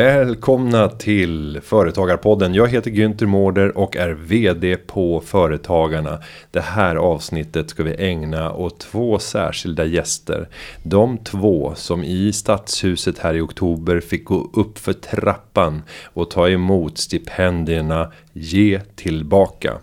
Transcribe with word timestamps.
Välkomna 0.00 0.88
till 0.88 1.60
Företagarpodden. 1.62 2.54
Jag 2.54 2.68
heter 2.68 2.90
Günther 2.90 3.26
Mårder 3.26 3.78
och 3.78 3.96
är 3.96 4.10
VD 4.10 4.76
på 4.76 5.20
Företagarna. 5.20 6.18
Det 6.50 6.60
här 6.60 6.96
avsnittet 6.96 7.70
ska 7.70 7.82
vi 7.82 7.94
ägna 7.98 8.52
åt 8.52 8.80
två 8.80 9.18
särskilda 9.18 9.84
gäster. 9.84 10.48
De 10.82 11.18
två 11.18 11.72
som 11.76 12.04
i 12.04 12.32
Stadshuset 12.32 13.18
här 13.18 13.34
i 13.34 13.40
oktober 13.40 14.00
fick 14.00 14.24
gå 14.24 14.50
upp 14.54 14.78
för 14.78 14.92
trappan 14.92 15.82
och 16.04 16.30
ta 16.30 16.48
emot 16.48 16.98
stipendierna 16.98 18.12
Ge 18.32 18.80
tillbaka. 18.96 19.78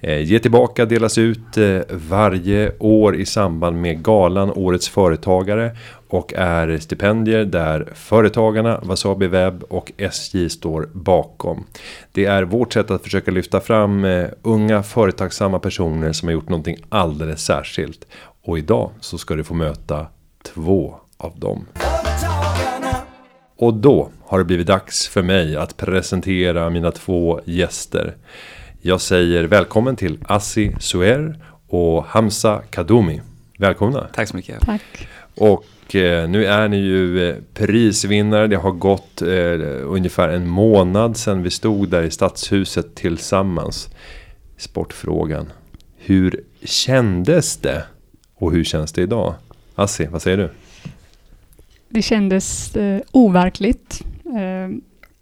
Eh, 0.00 0.22
Ge 0.22 0.38
tillbaka 0.38 0.84
delas 0.84 1.18
ut 1.18 1.56
eh, 1.56 1.78
varje 1.90 2.72
år 2.78 3.16
i 3.16 3.26
samband 3.26 3.80
med 3.80 4.04
galan 4.04 4.52
Årets 4.54 4.88
Företagare 4.88 5.76
och 6.08 6.34
är 6.34 6.78
stipendier 6.78 7.44
där 7.44 7.88
Företagarna, 7.94 8.80
Wasabi 8.82 9.26
Webb 9.26 9.62
och 9.68 9.92
SJ 9.96 10.48
står 10.48 10.88
bakom. 10.92 11.64
Det 12.12 12.24
är 12.24 12.42
vårt 12.42 12.72
sätt 12.72 12.90
att 12.90 13.02
försöka 13.02 13.30
lyfta 13.30 13.60
fram 13.60 14.04
eh, 14.04 14.28
unga 14.42 14.82
företagsamma 14.82 15.58
personer 15.58 16.12
som 16.12 16.28
har 16.28 16.32
gjort 16.32 16.48
någonting 16.48 16.76
alldeles 16.88 17.44
särskilt. 17.44 18.06
Och 18.42 18.58
idag 18.58 18.90
så 19.00 19.18
ska 19.18 19.34
du 19.34 19.44
få 19.44 19.54
möta 19.54 20.06
två 20.42 20.96
av 21.16 21.38
dem. 21.38 21.66
Och 23.56 23.74
då 23.74 24.08
har 24.24 24.38
det 24.38 24.44
blivit 24.44 24.66
dags 24.66 25.08
för 25.08 25.22
mig 25.22 25.56
att 25.56 25.76
presentera 25.76 26.70
mina 26.70 26.90
två 26.90 27.40
gäster. 27.44 28.16
Jag 28.80 29.00
säger 29.00 29.44
välkommen 29.44 29.96
till 29.96 30.18
Assi 30.28 30.76
Suer 30.80 31.38
och 31.68 32.04
Hamza 32.04 32.62
Kadoumi. 32.70 33.20
Välkomna. 33.58 34.06
Tack 34.12 34.28
så 34.28 34.36
mycket. 34.36 34.60
Tack. 34.60 35.08
Och 35.34 35.64
Eh, 35.94 36.28
nu 36.28 36.46
är 36.46 36.68
ni 36.68 36.76
ju 36.76 37.28
eh, 37.28 37.36
prisvinnare. 37.54 38.46
Det 38.46 38.56
har 38.56 38.72
gått 38.72 39.22
eh, 39.22 39.28
ungefär 39.84 40.28
en 40.28 40.48
månad 40.48 41.16
sedan 41.16 41.42
vi 41.42 41.50
stod 41.50 41.88
där 41.88 42.02
i 42.02 42.10
Stadshuset 42.10 42.94
tillsammans. 42.94 43.88
Sportfrågan. 44.56 45.52
Hur 45.96 46.40
kändes 46.62 47.56
det? 47.56 47.84
Och 48.34 48.52
hur 48.52 48.64
känns 48.64 48.92
det 48.92 49.02
idag? 49.02 49.34
Assi, 49.74 50.06
vad 50.06 50.22
säger 50.22 50.36
du? 50.36 50.50
Det 51.88 52.02
kändes 52.02 52.76
eh, 52.76 53.00
overkligt. 53.12 54.02
Eh, 54.24 54.76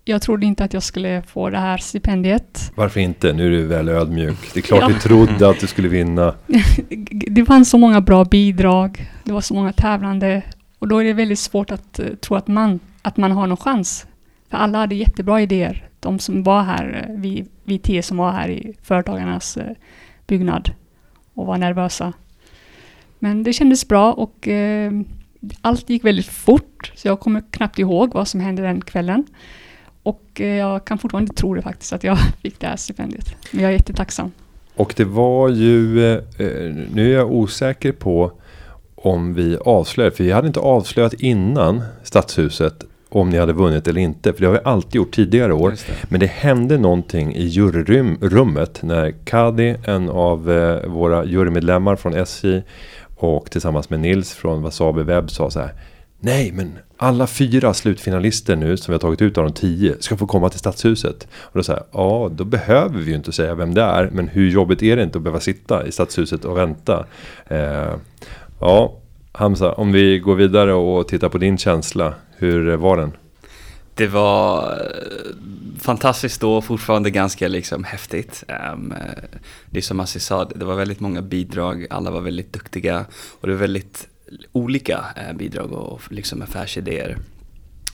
jag 0.05 0.23
trodde 0.23 0.47
inte 0.47 0.65
att 0.65 0.73
jag 0.73 0.83
skulle 0.83 1.23
få 1.23 1.51
det 1.51 1.59
här 1.59 1.79
stipendiet. 1.79 2.73
Varför 2.75 3.01
inte? 3.01 3.33
Nu 3.33 3.47
är 3.47 3.51
du 3.51 3.67
väl 3.67 3.89
ödmjuk. 3.89 4.37
Det 4.55 4.61
är 4.61 4.63
klart 4.63 4.81
Ja. 4.81 4.89
vi 4.89 4.95
trodde 4.95 5.49
att 5.49 5.61
du 5.61 5.67
skulle 5.67 5.89
vinna. 5.89 6.35
Det 7.29 7.45
fanns 7.45 7.71
så 7.71 7.79
många 7.79 8.01
bra 8.01 8.25
bidrag. 8.25 9.11
Det 9.25 9.33
var 9.33 9.41
så 9.41 9.55
många 9.55 9.73
tävlande. 9.73 10.43
Och 10.79 10.89
då 10.89 10.99
är 10.99 11.05
det 11.05 11.13
väldigt 11.13 11.39
svårt 11.39 11.71
att 11.71 11.99
eh, 11.99 12.07
tro 12.07 12.37
att 12.37 12.49
man, 12.49 12.81
att 13.03 13.17
man 13.17 13.33
har 13.33 13.47
någon 13.47 13.57
chans. 13.57 14.07
För 14.51 14.57
alla 14.57 14.79
hade 14.79 14.95
jättebra 14.95 15.41
idéer. 15.41 15.89
De 16.01 16.19
som 16.19 16.43
var 16.43 16.63
här, 16.63 17.07
eh, 17.09 17.17
vi, 17.21 17.45
vi 17.65 17.79
tio 17.79 18.03
som 18.03 18.17
var 18.17 18.33
här 18.33 18.49
i 18.49 18.75
Företagarnas 18.83 19.57
eh, 19.57 19.73
byggnad 20.27 20.71
och 21.35 21.47
var 21.47 21.59
nervösa. 21.59 22.13
Men 23.19 23.43
det 23.43 23.53
kändes 23.53 23.89
bra 23.89 24.13
och 24.13 24.49
allt 25.61 25.91
gick 25.91 26.05
väldigt 26.05 26.27
fort. 26.27 26.93
Så 26.95 27.09
jag 27.09 27.21
kommer 27.21 27.43
knappt 27.51 27.79
ihåg 27.79 28.13
vad 28.15 28.29
som 28.29 28.41
hände 28.41 28.63
den 28.63 28.81
kvällen. 28.81 29.25
Och 30.05 30.41
eh, 30.41 30.47
jag 30.47 30.85
kan 30.85 30.99
fortfarande 30.99 31.25
inte 31.31 31.41
tro 31.41 31.55
det 31.55 31.63
faktiskt, 31.63 31.93
att 31.93 32.05
jag 32.05 32.19
fick 32.43 32.61
det 32.61 32.67
här 32.67 32.77
stipendiet. 32.77 33.35
Men 33.51 33.63
jag 33.63 33.69
är 33.69 33.73
jättetacksam. 33.73 34.33
Och 34.77 34.95
det 34.97 35.05
var 35.05 35.49
ju, 35.49 36.07
eh, 36.13 36.23
eh, 36.39 36.75
nu 36.93 37.11
är 37.13 37.19
jag 37.19 37.33
osäker 37.33 37.93
på 37.93 38.33
om 38.95 39.35
vi 39.35 39.57
avslöjar, 39.57 40.11
för 40.11 40.25
vi 40.25 40.33
hade 40.33 40.47
inte 40.47 40.61
avslöjat 40.61 41.13
innan 41.13 41.83
Stadshuset 42.03 42.85
om 43.09 43.31
ni 43.31 43.39
hade 43.39 43.53
vunnit 43.53 43.89
eller 43.89 44.01
inte, 44.01 44.33
för 44.33 44.41
det 44.41 44.47
har 44.47 44.53
vi 44.53 44.61
alltid 44.65 44.95
gjort 44.95 45.15
tidigare 45.15 45.53
år. 45.53 45.71
Det. 45.71 46.11
Men 46.11 46.21
det 46.21 46.27
hände 46.27 46.79
någonting 46.79 47.35
i 47.35 47.45
juryrummet 47.45 48.83
när 48.83 49.15
Kadi, 49.25 49.77
en 49.85 50.11
av 50.11 50.45
våra 50.87 51.25
jurymedlemmar 51.25 51.97
från 51.97 52.15
SJ 52.15 52.63
och 53.17 53.51
tillsammans 53.51 53.91
med 53.91 54.01
Nils 54.01 54.35
från 54.35 54.63
Wasabi 54.63 55.03
Webb 55.03 55.31
sa 55.31 55.51
så 55.51 55.61
här. 55.61 55.75
Nej, 56.25 56.53
men 56.53 56.79
alla 56.97 57.27
fyra 57.27 57.75
slutfinalister 57.75 58.57
nu 58.57 58.77
som 58.77 58.93
vi 58.93 58.95
har 58.95 59.01
tagit 59.01 59.23
ut 59.23 59.39
av 59.39 59.45
de 59.45 59.53
tio 59.53 59.97
ska 60.01 60.17
få 60.17 60.27
komma 60.27 60.49
till 60.49 60.59
Stadshuset. 60.59 61.29
Och 61.35 61.59
då 61.59 61.63
säger 61.63 61.83
ja, 61.93 62.31
då 62.33 62.45
behöver 62.45 62.99
vi 62.99 63.11
ju 63.11 63.17
inte 63.17 63.33
säga 63.33 63.55
vem 63.55 63.75
det 63.75 63.83
är. 63.83 64.11
Men 64.13 64.29
hur 64.29 64.51
jobbigt 64.51 64.83
är 64.83 64.97
det 64.97 65.03
inte 65.03 65.19
att 65.19 65.25
behöva 65.25 65.41
sitta 65.41 65.87
i 65.87 65.93
Stadshuset 65.93 66.45
och 66.45 66.57
vänta? 66.57 67.07
Eh, 67.47 67.95
ja, 68.61 68.97
Hamza, 69.33 69.73
om 69.73 69.93
vi 69.93 70.19
går 70.19 70.35
vidare 70.35 70.73
och 70.75 71.09
tittar 71.09 71.29
på 71.29 71.39
din 71.39 71.59
känsla. 71.59 72.15
Hur 72.37 72.77
var 72.77 72.97
den? 72.97 73.13
Det 73.95 74.07
var 74.07 74.63
eh, 74.63 75.81
fantastiskt 75.81 76.41
då, 76.41 76.63
fortfarande 76.63 77.11
ganska 77.11 77.49
liksom 77.49 77.85
häftigt. 77.85 78.45
Ehm, 78.49 78.93
eh, 78.93 79.25
det 79.71 79.79
är 79.79 79.83
som 79.83 80.01
Assi 80.01 80.21
sa, 80.21 80.45
det 80.45 80.65
var 80.65 80.75
väldigt 80.75 81.01
många 81.01 81.23
bidrag, 81.23 81.87
alla 81.91 82.11
var 82.11 82.21
väldigt 82.21 82.53
duktiga 82.53 83.05
och 83.41 83.49
det 83.49 83.55
var 83.55 83.61
väldigt 83.61 84.09
olika 84.53 85.05
eh, 85.17 85.37
bidrag 85.37 85.73
och 85.73 86.03
liksom 86.11 86.43
affärsidéer. 86.43 87.19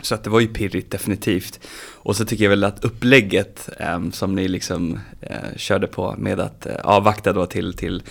Så 0.02 0.14
att 0.14 0.24
det 0.24 0.30
var 0.30 0.40
ju 0.40 0.46
pirrigt 0.46 0.90
definitivt. 0.90 1.60
Och 1.92 2.16
så 2.16 2.24
tycker 2.24 2.44
jag 2.44 2.50
väl 2.50 2.64
att 2.64 2.84
upplägget 2.84 3.68
ehm, 3.78 4.12
som 4.12 4.34
ni 4.34 4.48
liksom 4.48 4.98
eh, 5.20 5.56
körde 5.56 5.86
på 5.86 6.14
med 6.18 6.40
att 6.40 6.66
eh, 6.66 6.74
avvakta 6.82 7.32
då 7.32 7.46
till, 7.46 7.74
till 7.74 8.02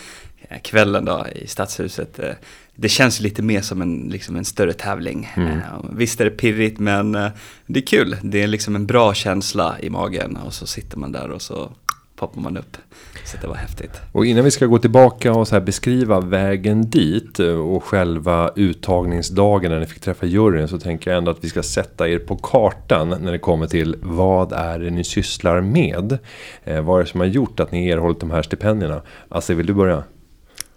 eh, 0.41 0.59
kvällen 0.61 1.05
då 1.05 1.25
i 1.35 1.47
Stadshuset. 1.47 2.19
Eh, 2.19 2.33
det 2.75 2.89
känns 2.89 3.19
lite 3.19 3.41
mer 3.41 3.61
som 3.61 3.81
en, 3.81 4.07
liksom 4.11 4.35
en 4.35 4.45
större 4.45 4.73
tävling. 4.73 5.31
Mm. 5.35 5.57
Eh, 5.57 5.63
visst 5.91 6.21
är 6.21 6.25
det 6.25 6.31
pirrigt 6.31 6.79
men 6.79 7.15
eh, 7.15 7.29
det 7.65 7.79
är 7.79 7.85
kul. 7.85 8.17
Det 8.23 8.43
är 8.43 8.47
liksom 8.47 8.75
en 8.75 8.85
bra 8.85 9.13
känsla 9.13 9.79
i 9.79 9.89
magen 9.89 10.37
och 10.37 10.53
så 10.53 10.67
sitter 10.67 10.97
man 10.97 11.11
där 11.11 11.31
och 11.31 11.41
så 11.41 11.71
poppar 12.19 12.41
man 12.41 12.57
upp. 12.57 12.77
Så 13.25 13.37
det 13.41 13.47
var 13.47 13.55
häftigt. 13.55 14.01
Och 14.11 14.25
innan 14.25 14.43
vi 14.43 14.51
ska 14.51 14.65
gå 14.65 14.79
tillbaka 14.79 15.33
och 15.33 15.47
så 15.47 15.55
här 15.55 15.61
beskriva 15.61 16.19
vägen 16.19 16.89
dit 16.89 17.39
och 17.39 17.83
själva 17.83 18.51
uttagningsdagen 18.55 19.71
när 19.71 19.79
ni 19.79 19.85
fick 19.85 19.99
träffa 19.99 20.25
juryn 20.25 20.67
så 20.67 20.79
tänker 20.79 21.11
jag 21.11 21.17
ändå 21.17 21.31
att 21.31 21.43
vi 21.43 21.49
ska 21.49 21.63
sätta 21.63 22.09
er 22.09 22.19
på 22.19 22.35
kartan 22.35 23.09
när 23.09 23.31
det 23.31 23.39
kommer 23.39 23.67
till 23.67 23.95
vad 24.01 24.53
är 24.53 24.79
det 24.79 24.89
ni 24.89 25.03
sysslar 25.03 25.61
med. 25.61 26.17
Eh, 26.63 26.81
vad 26.81 26.99
är 26.99 27.03
det 27.03 27.09
som 27.09 27.19
har 27.19 27.27
gjort 27.27 27.59
att 27.59 27.71
ni 27.71 27.89
erhållit 27.89 28.19
de 28.19 28.31
här 28.31 28.41
stipendierna? 28.41 29.01
Alltså 29.29 29.53
vill 29.53 29.65
du 29.65 29.73
börja? 29.73 30.03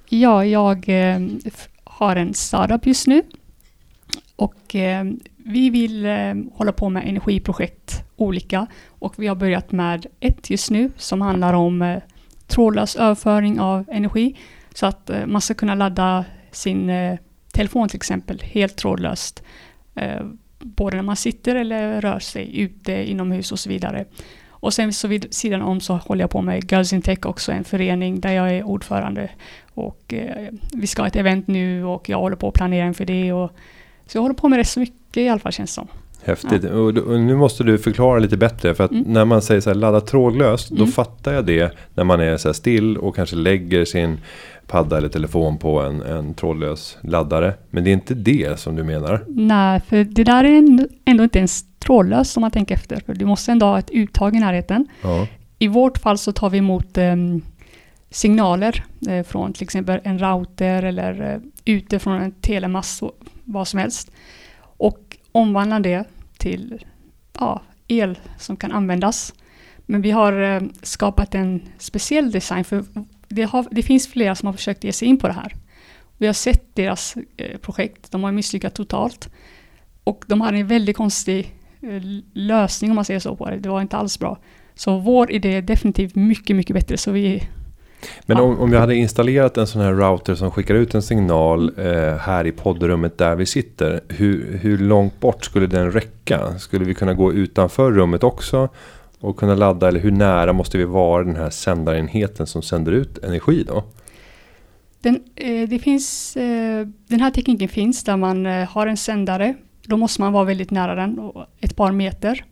Ja, 0.09 0.45
jag 0.45 0.89
eh, 0.89 1.21
har 1.85 2.17
en 2.17 2.35
startup 2.35 2.87
just 2.87 3.07
nu. 3.07 3.23
Och 4.37 4.77
eh, 4.77 5.05
vi 5.45 5.71
vill 5.71 6.07
eh, 6.07 6.35
hålla 6.55 6.73
på 6.73 6.89
med 6.89 7.09
energiprojekt 7.09 8.05
olika. 8.17 8.67
Och 8.89 9.15
vi 9.17 9.27
har 9.27 9.37
börjat 9.37 9.73
med 9.73 10.07
ett 10.21 10.51
just 10.51 10.71
nu 10.71 10.91
som 10.97 11.21
handlar 11.21 11.53
om 11.53 11.83
eh, 11.83 12.03
trådlös 12.47 12.97
överföring 12.97 13.61
av 13.61 13.85
energi. 13.89 14.39
Så 14.75 14.87
att 14.87 15.11
eh, 15.11 15.27
man 15.27 15.41
ska 15.41 15.55
kunna 15.55 15.75
ladda 15.75 16.25
sin 16.51 16.91
eh, 16.91 17.19
telefon 17.53 17.89
till 17.89 17.97
exempel 17.97 18.41
helt 18.43 18.77
trådlöst. 18.77 19.43
Eh, 19.95 20.23
både 20.59 20.97
när 20.97 21.03
man 21.03 21.17
sitter 21.17 21.55
eller 21.55 22.01
rör 22.01 22.19
sig 22.19 22.61
ute, 22.61 22.93
inomhus 22.93 23.53
och 23.53 23.59
så 23.59 23.69
vidare. 23.69 24.05
Och 24.49 24.75
sen 24.75 24.93
så 24.93 25.09
vid 25.09 25.35
sidan 25.35 25.63
om 25.63 25.81
så 25.81 25.97
håller 25.97 26.23
jag 26.23 26.31
på 26.31 26.43
med 26.43 26.73
Girls 26.73 26.93
in 26.93 27.03
Tech 27.03 27.27
också, 27.27 27.53
en 27.53 27.65
förening 27.65 28.21
där 28.21 28.33
jag 28.33 28.51
är 28.51 28.63
ordförande. 28.63 29.31
Och 29.75 30.15
eh, 30.15 30.49
vi 30.73 30.87
ska 30.87 31.03
ha 31.03 31.07
ett 31.07 31.17
event 31.17 31.47
nu 31.47 31.85
och 31.85 32.09
jag 32.09 32.19
håller 32.19 32.37
på 32.37 32.49
att 32.49 32.55
planera 32.55 32.87
inför 32.87 33.05
det. 33.05 33.33
Och, 33.33 33.51
så 34.13 34.19
jag 34.19 34.23
håller 34.23 34.35
på 34.35 34.49
med 34.49 34.59
det 34.59 34.65
så 34.65 34.81
mycket 34.81 35.17
i 35.17 35.29
alla 35.29 35.41
fall 35.41 35.53
känns 35.53 35.71
det 35.71 35.75
som. 35.75 35.89
Häftigt. 36.25 36.65
Och, 36.65 36.89
och 36.89 37.21
nu 37.21 37.37
måste 37.37 37.65
du 37.65 37.79
förklara 37.79 38.19
lite 38.19 38.37
bättre. 38.37 38.75
För 38.75 38.85
att 38.85 38.91
Mm. 38.91 39.05
när 39.07 39.25
man 39.25 39.43
säger 39.43 39.61
så 39.61 39.71
här 39.71 39.75
ladda 39.75 40.01
trådlöst. 40.01 40.69
Då 40.71 40.77
Mm. 40.77 40.93
fattar 40.93 41.33
jag 41.33 41.47
det 41.47 41.73
när 41.95 42.05
man 42.05 42.21
är 42.21 42.37
så 42.37 42.49
här 42.49 42.53
still 42.53 42.97
och 42.97 43.17
kanske 43.17 43.37
lägger 43.37 43.85
sin 43.85 44.21
padda 44.67 44.99
eller 44.99 45.09
telefon 45.09 45.59
på 45.59 45.81
en, 45.81 46.03
en 46.03 46.35
trådlös 46.35 46.99
laddare. 47.03 47.55
Men 47.71 47.85
det 47.85 47.91
är 47.91 47.93
inte 47.93 48.15
det 48.15 48.61
som 48.61 48.77
du 48.77 48.83
menar. 48.83 49.25
Nej, 49.29 49.81
för 49.89 50.05
det 50.05 50.25
där 50.25 50.45
är 50.45 50.57
ändå- 51.05 51.23
inte 51.25 51.39
ens 51.39 51.65
trådlöst 51.79 52.37
om 52.37 52.41
man 52.41 52.51
tänker 52.51 52.75
efter. 52.75 53.01
För 53.07 53.15
du 53.15 53.25
måste 53.27 53.53
ändå 53.53 53.67
ha 53.67 53.79
ett 53.79 53.91
uttag 53.91 54.37
i 54.37 54.41
närheten. 54.41 54.87
Ja. 55.03 55.27
I 55.59 55.69
vårt 55.69 55.99
fall 55.99 56.19
så 56.19 56.33
tar 56.33 56.51
vi 56.51 56.59
emot 56.59 56.99
em, 56.99 57.43
signaler 58.13 58.85
eh, 59.09 59.25
från 59.25 59.53
till 59.53 59.63
exempel 59.63 60.01
en 60.05 60.19
router 60.19 60.83
eller 60.83 61.41
eh, 61.65 62.07
en 62.07 62.33
telemast, 62.33 63.03
vad 63.45 63.69
som 63.69 63.79
helst. 63.81 64.11
Och 64.61 65.17
omvandlar 65.33 65.81
det 65.81 66.05
till 66.39 66.85
ja, 67.39 67.63
el 67.89 68.19
som 68.39 68.57
kan 68.57 68.73
användas. 68.73 69.35
Men 69.87 70.03
vi 70.03 70.11
har 70.11 70.43
eh, 70.43 70.63
skapat 70.83 71.35
en 71.35 71.63
speciell 71.79 72.31
design 72.31 72.65
för 72.65 72.85
det, 73.29 73.43
har, 73.43 73.67
det 73.71 73.83
finns 73.83 74.09
flera 74.09 74.35
som 74.35 74.47
har 74.47 74.53
försökt 74.53 74.85
ge 74.85 74.93
sig 74.93 75.09
in 75.09 75.19
på 75.19 75.27
det 75.27 75.35
här. 75.35 75.53
Vi 76.19 76.27
har 76.27 76.35
sett 76.35 76.77
deras 76.77 77.17
eh, 77.37 77.59
projekt, 77.59 78.11
de 78.11 78.25
har 78.25 78.33
misslyckats 78.33 78.77
totalt. 78.77 79.29
Och 80.05 80.25
de 80.27 80.41
hade 80.41 80.59
en 80.59 80.67
väldigt 80.67 80.97
konstig 80.97 81.55
eh, 81.81 82.03
lösning 82.33 82.91
om 82.91 82.95
man 82.95 83.05
säger 83.05 83.21
så 83.21 83.37
på 83.37 83.51
det. 83.51 83.57
Det 83.57 83.69
var 83.69 83.81
inte 83.81 83.97
alls 83.97 84.19
bra. 84.19 84.39
Så 84.75 84.99
vår 84.99 85.33
idé 85.33 85.57
är 85.57 85.63
definitivt 85.63 86.15
mycket, 86.15 86.57
mycket 86.57 86.75
bättre. 86.75 86.97
Så 86.97 87.11
vi, 87.11 87.43
men 88.27 88.37
Ja. 88.37 88.43
om, 88.43 88.61
om 88.61 88.73
jag 88.73 88.81
hade 88.81 88.95
installerat 88.95 89.57
en 89.57 89.67
sån 89.67 89.83
här 89.83 89.93
router 89.93 90.35
som 90.35 90.51
skickar 90.51 90.75
ut 90.75 90.95
en 90.95 91.03
signal 91.03 91.73
eh, 91.79 92.17
här 92.17 92.47
i 92.47 92.53
poddrummet 92.53 93.19
där 93.19 93.35
vi 93.37 93.47
sitter. 93.47 94.01
Hur, 94.09 94.59
hur 94.63 94.79
långt 94.79 95.21
bort 95.21 95.45
skulle 95.45 95.67
den 95.67 95.93
räcka? 95.93 96.59
Skulle 96.59 96.85
vi 96.85 96.95
kunna 96.95 97.15
gå 97.15 97.33
utanför 97.33 97.93
rummet 97.93 98.25
också? 98.25 98.69
Och 99.21 99.37
kunna 99.37 99.55
ladda? 99.55 99.89
Eller 99.89 100.01
hur 100.01 100.11
nära 100.11 100.53
måste 100.53 100.79
vi 100.79 100.85
vara 100.85 101.25
den 101.25 101.37
här 101.37 101.51
sändarenheten 101.51 102.47
som 102.47 102.63
sänder 102.63 102.93
ut 102.93 103.19
energi 103.25 103.65
då? 103.69 103.85
Den, 105.01 105.21
eh, 105.37 105.69
det 105.69 105.79
finns, 105.79 106.37
eh, 106.37 106.87
den 107.09 107.21
här 107.21 107.31
tekniken 107.31 107.69
finns 107.69 108.05
där 108.05 108.17
man 108.17 108.47
eh, 108.47 108.69
har 108.69 108.87
en 108.87 108.97
sändare. 108.97 109.55
Då 109.87 109.97
måste 109.97 110.21
man 110.21 110.33
vara 110.33 110.45
väldigt 110.45 110.71
nära 110.71 110.95
den, 110.95 111.33
ett 111.61 111.77
par 111.77 111.93
meter. 111.93 112.45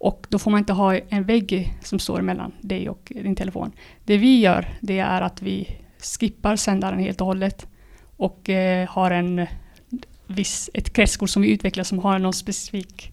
Och 0.00 0.26
då 0.28 0.38
får 0.38 0.50
man 0.50 0.58
inte 0.58 0.72
ha 0.72 0.96
en 0.96 1.24
vägg 1.24 1.74
som 1.82 1.98
står 1.98 2.20
mellan 2.20 2.52
dig 2.60 2.88
och 2.88 3.12
din 3.14 3.36
telefon. 3.36 3.72
Det 4.04 4.16
vi 4.16 4.40
gör, 4.40 4.68
det 4.80 4.98
är 4.98 5.20
att 5.20 5.42
vi 5.42 5.78
skippar 5.98 6.56
sändaren 6.56 6.98
helt 6.98 7.20
och 7.20 7.26
hållet 7.26 7.66
och 8.16 8.48
eh, 8.48 8.88
har 8.88 9.10
en 9.10 9.46
viss, 10.26 10.70
ett 10.74 10.92
kretskort 10.92 11.30
som 11.30 11.42
vi 11.42 11.52
utvecklar 11.52 11.84
som 11.84 11.98
har 11.98 12.18
någon 12.18 12.32
specifik, 12.32 13.12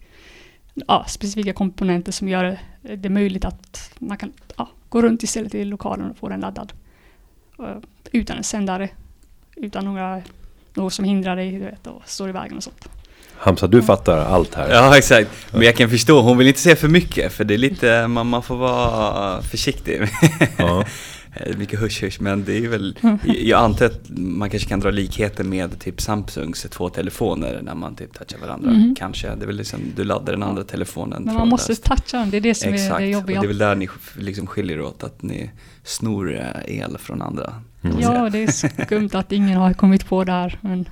ja, 0.74 1.04
specifika 1.08 1.52
komponenter 1.52 2.12
som 2.12 2.28
gör 2.28 2.58
det 2.96 3.08
möjligt 3.08 3.44
att 3.44 3.94
man 3.98 4.18
kan 4.18 4.32
ja, 4.56 4.68
gå 4.88 5.02
runt 5.02 5.22
istället 5.22 5.54
i 5.54 5.64
lokalen 5.64 6.10
och 6.10 6.16
få 6.16 6.28
den 6.28 6.40
laddad. 6.40 6.72
Eh, 7.58 7.76
utan 8.12 8.36
en 8.36 8.44
sändare, 8.44 8.88
utan 9.56 9.84
några, 9.84 10.22
något 10.74 10.92
som 10.92 11.04
hindrar 11.04 11.36
dig 11.36 11.52
du 11.52 11.58
vet, 11.58 11.86
och 11.86 12.08
står 12.08 12.28
i 12.28 12.32
vägen 12.32 12.56
och 12.56 12.62
sånt. 12.62 12.97
Hamza, 13.38 13.66
du 13.66 13.82
fattar 13.82 14.18
allt 14.18 14.54
här. 14.54 14.70
Ja 14.70 14.98
exakt, 14.98 15.30
men 15.52 15.62
jag 15.62 15.76
kan 15.76 15.90
förstå, 15.90 16.20
hon 16.20 16.38
vill 16.38 16.46
inte 16.46 16.60
säga 16.60 16.76
för 16.76 16.88
mycket 16.88 17.32
för 17.32 17.44
det 17.44 17.54
är 17.54 17.58
lite, 17.58 18.06
man, 18.06 18.26
man 18.26 18.42
får 18.42 18.56
vara 18.56 19.42
försiktig. 19.42 20.00
Ja. 20.56 20.84
mycket 21.56 21.80
hush 21.80 22.04
hush 22.04 22.22
men 22.22 22.44
det 22.44 22.64
är 22.64 22.68
väl, 22.68 22.98
jag 23.24 23.60
antar 23.60 23.86
att 23.86 24.00
man 24.08 24.50
kanske 24.50 24.68
kan 24.68 24.80
dra 24.80 24.90
likheter 24.90 25.44
med 25.44 25.80
typ 25.80 26.00
Samsungs 26.00 26.66
två 26.70 26.88
telefoner 26.88 27.60
när 27.62 27.74
man 27.74 27.94
typ 27.96 28.14
touchar 28.14 28.38
varandra. 28.38 28.70
Mhm. 28.70 28.94
Kanske, 28.98 29.34
det 29.34 29.42
är 29.42 29.46
väl 29.46 29.56
liksom, 29.56 29.80
du 29.96 30.04
laddar 30.04 30.32
den 30.32 30.42
andra 30.42 30.64
telefonen 30.64 31.22
Men 31.22 31.34
man 31.34 31.48
måste 31.48 31.74
toucha 31.74 32.18
den, 32.18 32.30
det 32.30 32.36
är 32.36 32.40
det 32.40 32.54
som 32.54 32.74
Exakt, 32.74 32.92
är 32.92 32.98
det 32.98 33.06
och 33.06 33.12
jobbiga. 33.12 33.40
det 33.40 33.46
är 33.46 33.48
väl 33.48 33.58
där 33.58 33.74
ni 33.74 33.88
liksom 34.16 34.46
skiljer 34.46 34.80
åt, 34.80 35.04
att 35.04 35.22
ni 35.22 35.50
snor 35.84 36.34
eh, 36.34 36.78
el 36.80 36.98
från 36.98 37.22
andra. 37.22 37.54
säga. 37.82 37.94
Ja, 38.00 38.30
det 38.30 38.38
är 38.42 38.84
skumt 38.84 39.10
att 39.12 39.32
ingen 39.32 39.56
har 39.56 39.72
kommit 39.72 40.08
på 40.08 40.24
det 40.24 40.32
här. 40.32 40.58
Men 40.60 40.88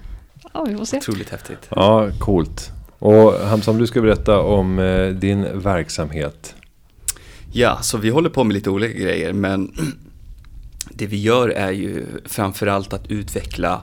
ja, 0.57 0.65
vi 0.71 0.77
får 0.77 0.85
se. 0.85 0.97
Otroligt 0.97 1.31
häftigt. 1.31 1.69
ja, 1.71 2.11
coolt. 2.19 2.73
Och 2.99 3.33
Hamza, 3.33 3.71
om 3.71 3.79
du 3.79 3.87
ska 3.87 4.01
berätta 4.01 4.41
om 4.41 4.79
eh, 4.79 5.09
din 5.09 5.61
verksamhet. 5.61 6.55
Ja, 7.53 7.79
så 7.83 7.99
vi 7.99 8.11
håller 8.11 8.31
på 8.31 8.45
med 8.45 8.55
lite 8.55 8.71
olika 8.71 8.99
grejer 8.99 9.33
men 9.33 9.73
det 10.91 11.07
vi 11.07 11.21
gör 11.21 11.49
är 11.49 11.71
ju 11.71 12.07
framförallt 12.25 12.93
att 12.93 13.11
utveckla 13.11 13.83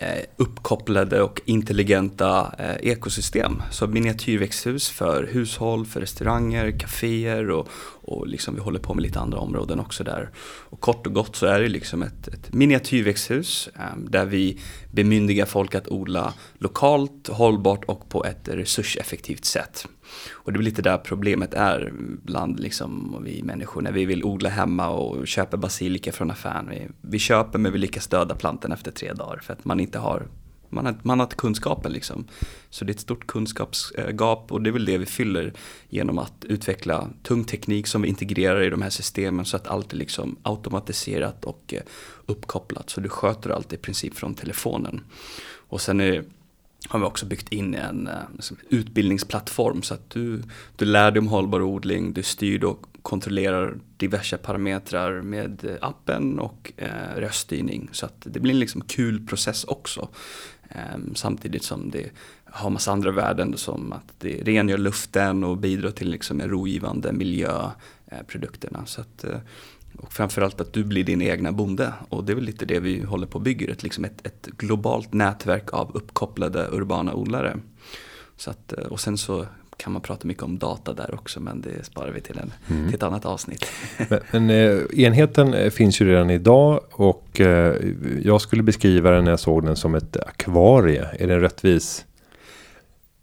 Eh, 0.00 0.24
uppkopplade 0.36 1.22
och 1.22 1.40
intelligenta 1.44 2.54
eh, 2.58 2.90
ekosystem. 2.90 3.62
Så 3.70 3.86
miniatyrväxthus 3.86 4.88
för 4.88 5.28
hushåll, 5.32 5.86
för 5.86 6.00
restauranger, 6.00 6.78
kaféer 6.78 7.50
och, 7.50 7.68
och 8.02 8.26
liksom 8.26 8.54
vi 8.54 8.60
håller 8.60 8.78
på 8.78 8.94
med 8.94 9.02
lite 9.02 9.20
andra 9.20 9.38
områden 9.38 9.80
också 9.80 10.04
där. 10.04 10.30
Och 10.70 10.80
kort 10.80 11.06
och 11.06 11.12
gott 11.12 11.36
så 11.36 11.46
är 11.46 11.60
det 11.60 11.68
liksom 11.68 12.02
ett, 12.02 12.28
ett 12.28 12.52
miniatyrväxthus 12.52 13.68
ehm, 13.74 14.10
där 14.10 14.24
vi 14.24 14.60
bemyndigar 14.92 15.46
folk 15.46 15.74
att 15.74 15.88
odla 15.88 16.34
lokalt, 16.58 17.28
hållbart 17.28 17.84
och 17.84 18.08
på 18.08 18.24
ett 18.24 18.48
resurseffektivt 18.48 19.44
sätt. 19.44 19.86
Och 20.30 20.52
det 20.52 20.58
är 20.58 20.62
lite 20.62 20.82
där 20.82 20.98
problemet 20.98 21.54
är 21.54 21.92
bland 22.22 22.60
liksom 22.60 23.16
vi 23.24 23.42
människor 23.42 23.82
när 23.82 23.92
vi 23.92 24.04
vill 24.04 24.24
odla 24.24 24.48
hemma 24.48 24.88
och 24.88 25.26
köper 25.26 25.56
basilika 25.56 26.12
från 26.12 26.30
affären. 26.30 26.68
Vi, 26.70 26.88
vi 27.00 27.18
köper 27.18 27.58
men 27.58 27.72
vi 27.72 27.78
lyckas 27.78 28.06
döda 28.06 28.34
plantan 28.34 28.72
efter 28.72 28.90
tre 28.90 29.12
dagar 29.12 29.38
för 29.42 29.52
att 29.52 29.64
man 29.64 29.80
inte 29.80 29.98
har 29.98 30.26
man 30.70 30.86
har, 30.86 30.96
man 31.02 31.18
har 31.18 31.26
inte 31.26 31.36
kunskapen 31.36 31.92
liksom. 31.92 32.26
Så 32.70 32.84
det 32.84 32.90
är 32.90 32.94
ett 32.94 33.00
stort 33.00 33.26
kunskapsgap 33.26 34.52
och 34.52 34.62
det 34.62 34.70
är 34.70 34.72
väl 34.72 34.84
det 34.84 34.98
vi 34.98 35.06
fyller 35.06 35.52
genom 35.88 36.18
att 36.18 36.44
utveckla 36.44 37.08
tung 37.22 37.44
teknik 37.44 37.86
som 37.86 38.02
vi 38.02 38.08
integrerar 38.08 38.62
i 38.62 38.70
de 38.70 38.82
här 38.82 38.90
systemen 38.90 39.44
så 39.44 39.56
att 39.56 39.66
allt 39.66 39.92
är 39.92 39.96
liksom 39.96 40.36
automatiserat 40.42 41.44
och 41.44 41.74
eh, 41.74 41.82
uppkopplat. 42.26 42.90
Så 42.90 43.00
du 43.00 43.08
sköter 43.08 43.50
allt 43.50 43.72
i 43.72 43.76
princip 43.76 44.14
från 44.14 44.34
telefonen. 44.34 45.00
Och 45.68 45.80
sen 45.80 46.00
är 46.00 46.24
har 46.88 46.98
vi 46.98 47.04
också 47.04 47.26
byggt 47.26 47.52
in 47.52 47.74
en 47.74 48.06
eh, 48.06 48.14
liksom, 48.34 48.56
utbildningsplattform 48.68 49.82
så 49.82 49.94
att 49.94 50.10
du, 50.10 50.42
du 50.76 50.84
lär 50.84 51.10
dig 51.10 51.20
om 51.20 51.28
hållbar 51.28 51.62
odling, 51.62 52.12
du 52.12 52.22
styr 52.22 52.64
och 52.64 52.86
kontrollerar 53.02 53.78
diverse 53.96 54.36
parametrar 54.36 55.22
med 55.22 55.64
eh, 55.64 55.76
appen 55.80 56.38
och 56.38 56.72
eh, 56.76 57.16
röststyrning. 57.16 57.88
Så 57.92 58.06
att 58.06 58.22
det 58.24 58.40
blir 58.40 58.52
en 58.52 58.60
liksom 58.60 58.80
kul 58.80 59.26
process 59.26 59.64
också. 59.64 60.08
Eh, 60.68 60.98
samtidigt 61.14 61.64
som 61.64 61.90
det 61.90 62.10
har 62.44 62.70
massa 62.70 62.92
andra 62.92 63.10
värden 63.10 63.56
som 63.56 63.92
att 63.92 64.14
det 64.18 64.42
rengör 64.42 64.78
luften 64.78 65.44
och 65.44 65.56
bidrar 65.56 65.90
till 65.90 66.10
liksom 66.10 66.40
en 66.40 66.50
rogivande 66.50 67.12
miljö, 67.12 67.70
eh, 68.06 68.22
produkterna. 68.26 68.86
Så 68.86 69.00
att, 69.00 69.24
eh, 69.24 69.38
och 70.00 70.12
framförallt 70.12 70.60
att 70.60 70.72
du 70.72 70.84
blir 70.84 71.04
din 71.04 71.22
egna 71.22 71.52
bonde. 71.52 71.92
Och 72.08 72.24
det 72.24 72.32
är 72.32 72.34
väl 72.34 72.44
lite 72.44 72.64
det 72.64 72.80
vi 72.80 73.02
håller 73.02 73.26
på 73.26 73.34
och 73.34 73.42
bygger, 73.42 73.70
ett, 73.70 73.82
liksom 73.82 74.04
ett, 74.04 74.26
ett 74.26 74.46
globalt 74.46 75.12
nätverk 75.12 75.72
av 75.72 75.90
uppkopplade 75.94 76.68
urbana 76.72 77.14
odlare. 77.14 77.56
Så 78.36 78.50
att, 78.50 78.72
eh, 78.72 78.84
och 78.84 79.00
sen 79.00 79.18
så 79.18 79.46
kan 79.78 79.92
man 79.92 80.02
prata 80.02 80.28
mycket 80.28 80.42
om 80.42 80.58
data 80.58 80.92
där 80.92 81.14
också 81.14 81.40
men 81.40 81.60
det 81.60 81.84
sparar 81.84 82.10
vi 82.10 82.20
till, 82.20 82.38
en, 82.38 82.52
till 82.86 82.94
ett 82.94 83.02
annat 83.02 83.26
avsnitt. 83.26 83.66
Men, 84.08 84.20
men 84.30 84.50
eh, 84.50 85.04
enheten 85.04 85.54
eh, 85.54 85.70
finns 85.70 86.00
ju 86.00 86.06
redan 86.06 86.30
idag 86.30 86.80
och 86.90 87.40
eh, 87.40 87.76
jag 88.22 88.40
skulle 88.40 88.62
beskriva 88.62 89.10
den 89.10 89.24
när 89.24 89.30
jag 89.30 89.40
såg 89.40 89.64
den 89.64 89.76
som 89.76 89.94
ett 89.94 90.16
akvarie. 90.16 91.08
Är 91.18 91.26
det 91.26 91.40
rättvis? 91.40 92.04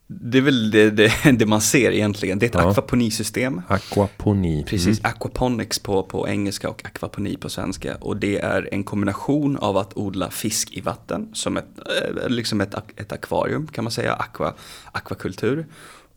Det 0.07 0.37
är 0.37 0.41
väl 0.41 0.71
det, 0.71 0.89
det, 0.91 1.11
det 1.39 1.45
man 1.45 1.61
ser 1.61 1.91
egentligen, 1.91 2.39
det 2.39 2.45
är 2.45 2.47
ett 2.49 2.55
Ja. 2.55 2.69
akvaponisystem. 2.69 3.61
Aquaponi. 3.67 4.63
Precis, 4.67 4.99
Mm. 4.99 5.11
aquaponics 5.11 5.79
på, 5.79 6.03
på 6.03 6.27
engelska 6.27 6.69
och 6.69 6.85
akvaponi 6.85 7.37
på 7.37 7.49
svenska. 7.49 7.95
Och 7.95 8.17
det 8.17 8.39
är 8.39 8.69
en 8.71 8.83
kombination 8.83 9.57
av 9.57 9.77
att 9.77 9.97
odla 9.97 10.29
fisk 10.29 10.73
i 10.73 10.81
vatten, 10.81 11.29
som 11.33 11.57
ett, 11.57 11.65
eh, 12.23 12.29
liksom 12.29 12.61
ett, 12.61 12.75
ett 12.95 13.11
akvarium 13.11 13.67
kan 13.67 13.83
man 13.83 13.91
säga, 13.91 14.13
aqua, 14.13 14.53
akvakultur. 14.91 15.65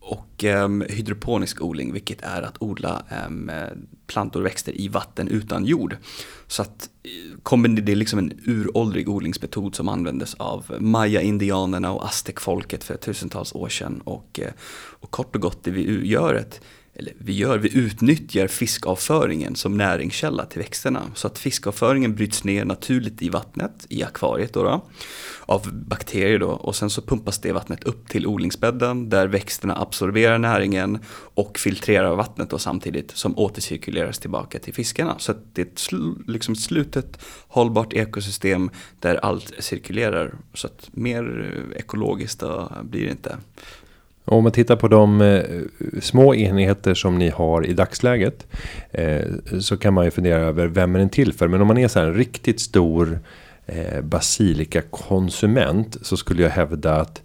Och 0.08 0.44
um, 0.44 0.84
hydroponisk 0.88 1.62
odling, 1.62 1.92
vilket 1.92 2.22
är 2.22 2.42
att 2.42 2.62
odla 2.62 3.02
um, 3.26 3.50
plantor 4.06 4.40
och 4.40 4.46
växter 4.46 4.80
i 4.80 4.88
vatten 4.88 5.28
utan 5.28 5.64
jord. 5.64 5.96
Så 6.46 6.62
att 6.62 6.88
eh, 7.52 7.62
det 7.62 7.92
är 7.92 7.96
liksom 7.96 8.18
en 8.18 8.40
uråldrig 8.46 9.08
odlingsmetod 9.08 9.74
som 9.74 9.88
användes 9.88 10.34
av 10.34 10.76
maya-indianerna 10.78 11.92
och 11.92 12.04
aztekfolket 12.04 12.84
för 12.84 12.96
tusentals 12.96 13.54
år 13.54 13.68
sedan. 13.68 14.00
Och, 14.04 14.40
eh, 14.42 14.52
och 15.00 15.10
kort 15.10 15.34
och 15.34 15.42
gott 15.42 15.64
det 15.64 15.70
vi 15.70 16.06
gör 16.06 16.34
ett 16.34 16.60
eller 16.98 17.12
vi 17.18 17.32
gör, 17.32 17.58
vi 17.58 17.78
utnyttjar 17.78 18.46
fiskavföringen 18.46 19.56
som 19.56 19.76
näringskälla 19.76 20.44
till 20.46 20.58
växterna. 20.58 21.02
Så 21.14 21.26
att 21.26 21.38
fiskavföringen 21.38 22.14
bryts 22.14 22.44
ner 22.44 22.64
naturligt 22.64 23.22
i 23.22 23.28
vattnet, 23.28 23.86
i 23.88 24.02
akvariet 24.02 24.52
då, 24.52 24.62
då 24.62 24.88
av 25.48 25.72
bakterier 25.72 26.38
då 26.38 26.48
och 26.48 26.76
sen 26.76 26.90
så 26.90 27.02
pumpas 27.02 27.38
det 27.38 27.52
vattnet 27.52 27.84
upp 27.84 28.08
till 28.08 28.26
odlingsbädden 28.26 29.08
där 29.08 29.26
växterna 29.26 29.76
absorberar 29.76 30.38
näringen 30.38 30.98
och 31.34 31.58
filtrerar 31.58 32.16
vattnet 32.16 32.50
då 32.50 32.58
samtidigt 32.58 33.10
som 33.10 33.38
återcirkuleras 33.38 34.18
tillbaka 34.18 34.58
till 34.58 34.74
fiskarna. 34.74 35.18
Så 35.18 35.32
att 35.32 35.54
det 35.54 35.62
är 35.62 35.66
ett 35.66 35.78
sl- 35.78 36.24
liksom 36.26 36.56
slutet 36.56 37.18
hållbart 37.48 37.92
ekosystem 37.92 38.70
där 39.00 39.14
allt 39.14 39.52
cirkulerar. 39.58 40.34
Så 40.54 40.66
att 40.66 40.88
mer 40.92 41.54
ekologiskt 41.76 42.40
då 42.40 42.72
blir 42.82 43.04
det 43.04 43.10
inte. 43.10 43.36
Om 44.28 44.42
man 44.42 44.52
tittar 44.52 44.76
på 44.76 44.88
de 44.88 45.20
eh, 45.20 45.42
små 46.00 46.34
enheter 46.34 46.94
som 46.94 47.18
ni 47.18 47.28
har 47.28 47.66
i 47.66 47.72
dagsläget. 47.72 48.46
Eh, 48.90 49.22
så 49.60 49.76
kan 49.76 49.94
man 49.94 50.04
ju 50.04 50.10
fundera 50.10 50.40
över 50.40 50.66
vem 50.66 50.94
är 50.94 50.98
den 50.98 51.08
till 51.08 51.32
för. 51.32 51.48
Men 51.48 51.60
om 51.60 51.66
man 51.66 51.78
är 51.78 51.88
så 51.88 51.98
här 51.98 52.06
en 52.06 52.14
riktigt 52.14 52.60
stor 52.60 53.18
eh, 53.66 54.00
basilikakonsument. 54.00 55.96
Så 56.02 56.16
skulle 56.16 56.42
jag 56.42 56.50
hävda 56.50 56.96
att 56.96 57.22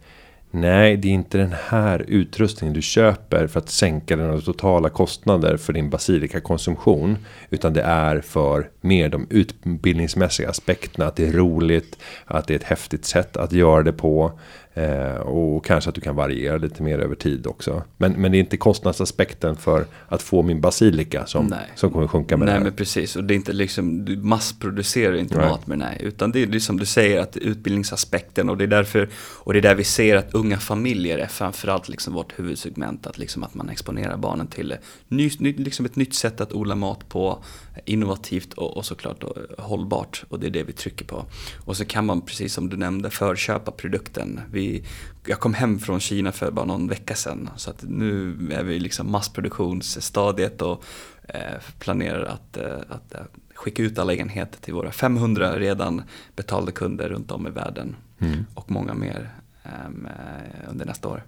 Nej, 0.55 0.97
det 0.97 1.07
är 1.07 1.11
inte 1.11 1.37
den 1.37 1.55
här 1.69 2.05
utrustningen 2.07 2.73
du 2.73 2.81
köper 2.81 3.47
för 3.47 3.59
att 3.59 3.69
sänka 3.69 4.15
dina 4.15 4.41
totala 4.41 4.89
kostnader 4.89 5.57
för 5.57 5.73
din 5.73 5.89
basilikakonsumtion. 5.89 7.17
Utan 7.49 7.73
det 7.73 7.81
är 7.81 8.21
för 8.21 8.69
mer 8.81 9.09
de 9.09 9.27
utbildningsmässiga 9.29 10.49
aspekterna. 10.49 11.07
Att 11.07 11.15
det 11.15 11.27
är 11.27 11.31
roligt, 11.31 11.97
att 12.25 12.47
det 12.47 12.53
är 12.53 12.55
ett 12.55 12.63
häftigt 12.63 13.05
sätt 13.05 13.37
att 13.37 13.51
göra 13.51 13.83
det 13.83 13.93
på. 13.93 14.39
Eh, 14.75 15.15
och 15.15 15.65
kanske 15.65 15.89
att 15.89 15.95
du 15.95 16.01
kan 16.01 16.15
variera 16.15 16.57
lite 16.57 16.83
mer 16.83 16.99
över 16.99 17.15
tid 17.15 17.47
också. 17.47 17.83
Men, 17.97 18.11
men 18.11 18.31
det 18.31 18.37
är 18.37 18.39
inte 18.39 18.57
kostnadsaspekten 18.57 19.55
för 19.55 19.85
att 20.07 20.21
få 20.21 20.41
min 20.41 20.61
basilika 20.61 21.25
som, 21.25 21.55
som 21.75 21.91
kommer 21.91 22.07
sjunka 22.07 22.37
med 22.37 22.45
Nej, 22.45 22.53
det 22.53 22.57
här. 22.57 22.63
men 22.63 22.73
precis. 22.73 23.15
Och 23.15 23.23
det 23.23 23.33
är 23.33 23.35
inte 23.35 23.53
liksom, 23.53 24.05
du 24.05 24.17
massproducerar 24.17 25.15
inte 25.15 25.37
Nej. 25.37 25.49
mat 25.49 25.67
med 25.67 25.81
här. 25.81 26.01
Utan 26.01 26.31
det 26.31 26.43
är 26.43 26.47
det 26.47 26.59
som 26.59 26.79
du 26.79 26.85
säger, 26.85 27.19
att 27.19 27.37
utbildningsaspekten 27.37 28.49
och 28.49 28.57
det 28.57 28.63
är 28.63 28.67
därför, 28.67 29.09
och 29.15 29.53
det 29.53 29.59
är 29.59 29.61
där 29.61 29.75
vi 29.75 29.83
ser 29.83 30.15
att 30.15 30.33
unga 30.33 30.57
familjer 30.57 31.17
är 31.17 31.27
framförallt 31.27 31.89
liksom 31.89 32.13
vårt 32.13 32.39
huvudsegment. 32.39 33.07
Att, 33.07 33.17
liksom 33.17 33.43
att 33.43 33.53
man 33.53 33.69
exponerar 33.69 34.17
barnen 34.17 34.47
till 34.47 34.75
ny, 35.07 35.31
ny, 35.39 35.53
liksom 35.57 35.85
ett 35.85 35.95
nytt 35.95 36.13
sätt 36.13 36.41
att 36.41 36.53
odla 36.53 36.75
mat 36.75 37.09
på, 37.09 37.43
innovativt 37.85 38.53
och, 38.53 38.77
och 38.77 38.85
såklart 38.85 39.21
då, 39.21 39.35
hållbart. 39.57 40.23
Och 40.29 40.39
det 40.39 40.47
är 40.47 40.51
det 40.51 40.63
vi 40.63 40.73
trycker 40.73 41.05
på. 41.05 41.25
Och 41.65 41.77
så 41.77 41.85
kan 41.85 42.05
man, 42.05 42.21
precis 42.21 42.53
som 42.53 42.69
du 42.69 42.77
nämnde, 42.77 43.09
förköpa 43.09 43.71
produkten. 43.71 44.41
Vi, 44.51 44.85
jag 45.25 45.39
kom 45.39 45.53
hem 45.53 45.79
från 45.79 45.99
Kina 45.99 46.31
för 46.31 46.51
bara 46.51 46.65
någon 46.65 46.87
vecka 46.87 47.15
sedan. 47.15 47.49
Så 47.55 47.69
att 47.69 47.83
nu 47.83 48.37
är 48.53 48.63
vi 48.63 48.79
liksom 48.79 49.11
massproduktionsstadiet 49.11 50.61
och 50.61 50.83
eh, 51.27 51.61
planerar 51.79 52.25
att, 52.25 52.57
eh, 52.57 52.77
att 52.89 53.13
eh, 53.13 53.21
skicka 53.55 53.83
ut 53.83 53.99
alla 53.99 54.13
enheter 54.13 54.61
till 54.61 54.73
våra 54.73 54.91
500 54.91 55.59
redan 55.59 56.03
betalda 56.35 56.71
kunder 56.71 57.09
runt 57.09 57.31
om 57.31 57.47
i 57.47 57.49
världen. 57.49 57.95
Mm. 58.19 58.45
Och 58.53 58.71
många 58.71 58.93
mer 58.93 59.29
ehm, 59.63 60.05
eh, 60.05 60.69
under 60.69 60.85
nästa 60.85 61.07
år. 61.07 61.23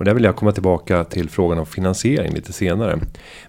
Och 0.00 0.06
där 0.06 0.14
vill 0.14 0.24
jag 0.24 0.36
komma 0.36 0.52
tillbaka 0.52 1.04
till 1.04 1.30
frågan 1.30 1.58
om 1.58 1.66
finansiering 1.66 2.34
lite 2.34 2.52
senare. 2.52 2.98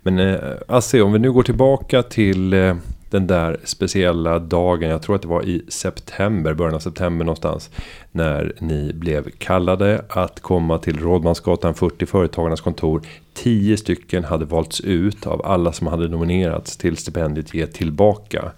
Men 0.02 0.20
eh, 0.20 0.40
Assi, 0.68 1.02
om 1.02 1.14
vi 1.14 1.20
nu 1.20 1.32
går 1.32 1.44
tillbaka 1.44 2.04
till 2.04 2.54
eh, 2.54 2.76
den 3.10 3.28
där 3.28 3.58
speciella 3.64 4.40
dagen, 4.40 4.90
jag 4.90 5.02
tror 5.02 5.16
att 5.16 5.22
det 5.22 5.28
var 5.28 5.44
i 5.44 5.66
september, 5.68 6.54
början 6.54 6.76
av 6.76 6.80
september 6.80 7.26
någonstans. 7.26 7.70
När 8.12 8.54
ni 8.60 8.94
blev 8.94 9.30
kallade 9.30 10.06
att 10.10 10.40
komma 10.40 10.78
till 10.78 11.00
Rådmansgatan 11.00 11.74
40, 11.74 12.06
Företagarnas 12.06 12.62
kontor. 12.62 13.02
Tio 13.34 13.78
stycken 13.78 14.24
hade 14.24 14.46
valts 14.46 14.82
ut 14.82 15.28
av 15.28 15.46
alla 15.46 15.72
som 15.74 15.88
hade 15.88 16.08
nominerats 16.08 16.78
till 16.78 16.98
stipendiet 16.98 17.54
Ge 17.54 17.68
tillbaka. 17.68 18.52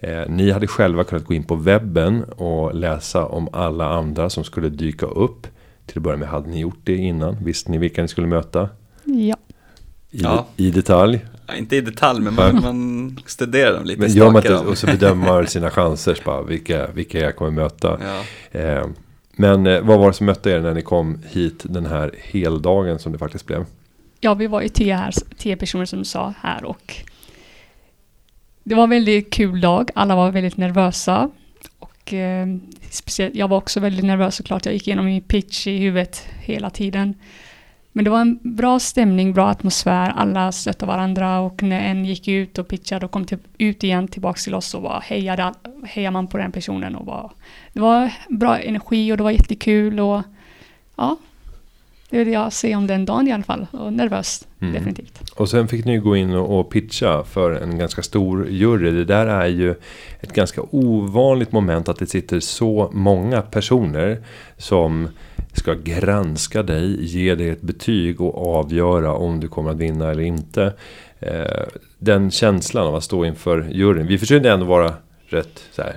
Eh, 0.00 0.22
ni 0.28 0.50
hade 0.50 0.66
själva 0.66 1.04
kunnat 1.04 1.24
gå 1.24 1.34
in 1.34 1.44
på 1.44 1.54
webben 1.54 2.24
och 2.24 2.74
läsa 2.74 3.26
om 3.26 3.48
alla 3.52 3.88
andra 3.88 4.30
som 4.30 4.44
skulle 4.44 4.68
dyka 4.68 5.06
upp. 5.06 5.46
Till 5.86 5.98
att 5.98 6.02
börja 6.02 6.16
med, 6.16 6.28
hade 6.28 6.48
ni 6.48 6.60
gjort 6.60 6.80
det 6.84 6.96
innan? 6.96 7.36
Visste 7.44 7.70
ni 7.70 7.78
vilka 7.78 8.02
ni 8.02 8.08
skulle 8.08 8.26
möta? 8.26 8.68
Ja. 9.04 9.36
I, 10.10 10.22
Ja. 10.22 10.46
i 10.56 10.70
detalj? 10.70 11.24
Ja, 11.46 11.54
inte 11.54 11.76
i 11.76 11.80
detalj, 11.80 12.20
men 12.20 12.34
man, 12.34 12.62
man 12.62 13.18
studerar 13.26 13.72
dem 13.74 13.84
lite. 13.84 14.00
Men 14.00 14.10
gör 14.10 14.26
man 14.30 14.36
inte, 14.36 14.52
dem. 14.52 14.66
och 14.66 14.78
så 14.78 14.86
bedömer 14.86 15.26
man 15.26 15.46
sina 15.46 15.70
chanser, 15.70 16.18
bara, 16.24 16.42
vilka, 16.42 16.86
vilka 16.86 17.18
jag 17.18 17.36
kommer 17.36 17.50
möta. 17.50 18.00
Ja. 18.52 18.60
Eh, 18.60 18.86
men 19.32 19.66
eh, 19.66 19.80
vad 19.80 19.98
var 19.98 20.06
det 20.06 20.12
som 20.12 20.26
mötte 20.26 20.50
er 20.50 20.60
när 20.60 20.74
ni 20.74 20.82
kom 20.82 21.18
hit 21.30 21.62
den 21.68 21.86
här 21.86 22.14
heldagen 22.22 22.98
som 22.98 23.12
det 23.12 23.18
faktiskt 23.18 23.46
blev? 23.46 23.64
ja, 24.20 24.34
vi 24.34 24.46
var 24.46 24.60
ju 24.62 24.68
tio, 24.68 24.94
här, 24.94 25.12
tio 25.38 25.56
personer 25.56 25.84
som 25.84 26.04
sa 26.04 26.34
här 26.40 26.64
och 26.64 26.94
det 28.64 28.74
var 28.74 28.84
en 28.84 28.90
väldigt 28.90 29.32
kul 29.32 29.60
dag. 29.60 29.90
Alla 29.94 30.16
var 30.16 30.30
väldigt 30.30 30.56
nervösa. 30.56 31.30
Och 32.06 32.12
eh, 32.12 32.46
speciellt, 32.90 33.34
jag 33.34 33.48
var 33.48 33.56
också 33.56 33.80
väldigt 33.80 34.04
nervös 34.04 34.36
såklart. 34.36 34.66
Jag 34.66 34.74
gick 34.74 34.88
igenom 34.88 35.06
min 35.06 35.22
pitch 35.22 35.66
i 35.66 35.78
huvudet 35.78 36.28
hela 36.40 36.70
tiden. 36.70 37.14
Men 37.92 38.04
det 38.04 38.10
var 38.10 38.20
en 38.20 38.38
bra 38.42 38.78
stämning, 38.78 39.32
bra 39.32 39.48
atmosfär. 39.48 40.10
Alla 40.16 40.52
stöttade 40.52 40.92
varandra 40.92 41.40
och 41.40 41.62
när 41.62 41.80
en 41.80 42.04
gick 42.04 42.28
ut 42.28 42.58
och 42.58 42.68
pitchade 42.68 43.06
och 43.06 43.12
kom 43.12 43.24
till, 43.24 43.38
ut 43.58 43.84
igen 43.84 44.08
tillbaks 44.08 44.44
till 44.44 44.54
oss 44.54 44.66
så 44.66 44.80
var 44.80 45.00
hejade, 45.00 45.54
hejade 45.84 46.12
man 46.12 46.26
på 46.26 46.38
den 46.38 46.52
personen. 46.52 46.96
Och 46.96 47.06
var, 47.06 47.32
det 47.72 47.80
var 47.80 48.12
bra 48.28 48.58
energi 48.58 49.12
och 49.12 49.16
det 49.16 49.22
var 49.22 49.30
jättekul. 49.30 50.00
Och, 50.00 50.22
ja, 50.96 51.16
det 52.10 52.24
det 52.24 52.30
jag 52.30 52.52
säger 52.52 52.76
om 52.76 52.86
den 52.86 53.04
dagen 53.04 53.28
i 53.28 53.32
alla 53.32 53.42
fall. 53.42 53.66
Och 53.70 53.92
nervös, 53.92 54.46
Mm. 54.60 54.74
definitivt. 54.74 55.30
Och 55.34 55.48
sen 55.48 55.68
fick 55.68 55.84
ni 55.84 55.98
gå 55.98 56.16
in 56.16 56.34
och, 56.34 56.70
pitcha 56.70 57.24
för 57.24 57.52
en 57.52 57.78
ganska 57.78 58.02
stor 58.02 58.48
jury. 58.48 58.90
Det 58.90 59.04
där 59.04 59.26
är 59.26 59.46
ju 59.46 59.70
ett 60.20 60.32
ganska 60.32 60.60
ovanligt 60.70 61.52
moment 61.52 61.88
att 61.88 61.98
det 61.98 62.06
sitter 62.06 62.40
så 62.40 62.90
många 62.92 63.42
personer 63.42 64.18
som 64.56 65.08
ska 65.52 65.74
granska 65.74 66.62
dig, 66.62 67.04
ge 67.04 67.34
dig 67.34 67.48
ett 67.48 67.62
betyg 67.62 68.20
och 68.20 68.56
avgöra 68.56 69.12
om 69.12 69.40
du 69.40 69.48
kommer 69.48 69.70
att 69.70 69.76
vinna 69.76 70.10
eller 70.10 70.22
inte. 70.22 70.72
Eh, 71.20 71.44
den 71.98 72.30
känslan 72.30 72.86
av 72.86 72.94
att 72.94 73.04
stå 73.04 73.24
inför 73.24 73.68
juryn. 73.70 74.06
Vi 74.06 74.18
försökte 74.18 74.50
ändå 74.50 74.66
vara 74.66 74.94
rätt 75.26 75.60
här, 75.78 75.96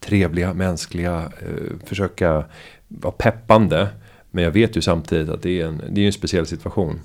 trevliga, 0.00 0.54
mänskliga, 0.54 1.16
eh, 1.18 1.86
försöka 1.86 2.44
vara 2.88 3.12
peppande. 3.12 3.88
Men 4.30 4.44
jag 4.44 4.50
vet 4.50 4.76
ju 4.76 4.80
samtidigt 4.80 5.28
att 5.28 5.42
det 5.42 5.60
är 5.60 5.66
en, 5.66 5.82
det 5.90 6.00
är 6.02 6.06
en 6.06 6.12
speciell 6.12 6.46
situation. 6.46 7.00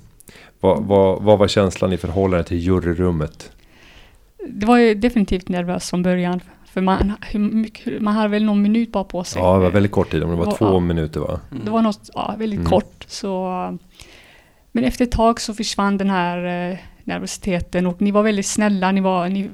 Vad, 0.60 0.84
vad, 0.84 1.24
vad 1.24 1.40
var 1.40 1.48
känslan 1.48 1.94
i 1.94 1.98
förhållande 1.98 2.44
till 2.44 2.58
juryrummet? 2.58 3.52
Det 4.48 4.66
var 4.66 4.78
ju 4.78 4.94
definitivt 4.96 5.50
nervös 5.50 5.90
från 5.90 6.04
början. 6.04 6.40
För 6.66 6.82
man, 6.82 7.14
mycket, 7.34 8.02
man 8.02 8.14
hade 8.14 8.28
väl 8.30 8.44
någon 8.44 8.62
minut 8.62 8.92
bara 8.92 9.04
på 9.04 9.24
sig. 9.24 9.42
Ja, 9.42 9.54
det 9.54 9.60
var 9.60 9.70
väldigt 9.72 9.92
kort 9.92 10.12
tid. 10.12 10.22
Det 10.22 10.26
var 10.26 10.46
Ja. 10.46 10.52
två 10.52 10.80
minuter 10.80 11.20
va? 11.20 11.40
Det 11.66 11.70
var 11.72 11.82
något 11.82 12.10
ja, 12.14 12.36
väldigt 12.38 12.60
Mm. 12.60 12.70
kort. 12.72 13.06
Så, 13.08 13.50
men 14.72 14.84
efter 14.84 15.06
ett 15.06 15.12
tag 15.12 15.42
så 15.42 15.54
försvann 15.54 15.98
den 15.98 16.10
här 16.10 16.70
eh, 16.72 16.78
nervositeten 17.04 17.88
och 17.88 18.02
ni 18.02 18.12
var 18.12 18.24
väldigt 18.24 18.46
snälla. 18.46 18.92
Ni, 18.92 19.02
var, 19.02 19.30
ni, 19.30 19.50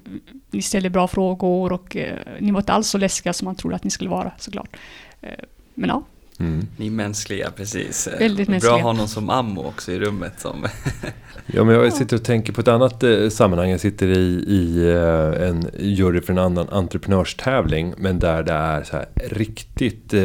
ni 0.52 0.62
ställde 0.62 0.90
bra 0.90 1.08
frågor 1.08 1.72
och 1.74 1.96
eh, 1.96 2.18
ni 2.40 2.52
var 2.52 2.60
inte 2.60 2.74
alls 2.74 2.88
så 2.88 2.98
läskiga 2.98 3.34
som 3.34 3.46
man 3.46 3.56
trodde 3.56 3.76
att 3.76 3.84
ni 3.84 3.90
skulle 3.90 4.10
vara 4.10 4.32
såklart. 4.38 4.78
Eh, 5.22 5.30
men 5.74 5.90
ja, 5.90 6.04
Mm. 6.42 6.68
Ni 6.78 6.88
är 6.88 6.92
mänskliga, 6.92 7.52
precis. 7.52 8.08
Väldigt 8.20 8.48
Bra 8.48 8.54
mänskliga. 8.54 8.76
att 8.76 8.82
ha 8.82 8.94
någon 8.94 9.08
som 9.08 9.30
ammo 9.30 9.64
också 9.64 9.92
i 9.92 10.00
rummet. 10.00 10.34
Som 10.40 10.68
Ja, 11.46 11.64
men 11.64 11.76
jag 11.76 11.94
sitter 11.94 12.16
och 12.16 12.24
tänker 12.24 12.54
på 12.54 12.62
ett 12.62 12.68
annat 12.68 13.04
eh, 13.04 13.30
sammanhang. 13.30 13.70
Jag 13.70 13.80
sitter 13.80 14.08
i, 14.08 14.46
i 14.48 14.88
eh, 14.94 15.48
en 15.48 15.70
jury 15.80 16.22
för 16.22 16.34
en 16.34 16.40
annan 16.40 16.70
entreprenörstävling. 16.70 17.94
Men 17.98 18.20
där 18.20 18.44
det 18.44 18.52
är 18.52 18.84
så 18.84 18.96
här 18.96 19.06
riktigt 19.16 20.14
eh, 20.14 20.22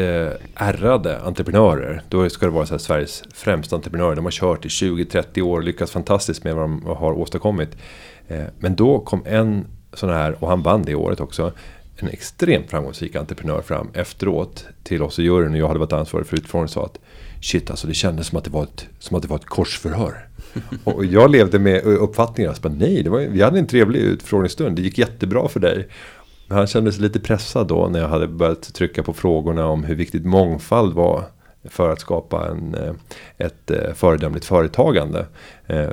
ärrade 0.54 1.20
entreprenörer. 1.20 2.02
Då 2.08 2.30
ska 2.30 2.46
det 2.46 2.52
vara 2.52 2.66
så 2.66 2.74
här 2.74 2.78
Sveriges 2.78 3.22
främsta 3.34 3.76
entreprenörer. 3.76 4.16
De 4.16 4.24
har 4.24 4.32
kört 4.32 4.64
i 4.64 4.68
20-30 4.68 5.40
år 5.40 5.58
och 5.58 5.64
lyckats 5.64 5.92
fantastiskt 5.92 6.44
med 6.44 6.54
vad 6.54 6.64
de 6.64 6.86
har 6.86 7.12
åstadkommit. 7.12 7.76
Eh, 8.28 8.44
men 8.58 8.76
då 8.76 8.98
kom 8.98 9.22
en 9.26 9.66
sån 9.92 10.10
här, 10.10 10.36
och 10.44 10.48
han 10.48 10.62
vann 10.62 10.82
det 10.82 10.94
året 10.94 11.20
också. 11.20 11.52
En 11.96 12.08
extremt 12.08 12.70
framgångsrik 12.70 13.16
entreprenör 13.16 13.62
fram 13.62 13.88
efteråt 13.94 14.64
till 14.82 15.02
oss 15.02 15.18
i 15.18 15.22
juryn. 15.22 15.52
Och 15.52 15.58
jag 15.58 15.68
hade 15.68 15.80
varit 15.80 15.92
ansvarig 15.92 16.26
för 16.26 16.36
utfrågningen 16.36 16.68
sa 16.68 16.84
att 16.84 16.98
Shit 17.40 17.70
alltså 17.70 17.86
det 17.86 17.94
kändes 17.94 18.26
som 18.26 18.38
att 18.38 18.44
det 18.44 18.50
var 18.50 18.62
ett, 18.62 18.88
som 18.98 19.16
att 19.16 19.22
det 19.22 19.28
var 19.28 19.36
ett 19.36 19.44
korsförhör. 19.44 20.28
Och 20.84 21.04
jag 21.04 21.30
levde 21.30 21.58
med 21.58 21.84
uppfattningen 21.84 22.52
att 22.52 22.64
nej, 22.64 23.02
det 23.02 23.10
var, 23.10 23.20
vi 23.20 23.42
hade 23.42 23.58
en 23.58 23.66
trevlig 23.66 24.00
utfrågningsstund. 24.00 24.76
Det 24.76 24.82
gick 24.82 24.98
jättebra 24.98 25.48
för 25.48 25.60
dig. 25.60 25.88
Men 26.46 26.58
han 26.58 26.66
kände 26.66 26.92
sig 26.92 27.02
lite 27.02 27.20
pressad 27.20 27.66
då 27.68 27.88
när 27.88 28.00
jag 28.00 28.08
hade 28.08 28.28
börjat 28.28 28.74
trycka 28.74 29.02
på 29.02 29.12
frågorna 29.12 29.66
om 29.66 29.84
hur 29.84 29.94
viktigt 29.94 30.24
mångfald 30.24 30.94
var 30.94 31.24
för 31.70 31.90
att 31.90 32.00
skapa 32.00 32.48
en, 32.48 32.74
eh, 32.74 32.92
ett 33.38 33.70
eh, 33.70 33.92
föredömligt 33.94 34.46
företagande. 34.46 35.26
Eh, 35.66 35.88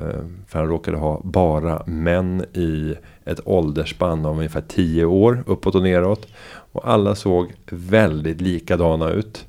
för 0.47 0.59
han 0.59 0.67
råkade 0.67 0.97
ha 0.97 1.21
bara 1.23 1.83
män 1.85 2.45
i 2.53 2.95
ett 3.25 3.39
åldersspann 3.45 4.25
av 4.25 4.37
ungefär 4.37 4.63
10 4.67 5.05
år 5.05 5.43
uppåt 5.47 5.75
och 5.75 5.83
neråt. 5.83 6.27
Och 6.71 6.89
alla 6.89 7.15
såg 7.15 7.53
väldigt 7.69 8.41
likadana 8.41 9.09
ut. 9.09 9.45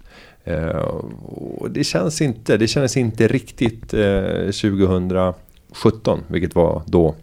Och 1.22 1.70
det 1.70 1.84
känns 1.84 2.22
inte, 2.22 2.56
det 2.56 2.66
kändes 2.66 2.96
inte 2.96 3.28
riktigt 3.28 3.90
2017, 3.90 6.20
vilket 6.28 6.54
var 6.54 6.82
då. 6.86 7.14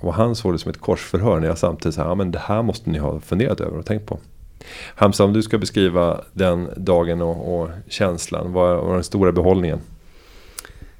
Och 0.00 0.14
han 0.14 0.36
såg 0.36 0.54
det 0.54 0.58
som 0.58 0.70
ett 0.70 0.80
korsförhör 0.80 1.40
när 1.40 1.48
jag 1.48 1.58
samtidigt 1.58 1.94
sa, 1.94 2.02
ja 2.02 2.14
men 2.14 2.30
det 2.30 2.38
här 2.38 2.62
måste 2.62 2.90
ni 2.90 2.98
ha 2.98 3.20
funderat 3.20 3.60
över 3.60 3.78
och 3.78 3.86
tänkt 3.86 4.06
på. 4.06 4.18
Hamza, 4.94 5.24
om 5.24 5.32
du 5.32 5.42
ska 5.42 5.58
beskriva 5.58 6.20
den 6.32 6.70
dagen 6.76 7.22
och, 7.22 7.60
och 7.60 7.70
känslan, 7.88 8.52
vad 8.52 8.76
var 8.76 8.94
den 8.94 9.04
stora 9.04 9.32
behållningen? 9.32 9.80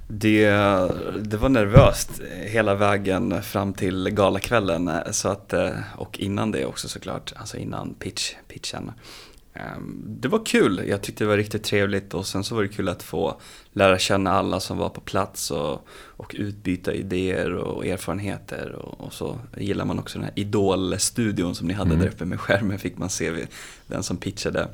det, 0.08 0.50
det 1.20 1.36
var 1.36 1.48
nervöst 1.48 2.10
hela 2.44 2.74
vägen 2.74 3.42
fram 3.42 3.72
till 3.72 4.10
galakvällen. 4.10 4.88
Eh, 4.88 5.10
så 5.10 5.28
att, 5.28 5.52
eh, 5.52 5.70
och 5.96 6.18
innan 6.18 6.50
det 6.50 6.64
också 6.64 6.88
såklart, 6.88 7.32
alltså 7.36 7.56
innan 7.56 7.94
pitch, 7.94 8.34
pitchen. 8.48 8.92
Ehm, 9.58 10.04
Det 10.20 10.28
var 10.28 10.46
kul, 10.46 10.82
jag 10.88 11.02
tyckte 11.02 11.24
det 11.24 11.28
var 11.28 11.36
riktigt 11.36 11.62
trevligt 11.64 12.14
och 12.14 12.26
sen 12.26 12.44
så 12.44 12.54
var 12.54 12.62
det 12.62 12.68
kul 12.68 12.88
att 12.88 13.02
få 13.02 13.40
lära 13.72 13.98
känna 13.98 14.32
alla 14.32 14.60
som 14.60 14.78
var 14.78 14.88
på 14.88 15.00
plats 15.00 15.50
och, 15.50 15.86
och 16.06 16.34
utbyta 16.38 16.92
idéer 16.94 17.52
och 17.54 17.86
erfarenheter 17.86 18.72
och, 18.72 19.00
och 19.06 19.12
så 19.12 19.38
gillar 19.56 19.84
man 19.84 19.98
också 19.98 20.18
den 20.18 20.24
här 20.24 20.38
Idol-studion 20.38 21.54
som 21.54 21.66
ni 21.66 21.74
hade 21.74 21.90
Mm. 21.90 22.00
där 22.00 22.08
uppe 22.08 22.24
med 22.24 22.40
skärmen 22.40 22.78
fick 22.78 22.98
man 22.98 23.10
se 23.10 23.46
den 23.86 24.02
som 24.02 24.16
pitchade 24.16 24.68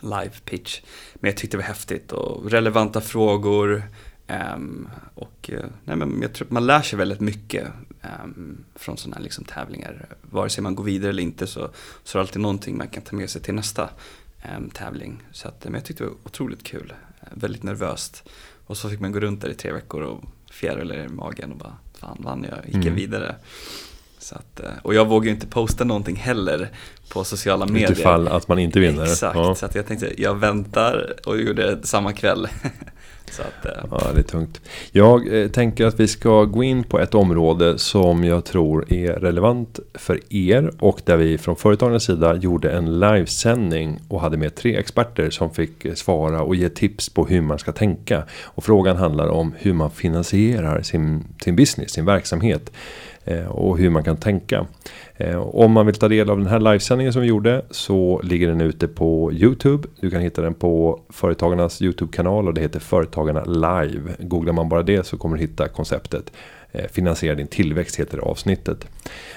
live 0.00 0.30
pitch. 0.44 0.80
Men 1.14 1.28
jag 1.30 1.36
tyckte 1.36 1.56
det 1.56 1.60
var 1.62 1.68
häftigt 1.68 2.12
och 2.12 2.50
relevanta 2.50 3.00
frågor 3.00 3.82
ehm, 4.26 4.88
och 5.14 5.50
eh, 5.52 5.64
nej, 5.84 5.96
men 5.96 6.22
jag 6.22 6.32
tror 6.32 6.46
att 6.46 6.52
man 6.52 6.66
lär 6.66 6.82
sig 6.82 6.98
väldigt 6.98 7.20
mycket 7.20 7.68
ehm, 8.02 8.64
från 8.74 8.96
sådana 8.96 9.16
här 9.16 9.22
liksom 9.22 9.44
tävlingar. 9.44 10.06
Vare 10.22 10.48
sig 10.50 10.62
man 10.62 10.74
går 10.74 10.84
vidare 10.84 11.10
eller 11.10 11.22
inte 11.22 11.46
så, 11.46 11.70
så 12.04 12.18
är 12.18 12.20
det 12.20 12.22
alltid 12.22 12.42
någonting 12.42 12.76
man 12.76 12.88
kan 12.88 13.02
ta 13.02 13.16
med 13.16 13.30
sig 13.30 13.42
till 13.42 13.54
nästa 13.54 13.90
um, 14.56 14.70
tävling. 14.70 15.22
Så 15.32 15.48
att, 15.48 15.64
men 15.64 15.74
jag 15.74 15.84
tyckte 15.84 16.04
det 16.04 16.08
var 16.08 16.16
otroligt 16.24 16.62
kul, 16.62 16.92
väldigt 17.30 17.62
nervöst. 17.62 18.28
Och 18.66 18.76
så 18.76 18.90
fick 18.90 19.00
man 19.00 19.12
gå 19.12 19.20
runt 19.20 19.40
där 19.40 19.48
i 19.48 19.54
tre 19.54 19.72
veckor 19.72 20.02
och 20.02 20.24
fjärilar 20.50 20.96
i 20.96 21.08
magen 21.08 21.52
och 21.52 21.58
bara, 21.58 21.76
fan 21.98 22.18
vann 22.20 22.46
jag, 22.50 22.66
gick 22.66 22.74
jag 22.74 22.82
mm. 22.82 22.94
vidare. 22.94 23.34
Så 24.18 24.34
att, 24.34 24.60
eh, 24.60 24.70
och 24.82 24.94
jag 24.94 25.08
vågar 25.08 25.24
ju 25.24 25.30
inte 25.30 25.46
posta 25.46 25.84
någonting 25.84 26.16
heller 26.16 26.70
på 27.08 27.24
sociala 27.24 27.66
medier. 27.66 27.90
Utifall 27.90 28.28
att 28.28 28.48
man 28.48 28.58
inte 28.58 28.80
vinner. 28.80 29.04
Exakt, 29.04 29.36
ja. 29.36 29.54
så 29.54 29.68
jag 29.74 29.86
tänkte 29.86 30.22
jag 30.22 30.34
väntar 30.34 31.14
och 31.26 31.40
gjorde 31.40 31.74
det 31.74 31.86
samma 31.86 32.12
kväll. 32.12 32.48
så 33.30 33.42
att, 33.42 33.66
eh. 33.66 33.84
Ja, 33.90 34.12
det 34.14 34.20
är 34.20 34.22
tungt. 34.22 34.60
Jag 34.92 35.42
eh, 35.42 35.48
tänker 35.48 35.86
att 35.86 36.00
vi 36.00 36.08
ska 36.08 36.44
gå 36.44 36.62
in 36.62 36.84
på 36.84 37.00
ett 37.00 37.14
område 37.14 37.78
som 37.78 38.24
jag 38.24 38.44
tror 38.44 38.92
är 38.92 39.12
relevant 39.12 39.80
för 39.94 40.20
er 40.34 40.70
och 40.78 41.00
där 41.04 41.16
vi 41.16 41.38
från 41.38 41.56
företagens 41.56 42.04
sida 42.04 42.34
gjorde 42.36 42.70
en 42.70 43.00
livesändning 43.00 44.00
och 44.08 44.20
hade 44.20 44.36
med 44.36 44.54
tre 44.54 44.76
experter 44.76 45.30
som 45.30 45.50
fick 45.50 45.84
eh, 45.84 45.94
svara 45.94 46.42
och 46.42 46.56
ge 46.56 46.68
tips 46.68 47.08
på 47.08 47.26
hur 47.26 47.40
man 47.40 47.58
ska 47.58 47.72
tänka. 47.72 48.24
Och 48.42 48.64
frågan 48.64 48.96
handlar 48.96 49.28
om 49.28 49.54
hur 49.58 49.72
man 49.72 49.90
finansierar 49.90 50.82
sin, 50.82 51.24
sin 51.44 51.56
business, 51.56 51.92
sin 51.92 52.04
verksamhet. 52.04 52.72
Eh, 53.24 53.46
och 53.46 53.78
hur 53.78 53.90
man 53.90 54.04
kan 54.04 54.16
tänka. 54.16 54.66
Eh, 55.16 55.36
om 55.36 55.72
man 55.72 55.86
vill 55.86 55.94
ta 55.94 56.08
del 56.08 56.30
av 56.30 56.38
den 56.38 56.46
här 56.46 56.60
livesändningen 56.60 57.12
som 57.12 57.22
vi 57.22 57.28
gjorde 57.28 57.62
så 57.70 58.20
ligger 58.24 58.48
den 58.48 58.60
ute 58.60 58.88
på 58.88 59.32
Youtube. 59.32 59.88
Du 60.00 60.10
kan 60.10 60.20
hitta 60.20 60.42
den 60.42 60.54
på 60.54 61.00
Företagarnas 61.08 61.82
Youtube-kanal 61.82 62.48
och 62.48 62.54
det 62.54 62.60
heter 62.60 62.80
Företagarna 62.80 63.44
Live. 63.44 64.16
Googlar 64.18 64.52
man 64.52 64.68
bara 64.68 64.82
det 64.82 65.06
så 65.06 65.16
kommer 65.16 65.36
du 65.36 65.42
hitta 65.42 65.68
konceptet. 65.68 66.32
Eh, 66.72 66.84
finansiera 66.90 67.34
din 67.34 67.46
tillväxt 67.46 67.96
heter 67.96 68.18
avsnittet. 68.18 68.86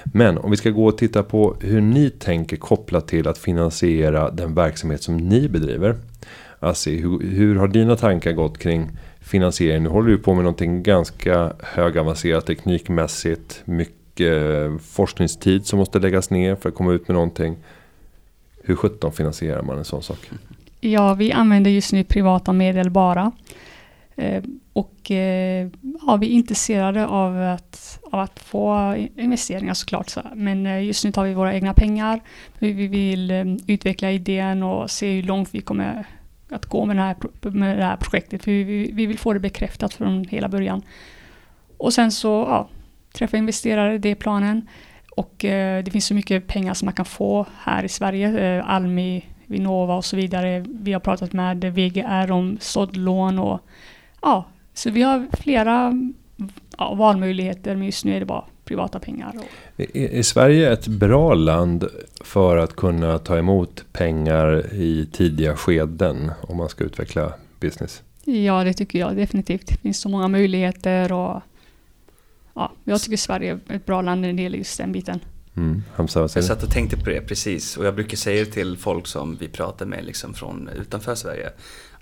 Men 0.04 0.38
om 0.38 0.50
vi 0.50 0.56
ska 0.56 0.70
gå 0.70 0.86
och 0.86 0.98
titta 0.98 1.22
på 1.22 1.56
hur 1.60 1.80
ni 1.80 2.10
tänker 2.10 2.56
kopplat 2.56 3.08
till 3.08 3.28
att 3.28 3.38
finansiera 3.38 4.30
den 4.30 4.54
verksamhet 4.54 5.02
som 5.02 5.16
ni 5.16 5.48
bedriver. 5.48 5.96
Alltså, 6.60 6.90
hur, 6.90 7.30
hur 7.30 7.56
har 7.56 7.68
dina 7.68 7.96
tankar 7.96 8.32
gått 8.32 8.58
kring 8.58 8.88
finansiering. 9.28 9.82
Nu 9.82 9.88
håller 9.88 10.10
du 10.10 10.18
på 10.18 10.34
med 10.34 10.44
någonting 10.44 10.82
ganska 10.82 11.52
högavancerat 11.62 12.46
teknikmässigt. 12.46 13.62
Mycket 13.64 14.42
eh, 14.42 14.78
forskningstid 14.78 15.66
som 15.66 15.78
måste 15.78 15.98
läggas 15.98 16.30
ner 16.30 16.56
för 16.56 16.68
att 16.68 16.74
komma 16.74 16.92
ut 16.92 17.08
med 17.08 17.14
någonting. 17.14 17.56
Hur 18.64 18.76
sjutton 18.76 19.12
finansierar 19.12 19.62
man 19.62 19.78
en 19.78 19.84
sån 19.84 20.02
sak? 20.02 20.30
Ja, 20.80 21.14
vi 21.14 21.32
använder 21.32 21.70
just 21.70 21.92
nu 21.92 22.04
privata 22.04 22.52
medel 22.52 22.90
bara. 22.90 23.32
Eh, 24.16 24.42
och 24.72 25.10
eh, 25.10 25.68
ja, 26.06 26.16
vi 26.16 26.26
är 26.26 26.30
intresserade 26.30 27.06
av 27.06 27.42
att, 27.42 27.98
av 28.10 28.20
att 28.20 28.40
få 28.40 28.94
investeringar 29.16 29.74
såklart. 29.74 30.14
Men 30.34 30.66
eh, 30.66 30.84
just 30.84 31.04
nu 31.04 31.12
tar 31.12 31.24
vi 31.24 31.34
våra 31.34 31.54
egna 31.54 31.74
pengar. 31.74 32.20
Vi 32.58 32.72
vill 32.72 33.30
eh, 33.30 33.44
utveckla 33.66 34.10
idén 34.10 34.62
och 34.62 34.90
se 34.90 35.12
hur 35.12 35.22
långt 35.22 35.48
vi 35.54 35.60
kommer 35.60 36.06
att 36.50 36.66
gå 36.66 36.84
med 36.84 36.96
det 36.96 37.02
här, 37.02 37.16
med 37.50 37.78
det 37.78 37.84
här 37.84 37.96
projektet. 37.96 38.44
För 38.44 38.50
vi, 38.50 38.90
vi 38.92 39.06
vill 39.06 39.18
få 39.18 39.32
det 39.32 39.40
bekräftat 39.40 39.94
från 39.94 40.24
hela 40.24 40.48
början. 40.48 40.82
Och 41.76 41.92
sen 41.92 42.12
så 42.12 42.28
ja, 42.28 42.68
träffa 43.12 43.36
investerare, 43.36 43.98
det 43.98 44.08
är 44.08 44.14
planen. 44.14 44.68
Och 45.16 45.44
eh, 45.44 45.84
det 45.84 45.90
finns 45.90 46.06
så 46.06 46.14
mycket 46.14 46.46
pengar 46.46 46.74
som 46.74 46.86
man 46.86 46.94
kan 46.94 47.04
få 47.04 47.46
här 47.58 47.84
i 47.84 47.88
Sverige. 47.88 48.58
Eh, 48.58 48.70
Almi, 48.70 49.24
Vinnova 49.46 49.94
och 49.96 50.04
så 50.04 50.16
vidare. 50.16 50.64
Vi 50.68 50.92
har 50.92 51.00
pratat 51.00 51.32
med 51.32 51.64
VGR 51.64 52.30
om 52.30 52.58
såddlån 52.60 53.38
och 53.38 53.60
ja, 54.22 54.44
så 54.74 54.90
vi 54.90 55.02
har 55.02 55.26
flera 55.32 55.92
ja, 56.78 56.94
valmöjligheter 56.94 57.76
men 57.76 57.86
just 57.86 58.04
nu 58.04 58.16
är 58.16 58.20
det 58.20 58.26
bara 58.26 58.44
privata 58.64 58.98
pengar. 58.98 59.32
Är, 59.76 60.22
Sverige 60.22 60.72
ett 60.72 60.86
bra 60.86 61.34
land 61.34 61.88
för 62.20 62.56
att 62.56 62.76
kunna 62.76 63.18
ta 63.18 63.38
emot 63.38 63.84
pengar 63.92 64.72
i 64.72 65.08
tidiga 65.12 65.56
skeden 65.56 66.32
om 66.40 66.56
man 66.56 66.68
ska 66.68 66.84
utveckla 66.84 67.32
business? 67.60 68.02
Ja, 68.24 68.64
det 68.64 68.72
tycker 68.72 68.98
jag 68.98 69.16
definitivt. 69.16 69.66
Det 69.66 69.76
finns 69.76 70.00
så 70.00 70.08
många 70.08 70.28
möjligheter 70.28 71.12
och 71.12 71.42
ja, 72.54 72.72
jag 72.84 73.00
tycker 73.00 73.16
Sverige 73.16 73.58
är 73.68 73.74
ett 73.76 73.86
bra 73.86 74.02
land 74.02 74.20
när 74.20 74.32
det 74.32 74.42
gäller 74.42 74.58
just 74.58 74.78
den 74.78 74.92
biten. 74.92 75.20
Mm. 75.56 75.82
Jag 75.96 76.30
satt 76.30 76.62
och 76.62 76.70
tänkte 76.70 76.96
på 76.96 77.10
det 77.10 77.20
precis 77.20 77.76
och 77.76 77.86
jag 77.86 77.94
brukar 77.94 78.16
säga 78.16 78.44
det 78.44 78.50
till 78.50 78.76
folk 78.76 79.06
som 79.06 79.36
vi 79.36 79.48
pratar 79.48 79.86
med 79.86 80.04
liksom 80.04 80.34
från 80.34 80.68
utanför 80.80 81.14
Sverige 81.14 81.50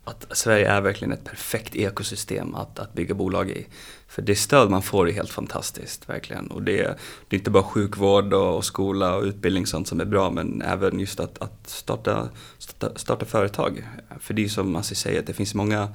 att 0.07 0.27
Sverige 0.31 0.71
är 0.71 0.81
verkligen 0.81 1.13
ett 1.13 1.25
perfekt 1.25 1.77
ekosystem 1.77 2.55
att, 2.55 2.79
att 2.79 2.95
bygga 2.95 3.15
bolag 3.15 3.51
i. 3.51 3.67
För 4.09 4.23
det 4.23 4.37
stöd 4.37 4.71
man 4.71 4.83
får 4.83 5.09
är 5.09 5.13
helt 5.13 5.31
fantastiskt, 5.31 6.09
verkligen. 6.09 6.47
Och 6.47 6.63
det, 6.63 6.99
det 7.29 7.37
är 7.37 7.39
inte 7.39 7.51
bara 7.51 7.63
sjukvård 7.63 8.33
och, 8.33 8.57
och 8.57 8.65
skola 8.65 9.17
och 9.17 9.23
utbildning 9.23 9.66
sånt 9.66 9.88
som 9.88 10.01
är 10.01 10.05
bra, 10.05 10.31
men 10.31 10.62
även 10.62 11.01
just 11.01 11.21
att, 11.21 11.42
att 11.42 11.69
starta, 11.69 12.29
starta, 12.59 12.99
starta 12.99 13.27
företag. 13.27 13.88
För 14.21 14.35
det 14.35 14.45
är 14.45 14.49
som 14.49 14.77
Assi 14.77 14.95
säger, 14.95 15.21
att 15.21 15.27
det 15.27 15.33
finns 15.33 15.55
många, 15.55 15.88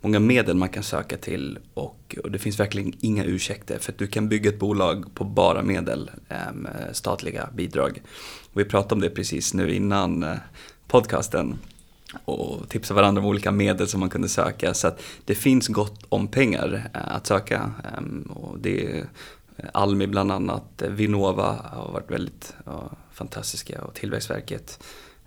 många 0.00 0.18
medel 0.18 0.56
man 0.56 0.68
kan 0.68 0.82
söka 0.82 1.16
till 1.16 1.58
och, 1.74 2.16
och, 2.22 2.30
det 2.30 2.38
finns 2.38 2.60
verkligen 2.60 2.92
inga 3.00 3.24
ursäkter. 3.24 3.78
För 3.78 3.92
att 3.92 3.98
du 3.98 4.06
kan 4.06 4.28
bygga 4.28 4.50
ett 4.50 4.58
bolag 4.58 5.14
på 5.14 5.24
bara 5.24 5.62
medel, 5.62 6.10
äm, 6.28 6.68
statliga 6.92 7.48
bidrag. 7.54 8.02
Och 8.52 8.60
vi 8.60 8.64
pratade 8.64 8.94
om 8.94 9.00
det 9.00 9.10
precis 9.10 9.54
nu 9.54 9.74
innan 9.74 10.22
eh, 10.22 10.36
podcasten 10.88 11.58
och 12.24 12.68
tipsa 12.68 12.94
varandra 12.94 13.22
om 13.22 13.28
olika 13.28 13.50
medel 13.52 13.88
som 13.88 14.00
man 14.00 14.10
kunde 14.10 14.28
söka. 14.28 14.74
Så 14.74 14.88
att 14.88 15.02
det 15.24 15.34
finns 15.34 15.68
gott 15.68 16.04
om 16.08 16.28
pengar 16.28 16.90
eh, 16.94 17.16
att 17.16 17.26
söka. 17.26 17.70
Ehm, 17.98 18.22
och 18.22 18.58
det 18.58 18.86
är 18.86 18.98
eh, 19.56 19.64
Almi 19.72 20.06
bland 20.06 20.32
annat, 20.32 20.82
eh, 20.82 20.90
Vinnova 20.90 21.56
har 21.72 21.92
varit 21.92 22.10
väldigt 22.10 22.54
fantastiska 23.12 23.82
och 23.82 23.94
Tillväxtverket 23.94 24.84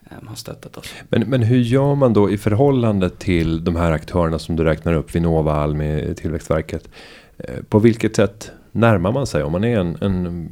ehm, 0.09 0.27
har 0.27 0.35
stöttat 0.35 0.77
oss. 0.77 0.93
Men, 1.09 1.29
men 1.29 1.43
hur 1.43 1.59
gör 1.59 1.95
man 1.95 2.13
då 2.13 2.31
i 2.31 2.37
förhållande 2.37 3.09
till 3.09 3.63
de 3.63 3.75
här 3.75 3.91
aktörerna 3.91 4.39
som 4.39 4.55
du 4.55 4.63
räknar 4.63 4.93
upp, 4.93 5.15
Vinnova, 5.15 5.53
Almi, 5.53 6.13
Tillväxtverket? 6.17 6.89
På 7.69 7.79
vilket 7.79 8.15
sätt 8.15 8.51
närmar 8.77 9.11
man 9.11 9.27
sig? 9.27 9.43
Om 9.43 9.51
man 9.51 9.63
är 9.63 9.79
en, 9.79 9.97
en 10.01 10.49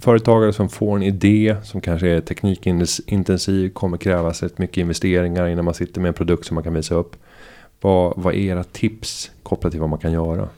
företagare 0.00 0.52
som 0.52 0.68
får 0.68 0.96
en 0.96 1.02
idé 1.02 1.56
som 1.62 1.80
kanske 1.80 2.08
är 2.08 2.20
teknikintensiv, 2.20 3.70
kommer 3.70 3.96
krävas 3.96 4.42
rätt 4.42 4.58
mycket 4.58 4.76
investeringar 4.76 5.46
innan 5.46 5.64
man 5.64 5.74
sitter 5.74 6.00
med 6.00 6.08
en 6.08 6.14
produkt 6.14 6.46
som 6.46 6.54
man 6.54 6.64
kan 6.64 6.74
visa 6.74 6.94
upp. 6.94 7.16
Vad, 7.80 8.14
vad 8.16 8.34
är 8.34 8.38
era 8.38 8.64
tips 8.64 9.30
kopplat 9.42 9.70
till 9.70 9.80
vad 9.80 9.90
man 9.90 9.98
kan 9.98 10.12
göra? 10.12 10.48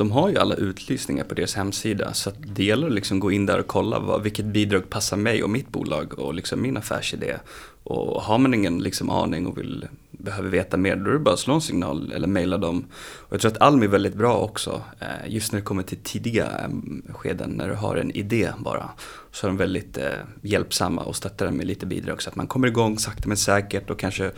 De 0.00 0.10
har 0.10 0.28
ju 0.28 0.38
alla 0.38 0.54
utlysningar 0.54 1.24
på 1.24 1.34
deras 1.34 1.54
hemsida 1.54 2.14
så 2.14 2.30
det 2.54 2.64
gäller 2.64 2.86
att 2.86 2.92
liksom 2.92 3.20
gå 3.20 3.32
in 3.32 3.46
där 3.46 3.58
och 3.58 3.66
kolla 3.66 3.98
vad, 3.98 4.22
vilket 4.22 4.44
bidrag 4.44 4.90
passar 4.90 5.16
mig 5.16 5.42
och 5.42 5.50
mitt 5.50 5.68
bolag 5.68 6.18
och 6.18 6.34
liksom 6.34 6.62
min 6.62 6.76
affärsidé. 6.76 7.36
Och 7.82 8.22
har 8.22 8.38
man 8.38 8.54
ingen 8.54 8.78
liksom 8.78 9.10
aning 9.10 9.46
och 9.46 9.58
vill, 9.58 9.86
behöver 10.10 10.48
veta 10.48 10.76
mer, 10.76 10.96
då 10.96 11.10
är 11.10 11.12
det 11.12 11.18
bara 11.18 11.34
att 11.34 11.40
slå 11.40 11.54
en 11.54 11.60
signal 11.60 12.12
eller 12.12 12.28
mejla 12.28 12.58
dem. 12.58 12.84
Och 13.18 13.32
jag 13.32 13.40
tror 13.40 13.50
att 13.50 13.60
Almi 13.60 13.84
är 13.86 13.90
väldigt 13.90 14.14
bra 14.14 14.38
också, 14.38 14.82
eh, 15.00 15.32
just 15.32 15.52
när 15.52 15.60
det 15.60 15.64
kommer 15.64 15.82
till 15.82 15.98
tidiga 16.02 16.70
skeden, 17.08 17.50
när 17.50 17.68
du 17.68 17.74
har 17.74 17.96
en 17.96 18.10
idé 18.10 18.50
bara. 18.58 18.90
Så 19.32 19.46
är 19.46 19.48
de 19.48 19.56
väldigt 19.56 19.98
eh, 19.98 20.04
hjälpsamma 20.42 21.02
och 21.02 21.16
stöttar 21.16 21.50
med 21.50 21.66
lite 21.66 21.86
bidrag 21.86 22.22
så 22.22 22.30
att 22.30 22.36
man 22.36 22.46
kommer 22.46 22.68
igång 22.68 22.98
sakta 22.98 23.28
men 23.28 23.36
säkert 23.36 23.90
och 23.90 23.98
kanske 23.98 24.30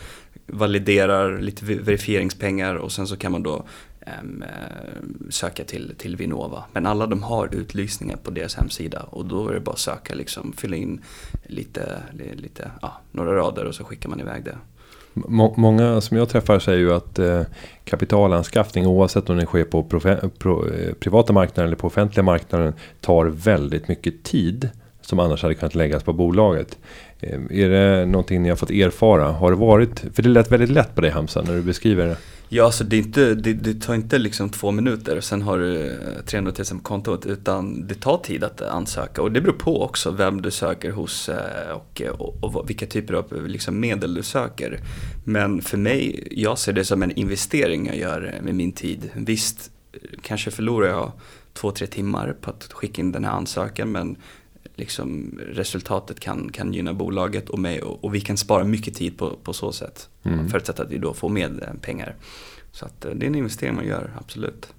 validerar 0.46 1.40
lite 1.40 1.64
verifieringspengar 1.64 2.74
och 2.74 2.92
sen 2.92 3.06
så 3.06 3.16
kan 3.16 3.32
man 3.32 3.42
då 3.42 3.64
Ehm, 4.06 4.42
eh, 4.42 5.28
söka 5.30 5.64
till, 5.64 5.94
till 5.98 6.16
Vinnova. 6.16 6.64
Men 6.72 6.86
alla 6.86 7.06
de 7.06 7.22
har 7.22 7.54
utlysningar 7.54 8.16
på 8.16 8.30
deras 8.30 8.54
hemsida 8.54 9.00
och 9.00 9.26
då 9.26 9.48
är 9.48 9.54
det 9.54 9.60
bara 9.60 9.72
att 9.72 9.78
söka, 9.78 10.14
liksom, 10.14 10.52
fylla 10.52 10.76
in 10.76 11.00
lite, 11.46 12.02
lite, 12.34 12.70
ja, 12.82 13.00
några 13.10 13.36
rader 13.36 13.64
och 13.64 13.74
så 13.74 13.84
skickar 13.84 14.08
man 14.08 14.20
iväg 14.20 14.44
det. 14.44 14.56
Många 15.56 16.00
som 16.00 16.16
jag 16.16 16.28
träffar 16.28 16.58
säger 16.58 16.78
ju 16.78 16.92
att 16.92 17.18
eh, 17.18 17.42
kapitalanskaffning 17.84 18.86
oavsett 18.86 19.30
om 19.30 19.36
det 19.36 19.46
sker 19.46 19.64
på 19.64 19.82
pro, 19.82 20.68
eh, 20.68 20.94
privata 20.94 21.32
marknaden 21.32 21.66
eller 21.66 21.76
på 21.76 21.86
offentliga 21.86 22.24
marknaden 22.24 22.74
tar 23.00 23.24
väldigt 23.24 23.88
mycket 23.88 24.22
tid 24.22 24.68
som 25.00 25.18
annars 25.18 25.42
hade 25.42 25.54
kunnat 25.54 25.74
läggas 25.74 26.02
på 26.02 26.12
bolaget. 26.12 26.78
Eh, 27.20 27.40
är 27.50 27.68
det 27.68 28.06
någonting 28.06 28.42
ni 28.42 28.48
har 28.48 28.56
fått 28.56 28.70
erfara? 28.70 29.32
Har 29.32 29.50
det 29.50 29.56
varit, 29.56 30.00
för 30.14 30.22
det 30.22 30.28
lät 30.28 30.52
väldigt 30.52 30.70
lätt 30.70 30.94
på 30.94 31.00
dig 31.00 31.10
Hamza 31.10 31.42
när 31.42 31.52
du 31.52 31.62
beskriver 31.62 32.06
det. 32.06 32.16
Ja, 32.54 32.64
alltså 32.64 32.84
det, 32.84 32.96
är 32.96 32.98
inte, 32.98 33.34
det, 33.34 33.52
det, 33.52 33.74
tar 33.74 33.94
inte 33.94 34.18
liksom 34.18 34.50
två 34.50 34.70
minuter 34.70 35.16
och 35.16 35.24
sen 35.24 35.42
har 35.42 35.58
du 35.58 35.98
300 36.26 36.52
000 36.58 36.80
på 36.80 36.84
kontot 36.84 37.26
utan 37.26 37.86
det 37.86 37.94
tar 37.94 38.18
tid 38.18 38.44
att 38.44 38.60
ansöka 38.60 39.22
och 39.22 39.32
det 39.32 39.40
beror 39.40 39.58
på 39.58 39.82
också 39.82 40.10
vem 40.10 40.42
du 40.42 40.50
söker 40.50 40.90
hos 40.90 41.28
eh, 41.28 41.70
eh, 41.70 41.72
och, 41.72 42.02
och, 42.18 42.54
och 42.54 42.70
vilka 42.70 42.86
typer 42.86 43.14
av 43.14 43.46
liksom 43.48 43.80
medel 43.80 44.14
du 44.14 44.22
söker. 44.22 44.80
Men 45.24 45.62
för 45.62 45.76
mig, 45.76 46.28
jag 46.30 46.58
ser 46.58 46.72
det 46.72 46.84
som 46.84 47.02
en 47.02 47.10
investering 47.10 47.86
jag 47.86 47.96
gör 47.96 48.40
med 48.42 48.54
min 48.54 48.72
tid. 48.72 49.10
Visst, 49.14 49.70
eh, 49.92 49.98
kanske 50.22 50.50
förlorar 50.50 50.88
jag 50.88 51.12
två, 51.52 51.70
tre 51.70 51.86
timmar 51.86 52.36
på 52.40 52.50
att 52.50 52.72
skicka 52.72 53.02
in 53.02 53.12
den 53.12 53.24
här 53.24 53.32
ansökan 53.32 53.92
men 53.92 54.16
liksom, 54.74 55.38
resultatet 55.48 56.20
kan, 56.20 56.52
kan 56.52 56.72
gynna 56.72 56.94
bolaget 56.94 57.48
och 57.48 57.58
mig 57.58 57.82
och, 57.82 58.04
och 58.04 58.14
vi 58.14 58.20
kan 58.20 58.36
spara 58.36 58.64
mycket 58.64 58.94
tid 58.94 59.18
på, 59.18 59.30
på 59.42 59.52
så 59.52 59.72
sätt. 59.72 60.08
Mm. 60.22 60.48
Förutsatt 60.48 60.80
att 60.80 60.90
vi 60.90 60.98
då 60.98 61.14
får 61.14 61.28
med 61.28 61.62
eh, 61.62 61.68
pengar. 61.80 62.14
Så 62.72 62.84
att, 62.84 63.04
eh, 63.04 63.10
det 63.10 63.26
är 63.26 63.28
en 63.28 63.34
investering 63.34 63.74
man 63.74 63.86
gör, 63.86 64.10
absolut. 64.18 64.72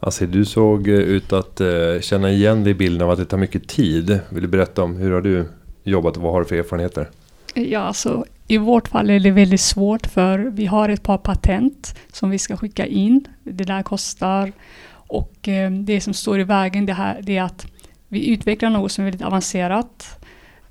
Alltså, 0.00 0.26
du 0.26 0.44
såg 0.44 0.88
eh, 0.88 0.94
ut 0.94 1.32
att 1.32 1.60
känna 2.00 2.30
igen 2.30 2.64
dig 2.64 2.70
i 2.70 2.74
bilden 2.74 3.02
av 3.02 3.10
att 3.10 3.18
det 3.18 3.24
tar 3.24 3.38
mycket 3.38 3.68
tid. 3.68 4.20
Vill 4.28 4.42
du 4.42 4.48
berätta 4.48 4.82
om 4.82 4.96
hur 4.96 5.12
har 5.12 5.20
du 5.20 5.44
jobbat 5.84 6.16
och 6.16 6.22
vad 6.22 6.32
har 6.32 6.40
du 6.40 6.46
för 6.46 6.56
erfarenheter? 6.56 7.10
Ja, 7.54 7.80
alltså 7.80 8.24
i 8.46 8.58
vårt 8.58 8.88
fall 8.88 9.10
är 9.10 9.20
det 9.20 9.30
väldigt 9.30 9.60
svårt 9.60 10.06
för 10.06 10.38
vi 10.38 10.66
har 10.66 10.88
ett 10.88 11.02
par 11.02 11.18
patent 11.18 11.94
som 12.12 12.30
vi 12.30 12.38
ska 12.38 12.56
skicka 12.56 12.86
in. 12.86 13.24
Det 13.44 13.64
där 13.64 13.82
kostar 13.82 14.52
och 14.90 15.48
eh, 15.48 15.70
det 15.70 16.00
som 16.00 16.14
står 16.14 16.40
i 16.40 16.44
vägen 16.44 16.86
det, 16.86 16.92
här, 16.92 17.20
det 17.22 17.36
är 17.36 17.42
att 17.42 17.66
vi 18.10 18.28
utvecklar 18.28 18.70
något 18.70 18.92
som 18.92 19.02
är 19.02 19.06
väldigt 19.10 19.26
avancerat 19.26 20.18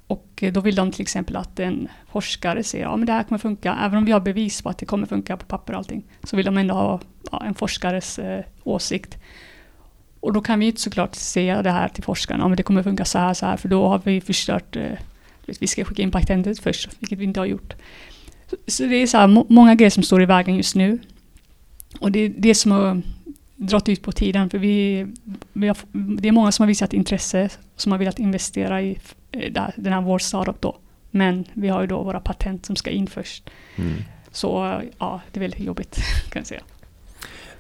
och 0.08 0.28
eh, 0.42 0.54
då 0.54 0.62
vill 0.62 0.76
de 0.76 0.92
till 0.92 1.02
exempel 1.02 1.36
att 1.36 1.60
en 1.60 1.88
forskare 2.12 2.64
säger 2.64 2.86
att 2.86 3.00
ja, 3.00 3.06
det 3.06 3.12
här 3.12 3.24
kommer 3.24 3.40
funka. 3.40 3.78
Även 3.86 3.98
om 3.98 4.06
vi 4.06 4.12
har 4.12 4.20
bevis 4.20 4.62
på 4.62 4.70
att 4.70 4.78
det 4.78 4.86
kommer 4.86 5.08
funka 5.08 5.38
på 5.38 5.46
papper 5.46 5.74
och 5.74 5.78
allting 5.78 6.04
så 6.24 6.36
vill 6.36 6.46
de 6.46 6.58
ändå 6.58 6.74
ha 6.74 7.00
ja, 7.32 7.44
en 7.46 7.54
forskares 7.54 8.20
eh, 8.20 8.46
åsikt. 8.64 9.18
Och 10.20 10.34
då 10.34 10.42
kan 10.42 10.60
vi 10.60 10.66
inte 10.66 10.82
såklart 10.82 11.16
säga 11.16 11.62
det 11.62 11.72
här 11.72 11.88
till 11.88 12.04
forskarna, 12.04 12.46
om 12.46 12.56
det 12.56 12.64
kommer 12.64 12.84
funka 12.84 13.06
så 13.06 13.20
här, 13.20 13.34
så 13.34 13.46
här, 13.46 13.58
för 13.58 13.70
då 13.70 13.88
har 13.88 14.02
vi 14.04 14.22
förstört, 14.22 14.76
eh, 14.76 14.98
vi 15.60 15.68
ska 15.68 15.86
skicka 15.86 16.02
in 16.02 16.12
patentet 16.12 16.60
först, 16.60 16.90
vilket 17.00 17.20
vi 17.20 17.24
inte 17.24 17.40
har 17.40 17.46
gjort. 17.46 17.74
Så, 18.50 18.56
så 18.68 18.84
det 18.84 18.96
är 18.96 19.08
så 19.08 19.18
här, 19.18 19.46
många 19.50 19.76
grejer 19.76 19.90
som 19.90 20.04
står 20.04 20.22
i 20.22 20.26
vägen 20.26 20.56
just 20.56 20.76
nu. 20.76 21.00
Och 22.00 22.12
det 22.12 22.20
är 22.20 22.30
det 22.38 22.56
som 22.56 23.04
dragit 23.60 23.90
ut 23.90 24.02
på 24.02 24.12
tiden, 24.12 24.50
för 24.50 24.58
vi, 24.58 25.08
vi 25.54 25.68
har, 25.68 25.78
det 25.92 26.28
är 26.28 26.32
många 26.32 26.52
som 26.52 26.64
har 26.64 26.68
visat 26.68 26.94
intresse, 26.94 27.50
som 27.76 27.92
har 27.92 28.00
velat 28.00 28.20
investera 28.20 28.82
i 28.82 28.98
eh, 29.32 29.54
den 29.76 29.94
här 29.94 30.02
vår 30.02 30.20
startup 30.20 30.62
då. 30.62 30.78
Men 31.12 31.46
vi 31.54 31.68
har 31.68 31.82
ju 31.82 31.88
då 31.88 32.04
våra 32.04 32.20
patent 32.20 32.66
som 32.66 32.76
ska 32.76 32.90
in 32.90 33.08
först. 33.08 33.50
Mm. 33.76 33.94
Så 34.32 34.82
ja, 34.98 35.22
det 35.32 35.40
är 35.40 35.42
väldigt 35.42 35.60
jobbigt 35.60 35.96
kan 36.30 36.40
jag 36.40 36.48
säga. 36.48 36.62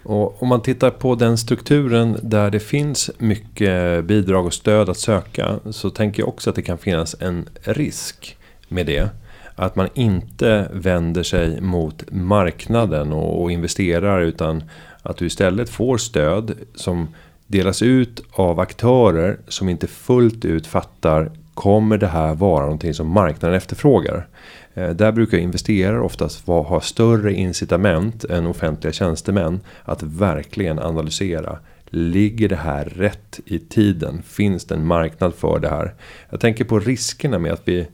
Och 0.03 0.43
om 0.43 0.49
man 0.49 0.61
tittar 0.61 0.89
på 0.89 1.15
den 1.15 1.37
strukturen 1.37 2.19
där 2.23 2.51
det 2.51 2.59
finns 2.59 3.11
mycket 3.17 4.05
bidrag 4.05 4.45
och 4.45 4.53
stöd 4.53 4.89
att 4.89 4.97
söka 4.97 5.59
så 5.71 5.89
tänker 5.89 6.21
jag 6.21 6.29
också 6.29 6.49
att 6.49 6.55
det 6.55 6.61
kan 6.61 6.77
finnas 6.77 7.15
en 7.19 7.49
risk 7.63 8.37
med 8.67 8.85
det. 8.85 9.09
Att 9.55 9.75
man 9.75 9.89
inte 9.93 10.69
vänder 10.73 11.23
sig 11.23 11.61
mot 11.61 12.11
marknaden 12.11 13.13
och, 13.13 13.51
investerar 13.51 14.21
utan 14.21 14.63
att 15.01 15.17
du 15.17 15.25
istället 15.25 15.69
får 15.69 15.97
stöd 15.97 16.53
som 16.75 17.07
delas 17.47 17.81
ut 17.81 18.23
av 18.31 18.59
aktörer 18.59 19.39
som 19.47 19.69
inte 19.69 19.87
fullt 19.87 20.45
ut 20.45 20.67
fattar 20.67 21.31
Kommer 21.59 21.97
det 21.97 22.07
här 22.07 22.35
vara 22.35 22.63
någonting 22.63 22.93
som 22.93 23.07
marknaden 23.07 23.57
efterfrågar? 23.57 24.27
Eh, 24.73 24.89
där 24.89 25.11
brukar 25.11 25.37
investerare 25.37 26.01
oftast 26.01 26.47
ha 26.47 26.81
större 26.81 27.33
incitament 27.33 28.23
än 28.23 28.45
offentliga 28.45 28.93
tjänstemän 28.93 29.59
att 29.83 30.03
verkligen 30.03 30.79
analysera. 30.79 31.59
Ligger 31.85 32.49
det 32.49 32.55
här 32.55 32.85
rätt 32.85 33.39
i 33.45 33.59
tiden? 33.59 34.21
Finns 34.23 34.65
det 34.65 34.75
en 34.75 34.85
marknad 34.85 35.35
för 35.35 35.59
det 35.59 35.69
här? 35.69 35.93
Jag 36.29 36.39
tänker 36.39 36.63
på 36.63 36.79
riskerna 36.79 37.39
med 37.39 37.51
att 37.51 37.67
vi 37.67 37.87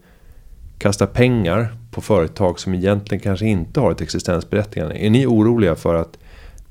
kastar 0.77 1.07
pengar 1.07 1.77
på 1.91 2.01
företag 2.01 2.59
som 2.59 2.73
egentligen 2.73 3.21
kanske 3.21 3.45
inte 3.45 3.79
har 3.79 3.91
ett 3.91 4.01
existensberättigande. 4.01 5.05
Är 5.05 5.09
ni 5.09 5.25
oroliga 5.25 5.75
för 5.75 5.95
att 5.95 6.17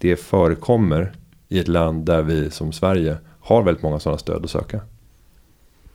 det 0.05 0.17
förekommer 0.17 1.12
i 1.49 1.59
ett 1.59 1.69
land 1.69 2.07
där 2.07 2.23
vi 2.23 2.51
som 2.51 2.73
Sverige 2.73 3.17
har 3.40 3.62
väldigt 3.62 3.83
många 3.83 4.01
sådana 4.01 4.19
stöd 4.19 4.45
att 4.45 4.51
söka? 4.51 4.81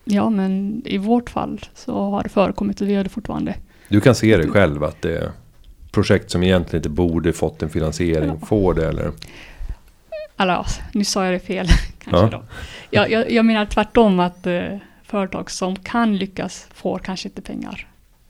Ja, 0.04 0.30
men 0.30 0.82
i 0.86 0.98
vårt 0.98 1.30
fall 1.30 1.60
så 1.74 2.10
har 2.10 2.24
det 2.24 2.30
förekommit 2.30 2.82
och 2.82 2.88
vi 2.88 2.94
gör 2.94 3.04
det 3.04 3.10
fortfarande. 3.10 3.56
Du 3.88 4.02
kan 4.02 4.16
se 4.16 4.38
det 4.38 4.48
själv 4.48 4.84
att 4.84 5.02
det 5.02 5.18
är 5.18 5.32
projekt 5.92 6.32
som 6.32 6.44
egentligen 6.44 6.80
inte 6.80 6.90
borde 6.90 7.34
fått 7.34 7.64
en 7.64 7.70
finansiering 7.70 8.30
ja. 8.40 8.46
får 8.46 8.74
det 8.74 8.88
eller? 8.88 9.12
Alltså, 10.36 10.82
nu 10.94 11.04
sa 11.04 11.26
jag 11.26 11.34
det 11.34 11.40
fel 11.40 11.68
kanske 12.04 12.26
ja. 12.26 12.30
då. 12.32 12.44
Jag, 12.90 13.12
jag, 13.12 13.32
jag, 13.32 13.46
menar 13.46 13.66
tvärtom 13.66 14.20
att 14.20 14.48
eh, 14.48 14.78
företag 15.04 15.52
som 15.52 15.76
kan 15.76 16.18
lyckas 16.18 16.68
får 16.74 17.00
kanske 17.00 17.28
inte 17.28 17.42
pengar. 17.42 17.88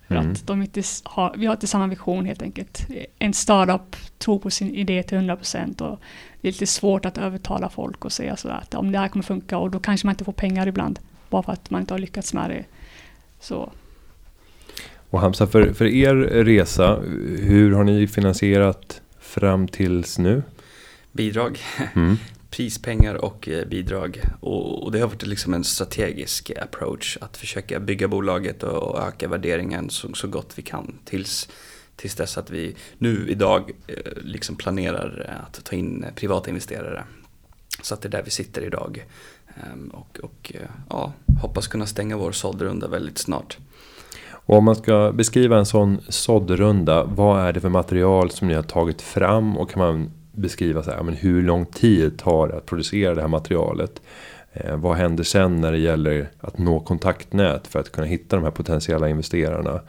För 0.10 0.16
mm. 0.16 0.32
att 0.32 0.48
de 0.48 0.62
inte 0.62 0.84
har, 1.04 1.36
vi 1.38 1.46
har 1.46 1.54
inte 1.54 1.68
samma 1.68 1.88
vision 1.88 2.26
helt 2.26 2.42
enkelt. 2.42 2.88
En 3.20 3.34
startup 3.34 3.96
tror 4.18 4.40
på 4.40 4.50
sin 4.50 4.76
idé 4.76 5.04
till 5.04 5.18
100% 5.18 5.82
och 5.82 6.00
det 6.42 6.48
är 6.48 6.52
lite 6.52 6.68
svårt 6.68 7.06
att 7.06 7.18
övertala 7.18 7.70
folk 7.70 8.06
och 8.06 8.12
säga 8.12 8.36
sådär 8.36 8.60
att 8.62 8.74
om 8.74 8.92
det 8.92 9.00
här 9.00 9.08
kommer 9.08 9.24
funka 9.24 9.58
och 9.58 9.72
då 9.72 9.80
kanske 9.80 10.08
man 10.08 10.14
inte 10.14 10.24
får 10.24 10.32
pengar 10.32 10.68
ibland. 10.68 11.00
Bara 11.30 11.44
för 11.44 11.54
att 11.54 11.70
man 11.70 11.82
inte 11.82 11.94
har 11.94 12.00
lyckats 12.00 12.34
med 12.34 12.50
det. 12.50 12.66
Så 13.40 13.72
och 15.10 15.20
Hamza, 15.20 15.48
för, 15.48 15.74
för 15.74 15.86
er 15.86 16.16
resa, 16.44 17.00
hur 17.40 17.72
har 17.72 17.84
ni 17.84 18.08
finansierat 18.08 19.02
fram 19.20 19.68
tills 19.68 20.20
nu? 20.20 20.44
Bidrag. 21.12 21.60
Mm. 21.96 22.18
Prispengar 22.50 23.16
och 23.16 23.50
eh, 23.50 23.68
bidrag. 23.68 24.22
Och, 24.40 24.92
det 24.92 25.00
har 25.00 25.08
varit 25.08 25.28
liksom 25.28 25.54
en 25.54 25.64
strategisk 25.64 26.52
approach 26.62 27.18
att 27.22 27.38
försöka 27.38 27.80
bygga 27.80 28.08
bolaget 28.08 28.64
och, 28.64 29.08
öka 29.08 29.28
värderingen 29.28 29.90
så, 29.90 30.14
så 30.14 30.28
gott 30.28 30.54
vi 30.56 30.62
kan 30.62 30.96
tills, 31.06 31.50
tills 31.96 32.16
dess 32.16 32.38
att 32.38 32.50
vi 32.50 32.76
nu 32.98 33.30
idag 33.30 33.72
eh, 33.88 33.96
liksom 34.22 34.56
planerar 34.56 35.40
att 35.48 35.64
ta 35.64 35.76
in 35.76 36.06
privata 36.16 36.50
investerare. 36.50 37.04
Så 37.82 37.94
att 37.94 38.02
det 38.02 38.08
är 38.08 38.12
där 38.12 38.24
vi 38.24 38.32
sitter 38.32 38.62
idag. 38.62 39.06
Ehm, 39.56 39.90
och, 39.90 40.20
och 40.24 40.52
eh, 40.56 40.70
ja, 40.90 41.14
hoppas 41.42 41.68
kunna 41.68 41.86
stänga 41.86 42.18
vår 42.18 42.32
såddrunda 42.32 42.88
väldigt 42.88 43.18
snart. 43.18 43.58
Och 44.32 44.58
om 44.58 44.64
man 44.64 44.76
ska 44.76 45.12
beskriva 45.12 45.58
en 45.58 45.66
sån 45.66 46.00
såddrunda, 46.08 47.04
vad 47.04 47.42
är 47.42 47.54
det 47.54 47.60
för 47.60 47.70
material 47.70 48.32
som 48.32 48.48
ni 48.48 48.54
har 48.54 48.64
tagit 48.64 49.02
fram? 49.02 49.58
Och 49.58 49.70
kan 49.70 49.80
man 49.80 50.12
beskriva 50.40 50.84
så 50.84 50.92
här, 50.92 51.04
men 51.04 51.14
hur 51.14 51.42
lång 51.44 51.66
tid 51.66 52.18
tar 52.18 52.48
det 52.48 52.58
att 52.58 52.66
producera 52.66 53.16
det 53.16 53.22
här 53.22 53.28
materialet? 53.28 54.02
Eh, 54.54 54.78
vad 54.78 54.98
händer 54.98 55.24
sen 55.24 55.62
när 55.62 55.72
det 55.72 55.78
gäller 55.78 56.30
att 56.40 56.58
nå 56.58 56.80
kontaktnät 56.80 57.68
för 57.68 57.80
att 57.80 57.92
kunna 57.92 58.08
hitta 58.08 58.36
de 58.36 58.46
här 58.46 58.52
potentiella 58.52 59.10
investerarna? 59.10 59.82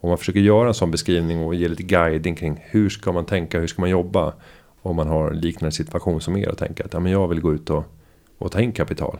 Om 0.00 0.08
man 0.08 0.18
försöker 0.18 0.40
göra 0.40 0.68
en 0.68 0.74
sån 0.74 0.90
beskrivning 0.90 1.44
och 1.44 1.54
ge 1.54 1.68
lite 1.68 1.82
guiding 1.82 2.34
kring 2.34 2.64
hur 2.70 2.88
ska 2.88 3.12
man 3.12 3.24
tänka, 3.24 3.60
hur 3.60 3.66
ska 3.66 3.82
man 3.82 3.90
jobba? 3.90 4.32
Om 4.82 4.96
man 4.96 5.08
har 5.08 5.30
liknande 5.30 5.72
situation 5.72 6.20
som 6.20 6.36
er 6.36 6.48
och 6.48 6.58
tänker 6.58 6.84
att 6.84 6.92
ja, 6.92 7.00
men 7.00 7.12
jag 7.12 7.28
vill 7.28 7.40
gå 7.40 7.54
ut 7.54 7.70
och, 7.70 7.84
och 8.38 8.52
ta 8.52 8.60
in 8.60 8.72
kapital. 8.72 9.18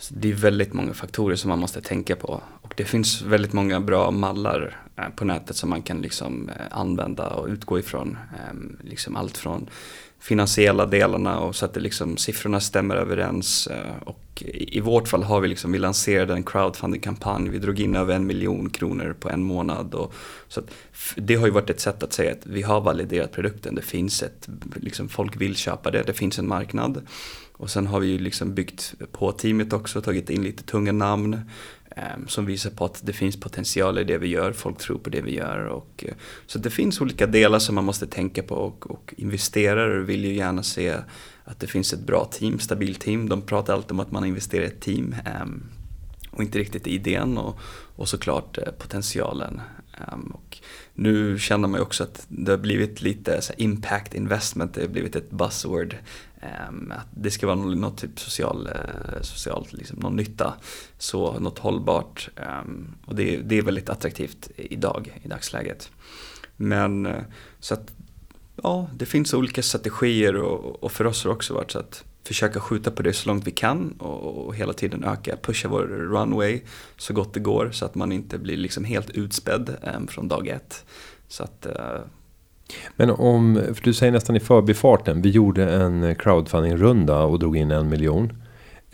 Så 0.00 0.14
det 0.14 0.30
är 0.30 0.34
väldigt 0.34 0.72
många 0.72 0.94
faktorer 0.94 1.36
som 1.36 1.48
man 1.48 1.58
måste 1.58 1.80
tänka 1.80 2.16
på. 2.16 2.42
Och 2.62 2.74
det 2.76 2.84
finns 2.84 3.22
väldigt 3.22 3.52
många 3.52 3.80
bra 3.80 4.10
mallar 4.10 4.76
eh, 4.96 5.08
på 5.16 5.24
nätet 5.24 5.56
som 5.56 5.70
man 5.70 5.82
kan 5.82 6.02
liksom 6.02 6.48
eh, 6.48 6.66
använda 6.70 7.28
och 7.28 7.48
utgå 7.48 7.78
ifrån. 7.78 8.18
Ehm, 8.38 8.76
liksom 8.84 9.16
allt 9.16 9.38
från 9.38 9.68
finansiella 10.20 10.86
delarna 10.86 11.38
och 11.38 11.56
så 11.56 11.64
att 11.64 11.74
det 11.74 11.80
liksom, 11.80 12.16
siffrorna 12.16 12.60
stämmer 12.60 12.96
överens. 12.96 13.66
Eh, 13.66 14.02
och 14.04 14.42
i 14.46 14.80
vårt 14.80 15.08
fall 15.08 15.22
har 15.22 15.40
vi 15.40 15.48
liksom, 15.48 15.72
vi 15.72 15.78
lanserade 15.78 16.32
en 16.32 16.44
crowdfunding-kampanj, 16.44 17.48
vi 17.48 17.58
drog 17.58 17.80
in 17.80 17.96
över 17.96 18.14
en 18.14 18.26
miljon 18.26 18.70
kronor 18.70 19.16
på 19.20 19.30
en 19.30 19.42
månad. 19.42 19.94
Och, 19.94 20.14
så 20.48 20.60
att, 20.60 20.70
det 21.16 21.34
har 21.34 21.46
ju 21.46 21.52
varit 21.52 21.70
ett 21.70 21.80
sätt 21.80 22.02
att 22.02 22.12
säga 22.12 22.32
att 22.32 22.46
vi 22.46 22.62
har 22.62 22.80
validerat 22.80 23.32
produkten, 23.32 23.74
det 23.74 23.82
finns 23.82 24.22
ett, 24.22 24.48
liksom, 24.76 25.08
folk 25.08 25.36
vill 25.36 25.56
köpa 25.56 25.90
det, 25.90 26.02
det 26.02 26.12
finns 26.12 26.38
en 26.38 26.48
marknad. 26.48 27.06
Och 27.60 27.70
sen 27.70 27.86
har 27.86 28.00
vi 28.00 28.08
ju 28.08 28.18
liksom 28.18 28.54
byggt 28.54 28.94
på 29.12 29.32
teamet 29.32 29.72
också, 29.72 30.00
tagit 30.00 30.30
in 30.30 30.42
lite 30.42 30.62
tunga 30.62 30.92
namn 30.92 31.40
eh, 31.96 32.26
som 32.26 32.46
visar 32.46 32.70
på 32.70 32.84
att 32.84 33.00
det 33.06 33.12
finns 33.12 33.40
potential 33.40 33.98
i 33.98 34.04
det 34.04 34.18
vi 34.18 34.28
gör, 34.28 34.52
folk 34.52 34.78
tror 34.78 34.98
på 34.98 35.10
det 35.10 35.20
vi 35.20 35.34
gör. 35.34 35.64
Och, 35.64 36.04
eh, 36.08 36.14
så 36.46 36.58
det 36.58 36.70
finns 36.70 37.00
olika 37.00 37.26
delar 37.26 37.58
som 37.58 37.74
man 37.74 37.84
måste 37.84 38.06
tänka 38.06 38.42
på 38.42 38.54
och, 38.54 38.90
och 38.90 39.14
investerare 39.16 40.00
vill 40.00 40.24
ju 40.24 40.34
gärna 40.34 40.62
se 40.62 40.96
att 41.44 41.60
det 41.60 41.66
finns 41.66 41.92
ett 41.92 42.06
bra 42.06 42.24
team, 42.24 42.58
stabilt 42.58 43.00
team. 43.00 43.28
De 43.28 43.42
pratar 43.42 43.74
alltid 43.74 43.92
om 43.92 44.00
att 44.00 44.12
man 44.12 44.24
investerar 44.24 44.62
i 44.62 44.66
ett 44.66 44.80
team 44.80 45.14
eh, 45.26 45.46
och 46.30 46.42
inte 46.42 46.58
riktigt 46.58 46.86
i 46.86 46.94
idén 46.94 47.38
och, 47.38 47.58
och 47.96 48.08
såklart 48.08 48.58
eh, 48.58 48.72
potentialen. 48.78 49.60
Ehm, 49.98 50.22
och 50.22 50.58
nu 50.94 51.38
känner 51.38 51.68
man 51.68 51.78
ju 51.78 51.82
också 51.82 52.04
att 52.04 52.26
det 52.28 52.50
har 52.50 52.58
blivit 52.58 53.02
lite 53.02 53.42
så 53.42 53.52
impact 53.56 54.14
investment, 54.14 54.74
det 54.74 54.80
har 54.80 54.88
blivit 54.88 55.16
ett 55.16 55.30
buzzword. 55.30 55.96
Ehm, 56.40 56.92
att 56.96 57.06
det 57.14 57.30
ska 57.30 57.46
vara 57.46 57.56
något, 57.56 57.78
något 57.78 57.98
typ 57.98 58.20
social, 58.20 58.66
eh, 58.66 59.22
socialt, 59.22 59.72
liksom, 59.72 59.98
någon 59.98 60.16
nytta. 60.16 60.54
Så 60.98 61.38
något 61.38 61.58
hållbart. 61.58 62.28
Ehm, 62.36 62.94
och 63.06 63.14
det, 63.14 63.36
det, 63.36 63.58
är 63.58 63.62
väldigt 63.62 63.88
attraktivt 63.88 64.50
idag, 64.56 65.20
i 65.24 65.28
dagsläget. 65.28 65.90
Men 66.56 67.06
eh, 67.06 67.22
så 67.60 67.74
att 67.74 67.92
ja, 68.62 68.88
det 68.96 69.06
finns 69.06 69.34
olika 69.34 69.62
strategier 69.62 70.36
och, 70.36 70.82
och 70.84 70.92
för 70.92 71.06
oss 71.06 71.24
har 71.24 71.30
det 71.30 71.34
också 71.34 71.54
varit 71.54 71.70
så 71.70 71.78
att 71.78 72.04
försöka 72.24 72.60
skjuta 72.60 72.90
på 72.90 73.02
det 73.02 73.12
så 73.12 73.28
långt 73.28 73.46
vi 73.46 73.50
kan 73.50 73.92
och, 73.98 74.46
och, 74.46 74.54
hela 74.54 74.72
tiden 74.72 75.04
öka, 75.04 75.36
pusha 75.42 75.68
vår 75.68 75.82
runway 75.82 76.60
så 76.96 77.14
gott 77.14 77.34
det 77.34 77.40
går 77.40 77.70
så 77.70 77.84
att 77.84 77.94
man 77.94 78.12
inte 78.12 78.38
blir 78.38 78.56
liksom 78.56 78.84
helt 78.84 79.10
utspädd 79.10 79.76
ehm, 79.82 80.06
från 80.06 80.28
dag 80.28 80.48
ett. 80.48 80.84
Så 81.28 81.42
att, 81.42 81.66
eh, 81.66 82.00
men 82.96 83.10
om, 83.10 83.60
för 83.74 83.82
du 83.82 83.94
säger 83.94 84.12
nästan 84.12 84.36
i 84.36 84.40
förbifarten, 84.40 85.22
vi 85.22 85.30
gjorde 85.30 85.74
en 85.74 86.14
crowdfunding-runda 86.14 87.22
och 87.22 87.38
drog 87.38 87.56
in 87.56 87.70
en 87.70 87.88
miljon. 87.88 88.32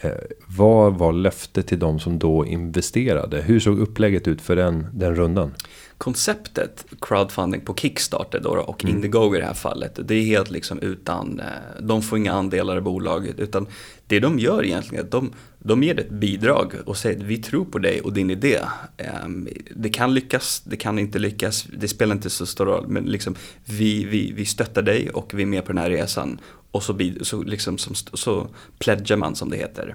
Eh, 0.00 0.10
vad 0.46 0.94
var 0.94 1.12
löftet 1.12 1.66
till 1.66 1.78
de 1.78 2.00
som 2.00 2.18
då 2.18 2.46
investerade? 2.46 3.40
Hur 3.40 3.60
såg 3.60 3.78
upplägget 3.78 4.28
ut 4.28 4.42
för 4.42 4.56
den, 4.56 4.86
den 4.92 5.14
rundan? 5.14 5.52
konceptet 5.98 6.86
crowdfunding 7.00 7.60
på 7.60 7.74
Kickstarter 7.74 8.40
då, 8.40 8.50
och 8.50 8.84
mm. 8.84 8.96
Indiegogo 8.96 9.36
i 9.36 9.38
det 9.38 9.46
här 9.46 9.54
fallet. 9.54 9.98
Det 10.04 10.14
är 10.14 10.22
helt 10.22 10.50
liksom 10.50 10.78
utan, 10.78 11.40
eh, 11.40 11.82
de 11.82 12.02
får 12.02 12.18
inga 12.18 12.32
andelar 12.32 12.78
i 12.78 12.80
bolaget 12.80 13.40
utan 13.40 13.66
det 14.06 14.20
de 14.20 14.38
gör 14.38 14.64
egentligen 14.64 15.02
är 15.02 15.06
att 15.06 15.10
de, 15.10 15.32
de 15.66 15.82
ger 15.82 16.00
ett 16.00 16.10
bidrag 16.10 16.74
och 16.86 16.96
säger 16.96 17.16
att 17.16 17.22
vi 17.22 17.38
tror 17.38 17.64
på 17.64 17.78
dig 17.78 18.00
och 18.00 18.12
din 18.12 18.30
idé. 18.30 18.60
Ehm, 18.96 19.48
det 19.76 19.88
kan 19.88 20.14
lyckas, 20.14 20.62
det 20.64 20.76
kan 20.76 20.98
inte 20.98 21.18
lyckas, 21.18 21.66
det 21.78 21.88
spelar 21.88 22.14
inte 22.14 22.30
så 22.30 22.46
stor 22.46 22.66
roll 22.66 22.88
men 22.88 23.04
liksom 23.04 23.34
vi, 23.64 24.04
vi, 24.04 24.32
vi 24.32 24.46
stöttar 24.46 24.82
dig 24.82 25.10
och 25.10 25.34
vi 25.34 25.42
är 25.42 25.46
med 25.46 25.64
på 25.64 25.72
den 25.72 25.82
här 25.82 25.90
resan. 25.90 26.40
Och 26.70 26.82
så, 26.82 26.98
så, 27.22 27.42
liksom, 27.42 27.78
så, 27.78 27.94
så 27.94 28.48
pledgar 28.78 29.16
man 29.16 29.34
som 29.34 29.50
det 29.50 29.56
heter. 29.56 29.94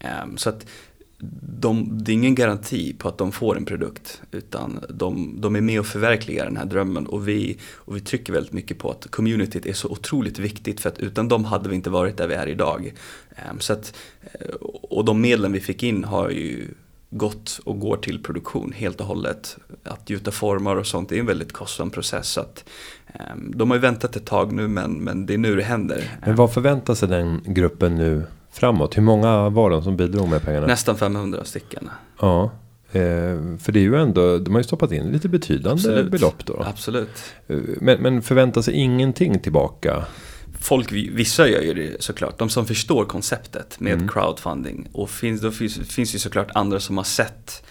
Ehm, 0.00 0.36
så 0.36 0.48
att 0.48 0.66
de, 1.60 2.04
det 2.04 2.12
är 2.12 2.14
ingen 2.14 2.34
garanti 2.34 2.94
på 2.98 3.08
att 3.08 3.18
de 3.18 3.32
får 3.32 3.56
en 3.56 3.64
produkt 3.64 4.22
utan 4.30 4.80
de, 4.88 5.40
de 5.40 5.56
är 5.56 5.60
med 5.60 5.80
och 5.80 5.86
förverkligar 5.86 6.44
den 6.44 6.56
här 6.56 6.64
drömmen 6.64 7.06
och 7.06 7.28
vi, 7.28 7.58
och 7.74 7.96
vi 7.96 8.00
trycker 8.00 8.32
väldigt 8.32 8.52
mycket 8.52 8.78
på 8.78 8.90
att 8.90 9.10
communityt 9.10 9.66
är 9.66 9.72
så 9.72 9.88
otroligt 9.88 10.38
viktigt 10.38 10.80
för 10.80 10.88
att 10.88 10.98
utan 10.98 11.28
dem 11.28 11.44
hade 11.44 11.68
vi 11.68 11.74
inte 11.76 11.90
varit 11.90 12.16
där 12.16 12.28
vi 12.28 12.34
är 12.34 12.46
idag. 12.46 12.92
Ehm, 13.36 13.60
så 13.60 13.72
att, 13.72 13.94
eh, 14.22 14.54
och 14.82 15.04
de 15.04 15.20
medlen 15.20 15.52
vi 15.52 15.60
fick 15.60 15.82
in 15.82 16.04
har 16.04 16.30
ju 16.30 16.68
gått 17.10 17.60
och 17.64 17.80
går 17.80 17.96
till 17.96 18.22
produktion 18.22 18.72
helt 18.72 19.00
och 19.00 19.06
hållet. 19.06 19.56
Att 19.84 20.10
gjuta 20.10 20.30
formar 20.30 20.76
och 20.76 20.86
sånt 20.86 21.12
är 21.12 21.16
en 21.16 21.26
väldigt 21.26 21.52
kostsam 21.52 21.90
process. 21.90 22.28
Så 22.28 22.40
att, 22.40 22.64
ehm, 23.06 23.52
de 23.56 23.70
har 23.70 23.76
ju 23.76 23.80
väntat 23.80 24.16
ett 24.16 24.26
tag 24.26 24.52
nu 24.52 24.68
men, 24.68 24.92
men 24.92 25.26
det 25.26 25.34
är 25.34 25.38
nu 25.38 25.56
det 25.56 25.62
händer. 25.62 26.18
Men 26.26 26.36
vad 26.36 26.52
förväntar 26.52 26.94
sig 26.94 27.08
den 27.08 27.40
gruppen 27.46 27.96
nu 27.96 28.26
framåt? 28.50 28.96
Hur 28.96 29.02
många 29.02 29.48
var 29.48 29.70
de 29.70 29.82
som 29.82 29.96
bidrog 29.96 30.28
med 30.28 30.42
pengarna? 30.42 30.66
Nästan 30.66 30.96
500 30.96 31.44
stycken. 31.44 31.90
Ja. 32.20 32.50
Eh, 32.92 33.58
för 33.58 33.72
det 33.72 33.78
är 33.78 33.82
ju 33.82 33.96
ändå, 33.96 34.38
de 34.38 34.54
har 34.54 34.60
ju 34.60 34.64
stoppat 34.64 34.92
in 34.92 35.12
lite 35.12 35.28
betydande 35.28 35.72
Absolut. 35.72 36.10
belopp 36.10 36.46
då. 36.46 36.62
Absolut. 36.66 37.22
Eh, 37.48 37.58
men, 37.80 38.02
men 38.02 38.22
förväntar 38.22 38.62
sig 38.62 38.74
ingenting 38.74 39.40
tillbaka? 39.40 40.04
Folk, 40.60 40.92
vissa 40.92 41.48
gör 41.48 41.60
ju 41.60 41.74
det 41.74 42.02
såklart. 42.02 42.38
De 42.38 42.48
som 42.48 42.66
förstår 42.66 43.04
konceptet 43.04 43.80
med 43.80 43.92
mm. 43.92 44.08
crowdfunding. 44.08 44.88
Och 44.92 45.10
finns, 45.10 45.40
då 45.40 45.50
finns, 45.50 45.78
finns 45.78 46.14
ju 46.14 46.18
såklart 46.18 46.48
andra 46.54 46.80
som 46.80 46.96
har 46.96 47.04
sett 47.04 47.64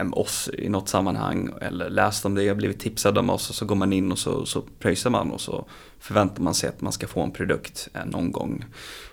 um, 0.00 0.14
oss 0.14 0.50
i 0.58 0.68
något 0.68 0.88
sammanhang 0.88 1.50
eller 1.60 1.90
läst 1.90 2.24
om 2.24 2.34
det 2.34 2.56
blivit 2.56 2.80
tipsad 2.80 3.18
om 3.18 3.30
oss 3.30 3.50
och 3.50 3.54
så 3.54 3.64
går 3.64 3.76
man 3.76 3.92
in 3.92 4.12
och 4.12 4.18
så, 4.18 4.46
så 4.46 4.62
pröjsar 4.78 5.10
man 5.10 5.30
och 5.30 5.40
så 5.40 5.66
förväntar 5.98 6.42
man 6.42 6.54
sig 6.54 6.68
att 6.68 6.80
man 6.80 6.92
ska 6.92 7.06
få 7.06 7.22
en 7.22 7.30
produkt 7.30 7.88
eh, 7.94 8.04
någon 8.04 8.32
gång. 8.32 8.64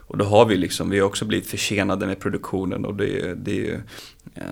Och 0.07 0.17
då 0.17 0.25
har 0.25 0.45
vi 0.45 0.57
liksom, 0.57 0.89
vi 0.89 0.99
har 0.99 1.07
också 1.07 1.25
blivit 1.25 1.47
försenade 1.47 2.07
med 2.07 2.19
produktionen 2.19 2.85
och 2.85 2.95
det, 2.95 3.33
det 3.33 3.71
eh, 4.35 4.43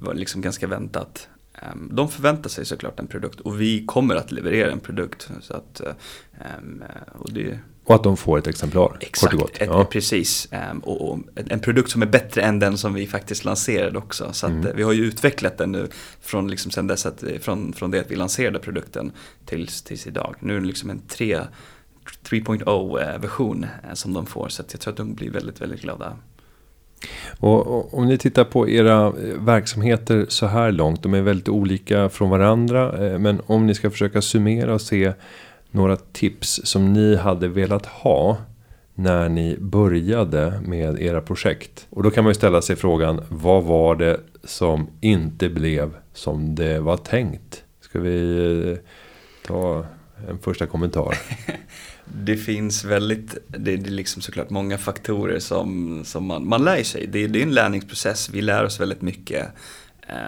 var 0.00 0.14
liksom 0.14 0.40
ganska 0.40 0.66
väntat. 0.66 1.28
Ehm, 1.62 1.90
de 1.92 2.08
förväntar 2.08 2.50
sig 2.50 2.64
såklart 2.66 3.00
en 3.00 3.06
produkt 3.06 3.40
och 3.40 3.60
vi 3.60 3.86
kommer 3.86 4.14
att 4.14 4.32
leverera 4.32 4.72
en 4.72 4.80
produkt. 4.80 5.30
Så 5.40 5.54
att, 5.54 5.80
ehm, 5.80 6.82
och, 7.18 7.32
det, 7.32 7.58
och 7.84 7.94
att 7.94 8.02
de 8.02 8.16
får 8.16 8.38
ett 8.38 8.46
exemplar? 8.46 8.96
Exakt, 9.00 9.32
kort 9.32 9.42
och 9.42 9.66
gott. 9.66 9.86
Ett, 9.86 9.90
precis. 9.90 10.48
Ehm, 10.50 10.78
och, 10.78 11.10
och, 11.10 11.18
en 11.34 11.60
produkt 11.60 11.90
som 11.90 12.02
är 12.02 12.06
bättre 12.06 12.42
än 12.42 12.58
den 12.58 12.78
som 12.78 12.94
vi 12.94 13.06
faktiskt 13.06 13.44
lanserade 13.44 13.98
också. 13.98 14.32
Så 14.32 14.46
mm. 14.46 14.76
vi 14.76 14.82
har 14.82 14.92
ju 14.92 15.04
utvecklat 15.04 15.58
den 15.58 15.72
nu 15.72 15.88
från, 16.20 16.48
liksom 16.48 16.70
sen 16.70 16.86
dess 16.86 17.06
att, 17.06 17.24
från, 17.40 17.72
från 17.72 17.90
det 17.90 18.00
att 18.00 18.10
vi 18.10 18.16
lanserade 18.16 18.58
produkten 18.58 19.12
tills, 19.46 19.82
tills 19.82 20.06
idag. 20.06 20.34
Nu 20.40 20.56
är 20.56 20.60
det 20.60 20.66
liksom 20.66 20.90
en 20.90 21.00
tre 21.08 21.40
3.0 22.30 23.18
version 23.18 23.66
eh, 23.88 23.94
som 23.94 24.12
de 24.12 24.26
får. 24.26 24.48
Så 24.48 24.62
jag 24.72 24.80
tror 24.80 24.92
att 24.92 24.96
de 24.96 25.14
blir 25.14 25.30
väldigt, 25.30 25.60
väldigt 25.60 25.80
glada. 25.80 26.16
Och, 27.40 27.66
och, 27.66 27.98
om 27.98 28.06
ni 28.06 28.18
tittar 28.18 28.44
på 28.44 28.68
era 28.68 29.06
eh, 29.06 29.12
verksamheter 29.40 30.26
så 30.28 30.46
här 30.46 30.72
långt. 30.72 31.02
De 31.02 31.14
är 31.14 31.22
väldigt 31.22 31.48
olika 31.48 32.08
från 32.08 32.30
varandra. 32.30 33.06
Eh, 33.06 33.18
men 33.18 33.40
om 33.46 33.66
ni 33.66 33.74
ska 33.74 33.90
försöka 33.90 34.22
summera 34.22 34.74
och 34.74 34.80
se 34.80 35.12
några 35.70 35.96
tips 35.96 36.60
som 36.64 36.92
ni 36.92 37.16
hade 37.16 37.48
velat 37.48 37.86
ha 37.86 38.36
när 38.94 39.28
ni 39.28 39.56
började 39.60 40.60
med 40.64 41.02
era 41.02 41.20
projekt. 41.20 41.86
Och 41.90 42.02
då 42.02 42.10
kan 42.10 42.24
man 42.24 42.30
ju 42.30 42.34
ställa 42.34 42.62
sig 42.62 42.76
frågan, 42.76 43.20
vad 43.28 43.64
var 43.64 43.94
det 43.94 44.20
som 44.44 44.86
inte 45.00 45.48
blev 45.48 45.94
som 46.12 46.54
det 46.54 46.80
var 46.80 46.96
tänkt? 46.96 47.64
Ska 47.80 48.00
vi 48.00 48.78
ta 49.46 49.84
en 50.28 50.38
första 50.38 50.66
kommentar? 50.66 51.18
det 52.14 52.36
finns 52.36 52.84
väldigt, 52.84 53.36
det 53.46 53.72
är 53.72 53.78
liksom 53.78 54.22
såklart 54.22 54.50
många 54.50 54.78
faktorer 54.78 55.38
som, 55.38 56.00
som 56.04 56.26
man, 56.26 56.48
man 56.48 56.64
lär 56.64 56.82
sig. 56.82 57.06
Det, 57.06 57.26
det 57.26 57.38
är 57.38 57.42
en 57.42 57.54
lärningsprocess, 57.54 58.30
vi 58.30 58.42
lär 58.42 58.64
oss 58.64 58.80
väldigt 58.80 59.02
mycket. 59.02 59.46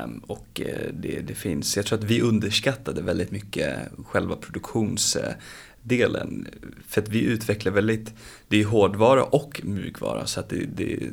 Um, 0.05 0.19
och 0.19 0.61
eh, 0.61 0.93
det, 0.93 1.21
det 1.21 1.35
finns, 1.35 1.77
jag 1.77 1.87
tror 1.87 1.99
att 1.99 2.05
vi 2.05 2.23
underskattade 2.23 3.03
väldigt 3.03 3.31
mycket 3.31 3.79
själva 4.07 4.37
produktionsdelen. 4.37 6.49
För 6.89 7.03
att 7.03 7.09
vi 7.09 7.25
utvecklar 7.25 7.73
väldigt, 7.73 8.15
det 8.49 8.61
är 8.61 8.65
hårdvara 8.65 9.25
och 9.25 9.61
mjukvara 9.65 10.27
så 10.27 10.41
att 10.41 10.49
det, 10.49 10.57
det 10.57 10.93
är 10.93 11.11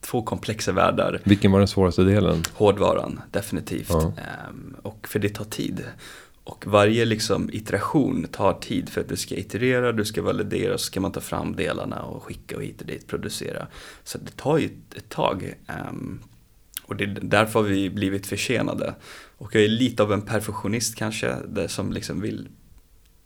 två 0.00 0.22
komplexa 0.22 0.72
världar. 0.72 1.20
Vilken 1.24 1.52
var 1.52 1.58
den 1.58 1.68
svåraste 1.68 2.02
delen? 2.02 2.42
Hårdvaran, 2.52 3.20
definitivt. 3.30 3.88
Ja. 3.88 4.12
Um, 4.50 4.76
och 4.82 5.08
för 5.08 5.18
det 5.18 5.28
tar 5.28 5.44
tid. 5.44 5.84
Och 6.44 6.66
varje 6.66 7.04
liksom 7.04 7.50
iteration 7.52 8.26
tar 8.32 8.52
tid 8.52 8.88
för 8.88 9.00
att 9.00 9.08
du 9.08 9.16
ska 9.16 9.34
iterera, 9.34 9.92
du 9.92 10.04
ska 10.04 10.22
validera, 10.22 10.78
så 10.78 10.84
ska 10.84 11.00
man 11.00 11.12
ta 11.12 11.20
fram 11.20 11.56
delarna 11.56 12.02
och 12.02 12.22
skicka 12.22 12.56
och 12.56 12.62
hit 12.62 12.80
och 12.80 12.86
dit, 12.86 13.06
producera. 13.06 13.66
Så 14.04 14.18
det 14.18 14.36
tar 14.36 14.58
ju 14.58 14.70
ett 14.96 15.08
tag. 15.08 15.54
Um, 15.90 16.20
och 16.82 16.96
det, 16.96 17.06
därför 17.06 17.60
har 17.60 17.66
vi 17.66 17.90
blivit 17.90 18.26
försenade. 18.26 18.94
Och 19.38 19.54
jag 19.54 19.64
är 19.64 19.68
lite 19.68 20.02
av 20.02 20.12
en 20.12 20.22
perfektionist 20.22 20.96
kanske, 20.96 21.36
där 21.48 21.68
som 21.68 21.92
liksom 21.92 22.20
vill 22.20 22.48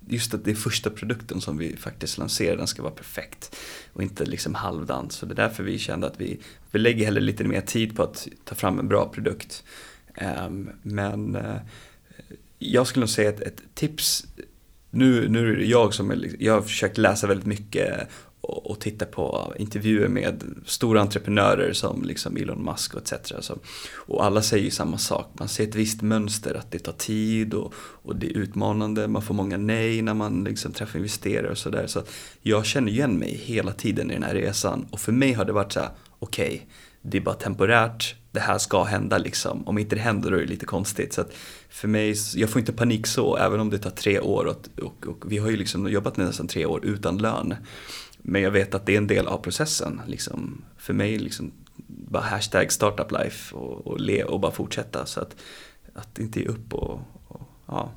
Just 0.08 0.34
att 0.34 0.44
det 0.44 0.50
är 0.50 0.54
första 0.54 0.90
produkten 0.90 1.40
som 1.40 1.58
vi 1.58 1.76
faktiskt 1.76 2.18
lanserar, 2.18 2.56
den 2.56 2.66
ska 2.66 2.82
vara 2.82 2.92
perfekt. 2.92 3.56
Och 3.92 4.02
inte 4.02 4.24
liksom 4.24 4.54
halvdant. 4.54 5.12
Så 5.12 5.26
det 5.26 5.32
är 5.32 5.48
därför 5.48 5.62
vi 5.62 5.78
kände 5.78 6.06
att 6.06 6.20
vi, 6.20 6.40
vi 6.70 6.78
lägger 6.78 7.04
hellre 7.04 7.20
lite 7.20 7.44
mer 7.44 7.60
tid 7.60 7.96
på 7.96 8.02
att 8.02 8.28
ta 8.44 8.54
fram 8.54 8.78
en 8.78 8.88
bra 8.88 9.08
produkt. 9.08 9.64
Um, 10.46 10.70
men 10.82 11.36
uh, 11.36 11.56
jag 12.72 12.86
skulle 12.86 13.00
nog 13.00 13.10
säga 13.10 13.28
att 13.28 13.40
ett 13.40 13.62
tips, 13.74 14.26
nu, 14.90 15.28
nu 15.28 15.52
är 15.52 15.56
det 15.56 15.64
jag 15.64 15.94
som 15.94 16.10
är, 16.10 16.16
liksom, 16.16 16.38
jag 16.42 16.52
har 16.52 16.62
försökt 16.62 16.98
läsa 16.98 17.26
väldigt 17.26 17.46
mycket 17.46 18.08
och, 18.40 18.70
och 18.70 18.80
titta 18.80 19.04
på 19.04 19.54
intervjuer 19.58 20.08
med 20.08 20.44
stora 20.66 21.00
entreprenörer 21.00 21.72
som 21.72 22.02
liksom 22.02 22.36
Elon 22.36 22.64
Musk 22.64 22.94
och 22.94 23.12
etc. 23.12 23.32
Så, 23.40 23.58
och 23.94 24.24
alla 24.24 24.42
säger 24.42 24.64
ju 24.64 24.70
samma 24.70 24.98
sak, 24.98 25.30
man 25.38 25.48
ser 25.48 25.64
ett 25.64 25.74
visst 25.74 26.02
mönster 26.02 26.54
att 26.54 26.70
det 26.70 26.78
tar 26.78 26.92
tid 26.92 27.54
och, 27.54 27.74
och 27.76 28.16
det 28.16 28.26
är 28.26 28.36
utmanande, 28.38 29.08
man 29.08 29.22
får 29.22 29.34
många 29.34 29.56
nej 29.56 30.02
när 30.02 30.14
man 30.14 30.44
liksom 30.44 30.72
träffar 30.72 30.98
investerare 30.98 31.50
och 31.50 31.58
sådär. 31.58 31.86
Så 31.86 32.02
jag 32.42 32.66
känner 32.66 32.92
igen 32.92 33.18
mig 33.18 33.40
hela 33.44 33.72
tiden 33.72 34.10
i 34.10 34.14
den 34.14 34.22
här 34.22 34.34
resan. 34.34 34.86
Och 34.90 35.00
för 35.00 35.12
mig 35.12 35.32
har 35.32 35.44
det 35.44 35.52
varit 35.52 35.72
så 35.72 35.80
här, 35.80 35.90
okej, 36.18 36.46
okay, 36.46 36.60
det 37.02 37.18
är 37.18 37.22
bara 37.22 37.34
temporärt, 37.34 38.14
det 38.34 38.40
här 38.40 38.58
ska 38.58 38.84
hända 38.84 39.18
liksom. 39.18 39.68
Om 39.68 39.78
inte 39.78 39.96
det 39.96 40.02
händer 40.02 40.30
då 40.30 40.36
är 40.36 40.40
det 40.40 40.46
lite 40.46 40.66
konstigt. 40.66 41.12
Så 41.12 41.20
att 41.20 41.32
för 41.68 41.88
mig, 41.88 42.14
jag 42.34 42.50
får 42.50 42.58
inte 42.58 42.72
panik 42.72 43.06
så, 43.06 43.36
även 43.36 43.60
om 43.60 43.70
det 43.70 43.78
tar 43.78 43.90
tre 43.90 44.20
år. 44.20 44.44
Och, 44.44 44.84
och, 44.84 45.06
och 45.06 45.32
vi 45.32 45.38
har 45.38 45.50
ju 45.50 45.56
liksom 45.56 45.88
jobbat 45.88 46.16
nästan 46.16 46.48
tre 46.48 46.66
år 46.66 46.84
utan 46.84 47.18
lön. 47.18 47.54
Men 48.18 48.42
jag 48.42 48.50
vet 48.50 48.74
att 48.74 48.86
det 48.86 48.92
är 48.92 48.98
en 48.98 49.06
del 49.06 49.26
av 49.26 49.38
processen. 49.38 50.00
Liksom. 50.06 50.62
För 50.76 50.94
mig, 50.94 51.18
liksom, 51.18 51.52
bara 51.86 52.22
hashtag 52.22 52.72
startup 52.72 53.12
life 53.12 53.54
och, 53.56 53.86
och, 53.86 54.00
le, 54.00 54.24
och 54.24 54.40
bara 54.40 54.52
fortsätta. 54.52 55.06
Så 55.06 55.20
att, 55.20 55.36
att 55.94 56.18
inte 56.18 56.40
ge 56.40 56.46
upp 56.46 56.74
och, 56.74 57.00
och 57.28 57.42
ja. 57.66 57.90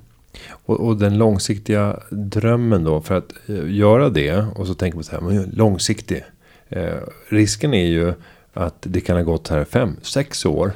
Och, 0.49 0.79
och, 0.79 0.97
den 0.97 1.17
långsiktiga 1.17 1.99
drömmen 2.09 2.83
då 2.83 3.01
för 3.01 3.15
att 3.15 3.33
eh, 3.45 3.71
göra 3.71 4.09
det 4.09 4.45
och 4.55 4.67
så 4.67 4.73
tänker 4.73 4.97
man 4.97 5.03
så 5.03 5.11
här, 5.11 5.21
men 5.21 5.49
långsiktig. 5.49 6.23
Eh, 6.69 6.97
risken 7.27 7.73
är 7.73 7.87
ju 7.87 8.13
att 8.57 8.77
det 8.79 9.01
kan 9.01 9.15
ha 9.15 9.23
gått 9.23 9.47
här 9.47 9.65
fem, 9.65 9.95
sex 10.01 10.45
år. 10.45 10.71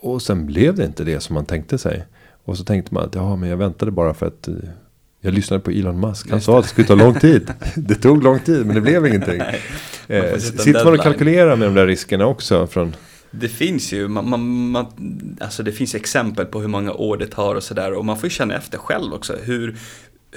Och 0.00 0.22
sen 0.22 0.46
blev 0.46 0.74
det 0.74 0.84
inte 0.84 1.04
det 1.04 1.20
som 1.20 1.34
man 1.34 1.46
tänkte 1.46 1.78
sig. 1.78 2.04
Och 2.44 2.58
så 2.58 2.64
tänkte 2.64 2.94
man 2.94 3.04
att 3.04 3.14
ja, 3.14 3.36
men 3.36 3.48
jag 3.48 3.56
väntade 3.56 3.90
bara 3.90 4.14
för 4.14 4.26
att 4.26 4.48
eh, 4.48 4.54
jag 5.20 5.34
lyssnade 5.34 5.62
på 5.62 5.70
Elon 5.70 6.00
Musk. 6.00 6.30
Han 6.30 6.40
sa 6.40 6.58
att 6.58 6.64
det 6.64 6.68
skulle 6.70 6.86
ta 6.86 6.94
lång 6.94 7.14
tid. 7.14 7.52
Det 7.74 7.94
tog 7.94 8.22
lång 8.22 8.38
tid 8.38 8.66
men 8.66 8.74
det 8.74 8.80
blev 8.80 9.06
ingenting. 9.06 9.40
eh, 10.08 10.38
sitter 10.38 10.84
man 10.84 10.94
och 10.94 11.00
kalkylerar 11.00 11.56
med 11.56 11.68
de 11.68 11.74
där 11.74 11.86
riskerna 11.86 12.26
också? 12.26 12.66
Från... 12.66 12.96
Det 13.30 13.48
finns 13.48 13.92
ju, 13.92 14.08
man, 14.08 14.28
man, 14.28 14.70
man, 14.70 14.86
alltså 15.40 15.62
det 15.62 15.72
finns 15.72 15.94
exempel 15.94 16.46
på 16.46 16.60
hur 16.60 16.68
många 16.68 16.92
år 16.92 17.16
det 17.16 17.26
tar 17.26 17.54
och 17.54 17.62
sådär. 17.62 17.92
Och 17.92 18.04
man 18.04 18.16
får 18.16 18.26
ju 18.26 18.30
känna 18.30 18.56
efter 18.56 18.78
själv 18.78 19.14
också. 19.14 19.36
Hur, 19.42 19.76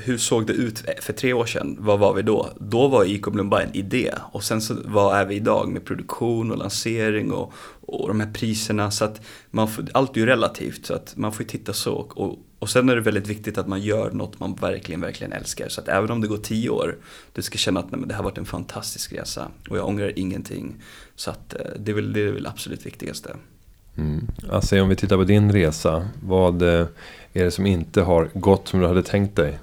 hur 0.04 0.18
såg 0.18 0.48
det 0.48 0.54
ut 0.54 0.84
för 1.02 1.14
tre 1.14 1.34
år 1.34 1.46
sedan? 1.46 1.78
Vad 1.80 2.00
var 2.00 2.14
vi 2.14 2.22
då? 2.22 2.50
Då 2.60 2.88
var 2.88 3.06
Ecomblom 3.06 3.50
bara 3.50 3.64
en 3.64 3.76
idé. 3.76 4.14
Och 4.32 4.44
sen 4.44 4.62
så 4.62 4.76
vad 4.86 5.18
är 5.18 5.26
vi 5.26 5.36
idag 5.36 5.70
med 5.70 5.86
produktion 5.86 6.52
och 6.52 6.58
lansering 6.58 7.32
och, 7.32 7.54
och 7.86 8.08
de 8.08 8.20
här 8.20 8.34
priserna. 8.34 8.92
Så 8.92 9.06
att 9.06 9.22
man 9.52 9.68
får, 9.68 9.86
allt 9.92 10.16
är 10.16 10.20
ju 10.20 10.26
relativt 10.26 10.86
så 10.86 10.94
att 10.94 11.18
man 11.18 11.34
får 11.34 11.44
titta 11.44 11.74
så. 11.74 11.94
Och, 11.94 12.40
och 12.60 12.70
sen 12.70 12.90
är 12.90 12.96
det 12.96 13.02
väldigt 13.02 13.28
viktigt 13.28 13.58
att 13.58 13.68
man 13.68 13.82
gör 13.82 14.12
något 14.12 14.40
man 14.40 14.56
verkligen, 14.56 15.02
verkligen 15.02 15.34
älskar. 15.34 15.70
Så 15.70 15.82
att 15.82 15.88
även 15.88 16.12
om 16.12 16.22
det 16.22 16.28
går 16.28 16.38
tio 16.38 16.70
år, 16.70 16.98
du 17.34 17.42
ska 17.42 17.58
känna 17.58 17.80
att 17.80 17.92
nej, 17.92 18.00
men 18.00 18.08
det 18.08 18.14
här 18.14 18.24
har 18.24 18.30
varit 18.30 18.38
en 18.38 18.46
fantastisk 18.46 19.14
resa 19.14 19.48
och 19.70 19.78
jag 19.78 19.88
ångrar 19.88 20.20
ingenting. 20.20 20.76
Så 21.16 21.32
att 21.32 21.54
eh, 21.54 21.60
det 21.80 21.92
är 21.92 21.96
väl 21.96 22.14
det 22.14 22.22
är 22.22 22.32
väl 22.32 22.48
absolut 22.48 22.86
viktigaste. 22.86 23.36
Mm. 23.98 24.28
Alltså 24.50 24.82
om 24.82 24.90
vi 24.90 24.96
tittar 24.96 25.18
på 25.18 25.24
din 25.24 25.52
resa, 25.52 26.08
vad 26.24 26.62
eh, 26.62 26.88
är 27.34 27.44
det 27.44 27.52
som 27.52 27.66
inte 27.66 28.02
har 28.02 28.30
gått 28.34 28.68
som 28.68 28.80
du 28.80 28.88
hade 28.88 29.04
tänkt 29.04 29.36
dig? 29.36 29.60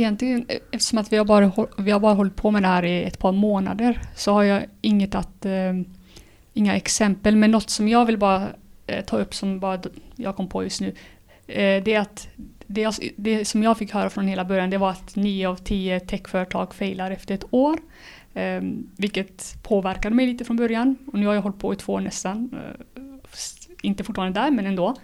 Egentligen, 0.00 0.46
e- 0.48 0.58
eftersom 0.72 0.98
att 0.98 1.12
vi 1.12 1.16
har, 1.16 1.24
bara, 1.24 1.52
vi 1.78 1.90
har 1.90 2.00
bara 2.00 2.14
hållit 2.14 2.36
på 2.36 2.50
med 2.50 2.62
det 2.62 2.68
här 2.68 2.84
i 2.84 3.04
ett 3.04 3.18
par 3.18 3.32
månader 3.32 4.00
så 4.16 4.32
har 4.32 4.42
jag 4.42 4.62
inget 4.80 5.14
att, 5.14 5.44
eh, 5.46 5.74
inga 6.54 6.76
exempel. 6.76 7.36
Men 7.36 7.50
något 7.50 7.70
som 7.70 7.88
jag 7.88 8.06
vill 8.06 8.18
bara 8.18 8.48
eh, 8.86 9.04
ta 9.04 9.18
upp 9.18 9.34
som 9.34 9.60
bara 9.60 9.82
jag 10.16 10.36
kom 10.36 10.48
på 10.48 10.62
just 10.64 10.80
nu. 10.80 10.88
Eh, 11.46 11.82
det 11.82 11.94
är 11.94 12.00
att 12.00 12.28
det, 12.66 12.98
det, 13.16 13.44
som 13.44 13.62
jag 13.62 13.78
fick 13.78 13.92
höra 13.92 14.10
från 14.10 14.26
hela 14.28 14.44
början 14.44 14.70
det 14.70 14.78
var 14.78 14.90
att 14.90 15.16
nio 15.16 15.48
av 15.48 15.56
tio 15.56 16.00
techföretag 16.00 16.74
failar 16.74 17.10
efter 17.10 17.34
ett 17.34 17.44
år. 17.50 17.78
Eh, 18.34 18.62
vilket 18.96 19.62
påverkade 19.62 20.14
mig 20.14 20.26
lite 20.26 20.44
från 20.44 20.56
början. 20.56 20.96
Och 21.06 21.18
nu 21.18 21.26
har 21.26 21.34
jag 21.34 21.42
hållit 21.42 21.58
på 21.58 21.72
i 21.72 21.76
två 21.76 21.92
år 21.92 22.00
nästan. 22.00 22.50
Eh, 22.52 23.02
inte 23.82 24.04
fortfarande 24.04 24.40
där 24.40 24.50
men 24.50 24.66
ändå. 24.66 24.96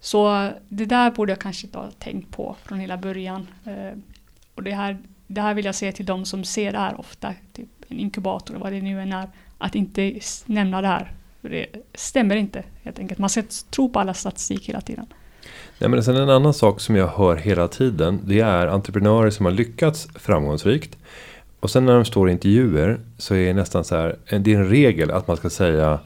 Så 0.00 0.50
det 0.68 0.84
där 0.84 1.10
borde 1.10 1.32
jag 1.32 1.38
kanske 1.38 1.66
inte 1.66 1.78
ha 1.78 1.90
tänkt 1.90 2.30
på 2.36 2.56
från 2.62 2.80
hela 2.80 2.96
början. 2.96 3.46
Eh, 3.64 3.98
och 4.54 4.62
det 4.62 4.72
här, 4.72 4.98
det 5.26 5.40
här 5.40 5.54
vill 5.54 5.64
jag 5.64 5.74
säga 5.74 5.92
till 5.92 6.06
de 6.06 6.24
som 6.24 6.44
ser 6.44 6.72
det 6.72 6.78
här 6.78 7.00
ofta, 7.00 7.34
typ 7.52 7.68
en 7.88 7.98
inkubator 7.98 8.54
eller 8.54 8.64
vad 8.64 8.72
det 8.72 8.82
nu 8.82 9.00
än 9.00 9.12
är, 9.12 9.30
att 9.58 9.74
inte 9.74 10.20
nämna 10.46 10.80
det 10.80 10.88
här. 10.88 11.12
För 11.40 11.48
det 11.48 11.66
stämmer 11.94 12.36
inte 12.36 12.62
helt 12.82 12.98
enkelt. 12.98 13.18
Man 13.18 13.30
ska 13.30 13.42
tro 13.70 13.88
på 13.88 14.00
alla 14.00 14.14
statistik 14.14 14.68
hela 14.68 14.80
tiden. 14.80 15.06
Nej, 15.78 15.90
men 15.90 16.04
sen 16.04 16.16
en 16.16 16.30
annan 16.30 16.54
sak 16.54 16.80
som 16.80 16.96
jag 16.96 17.08
hör 17.08 17.36
hela 17.36 17.68
tiden. 17.68 18.20
Det 18.24 18.40
är 18.40 18.66
entreprenörer 18.66 19.30
som 19.30 19.46
har 19.46 19.52
lyckats 19.52 20.08
framgångsrikt. 20.14 20.98
Och 21.60 21.70
sen 21.70 21.86
när 21.86 21.94
de 21.94 22.04
står 22.04 22.28
i 22.28 22.32
intervjuer 22.32 23.00
så 23.18 23.34
är 23.34 23.46
det 23.46 23.54
nästan 23.54 23.84
så 23.84 23.96
här. 23.96 24.16
Det 24.38 24.54
är 24.54 24.56
en 24.56 24.68
regel 24.68 25.10
att 25.10 25.28
man 25.28 25.36
ska 25.36 25.50
säga 25.50 26.00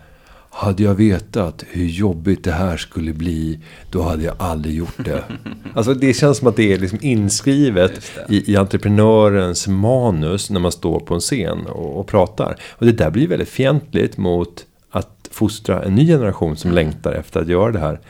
hade 0.50 0.82
jag 0.82 0.94
vetat 0.94 1.64
hur 1.68 1.86
jobbigt 1.86 2.44
det 2.44 2.52
här 2.52 2.76
skulle 2.76 3.12
bli, 3.12 3.58
då 3.90 4.02
hade 4.02 4.22
jag 4.22 4.34
aldrig 4.38 4.74
gjort 4.74 5.04
det. 5.04 5.24
alltså 5.74 5.94
det 5.94 6.14
känns 6.14 6.38
som 6.38 6.48
att 6.48 6.56
det 6.56 6.72
är 6.72 6.78
liksom 6.78 6.98
inskrivet 7.02 8.12
i, 8.28 8.52
i 8.52 8.56
entreprenörens 8.56 9.68
manus 9.68 10.50
när 10.50 10.60
man 10.60 10.72
står 10.72 11.00
på 11.00 11.14
en 11.14 11.20
scen 11.20 11.66
och, 11.66 12.00
och, 12.00 12.06
pratar. 12.06 12.56
Och 12.70 12.86
det 12.86 12.92
där 12.92 13.10
blir 13.10 13.28
väldigt 13.28 13.48
fientligt 13.48 14.16
mot 14.16 14.66
att 14.90 15.28
fostra 15.30 15.82
en 15.82 15.94
ny 15.94 16.06
generation 16.06 16.56
som 16.56 16.70
mm. 16.70 16.84
längtar 16.84 17.12
efter 17.12 17.40
att 17.40 17.48
göra 17.48 17.72
det 17.72 17.78
här. 17.78 18.00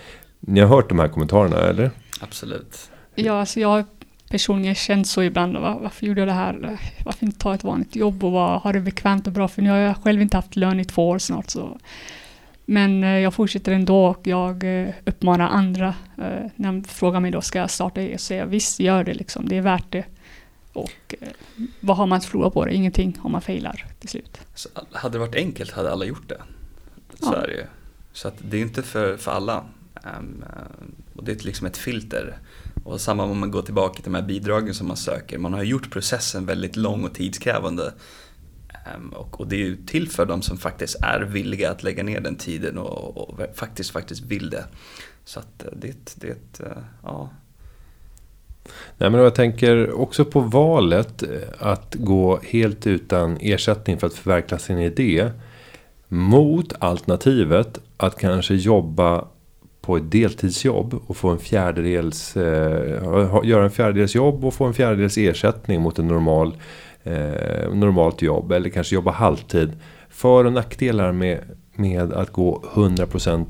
Ni 0.41 0.61
har 0.61 0.69
hört 0.69 0.89
de 0.89 0.99
här 0.99 1.09
kommentarerna, 1.09 1.59
eller? 1.59 1.91
Absolut. 2.21 2.91
Ja, 3.15 3.41
alltså 3.41 3.61
jag 3.61 3.69
har 3.69 3.85
personligen 4.31 4.75
känt 4.75 5.09
så 5.09 5.23
ibland. 5.23 5.57
Varför 5.59 6.07
gjorde 6.07 6.21
jag 6.21 6.29
det 6.29 6.33
här? 6.33 6.79
Varför 7.05 7.27
inte 7.27 7.39
ta 7.39 7.55
ett 7.55 7.65
vanligt 7.65 7.97
jobb 7.97 8.25
och 8.25 8.31
ha 8.33 8.73
det 8.73 8.81
bekvämt 8.81 9.27
och 9.27 9.33
bra? 9.33 9.49
För 9.49 9.63
nu 9.63 9.71
har 9.71 9.77
jag 9.77 9.97
själv 9.97 10.23
inte 10.23 10.37
haft 10.37 10.57
lön 10.57 10.81
i 10.81 10.85
två 10.85 11.09
år 11.09 11.19
snart. 11.19 11.51
Så 11.51 11.79
men 12.71 13.05
eh, 13.05 13.19
jag 13.19 13.35
fortsätter 13.35 13.73
ändå 13.73 14.05
och 14.05 14.27
jag 14.27 14.83
eh, 14.83 14.95
uppmanar 15.05 15.49
andra. 15.49 15.89
Eh, 16.19 16.51
när 16.57 16.73
de 16.73 16.85
frågar 16.85 17.21
mig 17.21 17.31
då, 17.31 17.41
ska 17.41 17.59
jag 17.59 17.71
starta 17.71 18.01
eget? 18.01 18.21
Så 18.21 18.25
säger 18.25 18.41
jag 18.41 18.49
visst, 18.49 18.81
gör 18.81 19.05
det 19.05 19.15
liksom. 19.15 19.49
Det 19.49 19.57
är 19.57 19.61
värt 19.61 19.93
det. 19.93 20.05
Och 20.73 21.15
vad 21.81 21.97
har 21.97 22.07
man 22.07 22.17
att 22.17 22.25
förlora 22.25 22.51
på 22.51 22.65
det? 22.65 22.75
Ingenting 22.75 23.19
om 23.23 23.33
man 23.33 23.43
failar 23.43 23.87
till 23.99 24.09
slut. 24.09 24.41
Så 24.55 24.69
hade 24.93 25.15
det 25.15 25.19
varit 25.19 25.35
enkelt 25.35 25.73
hade 25.73 25.93
alla 25.93 26.05
gjort 26.05 26.29
det. 26.29 26.41
Så 27.21 27.33
ja. 27.35 27.43
är 27.43 27.47
det 27.47 27.53
ju. 27.53 27.65
Så 28.13 28.29
att 28.29 28.35
det 28.39 28.57
är 28.57 28.61
inte 28.61 28.83
för, 28.83 29.17
för 29.17 29.31
alla. 29.31 29.65
Um, 30.19 30.45
och 31.17 31.25
det 31.25 31.33
är 31.33 31.47
liksom 31.47 31.67
ett 31.67 31.77
filter. 31.77 32.37
Och 32.85 33.01
samma 33.01 33.25
om 33.25 33.41
man 33.41 33.51
går 33.51 33.63
tillbaka 33.63 33.95
till 33.95 34.13
de 34.13 34.15
här 34.15 34.23
bidragen 34.23 34.75
som 34.75 34.89
man 34.89 34.97
söker. 34.97 35.39
Man 35.39 35.53
har 35.53 35.63
gjort 35.63 35.91
processen 35.91 36.47
väldigt 36.47 36.77
lång 36.77 37.05
och 37.05 37.15
tidskrävande. 37.15 37.93
Ehm, 38.87 39.09
och, 39.09 39.41
och, 39.41 39.49
det 39.49 39.57
är 39.57 39.59
ju 39.59 39.77
till 39.77 40.09
för 40.09 40.27
de 40.27 40.43
som 40.43 40.59
faktiskt 40.59 40.97
är 41.03 41.21
villiga 41.21 41.71
att 41.71 41.83
lägga 41.83 42.03
ner 42.03 42.21
den 42.21 42.37
tiden 42.37 42.79
och, 42.79 43.17
och 43.17 43.41
faktiskt, 43.55 43.91
faktiskt 43.91 44.23
vill 44.23 44.51
det. 44.51 44.65
Så 45.25 45.41
att 45.41 45.65
eh, 45.65 45.71
det, 45.77 46.15
det, 46.15 46.61
eh, 46.61 46.83
ja. 47.03 47.31
Nej, 48.99 49.11
men 49.11 49.21
jag 49.21 49.35
tänker 49.35 50.01
också 50.01 50.25
på 50.25 50.41
valet 50.41 51.23
eh, 51.23 51.29
att 51.59 51.95
gå 51.95 52.41
helt 52.43 52.87
utan 52.87 53.39
ersättning 53.41 53.99
för 53.99 54.07
att 54.07 54.15
förverkliga 54.15 54.59
sin 54.59 54.79
idé. 54.79 55.31
Mot 56.09 56.73
alternativet 56.79 57.79
att 57.97 58.19
kanske 58.19 58.55
jobba 58.55 59.25
på 59.81 59.97
ett 59.97 60.11
deltidsjobb 60.11 61.01
och 61.07 61.17
få 61.17 61.29
en 61.29 61.39
fjärdedels, 61.39 62.37
eh, 62.37 63.41
göra 63.45 63.65
en 63.65 63.71
fjärdedels 63.71 64.15
jobb 64.15 64.45
och 64.45 64.55
få 64.55 64.65
en 64.65 64.75
fjärdedels 64.75 65.19
ersättning 65.19 65.81
mot 65.81 65.99
en 65.99 66.09
normal 66.09 66.57
eh, 67.05 67.75
normalt 67.75 68.23
jobb 68.23 68.53
eller 68.53 68.71
kanske 68.71 68.95
jobba 68.95 69.11
halvtid. 69.11 69.73
För 70.09 70.45
och 70.45 70.53
nackdelar 70.53 71.13
med, 71.13 71.41
med 71.75 72.13
att 72.13 72.33
gå 72.33 72.63
100% 72.75 73.47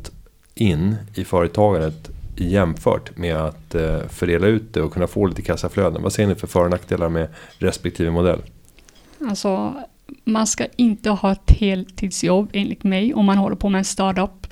in 0.54 0.96
i 1.14 1.24
företagandet 1.24 2.10
jämfört 2.36 3.16
med 3.16 3.36
att 3.36 3.74
eh, 3.74 3.98
fördela 4.08 4.46
ut 4.46 4.74
det 4.74 4.82
och 4.82 4.92
kunna 4.92 5.06
få 5.06 5.26
lite 5.26 5.42
kassaflöden. 5.42 6.02
Vad 6.02 6.12
ser 6.12 6.26
ni 6.26 6.34
för 6.34 6.46
för 6.46 6.64
och 6.64 6.70
nackdelar 6.70 7.08
med 7.08 7.28
respektive 7.58 8.10
modell? 8.10 8.40
Alltså, 9.28 9.74
man 10.24 10.46
ska 10.46 10.66
inte 10.76 11.10
ha 11.10 11.32
ett 11.32 11.50
heltidsjobb 11.50 12.50
enligt 12.52 12.84
mig 12.84 13.14
om 13.14 13.24
man 13.24 13.38
håller 13.38 13.56
på 13.56 13.68
med 13.68 13.78
en 13.78 13.84
startup. 13.84 14.46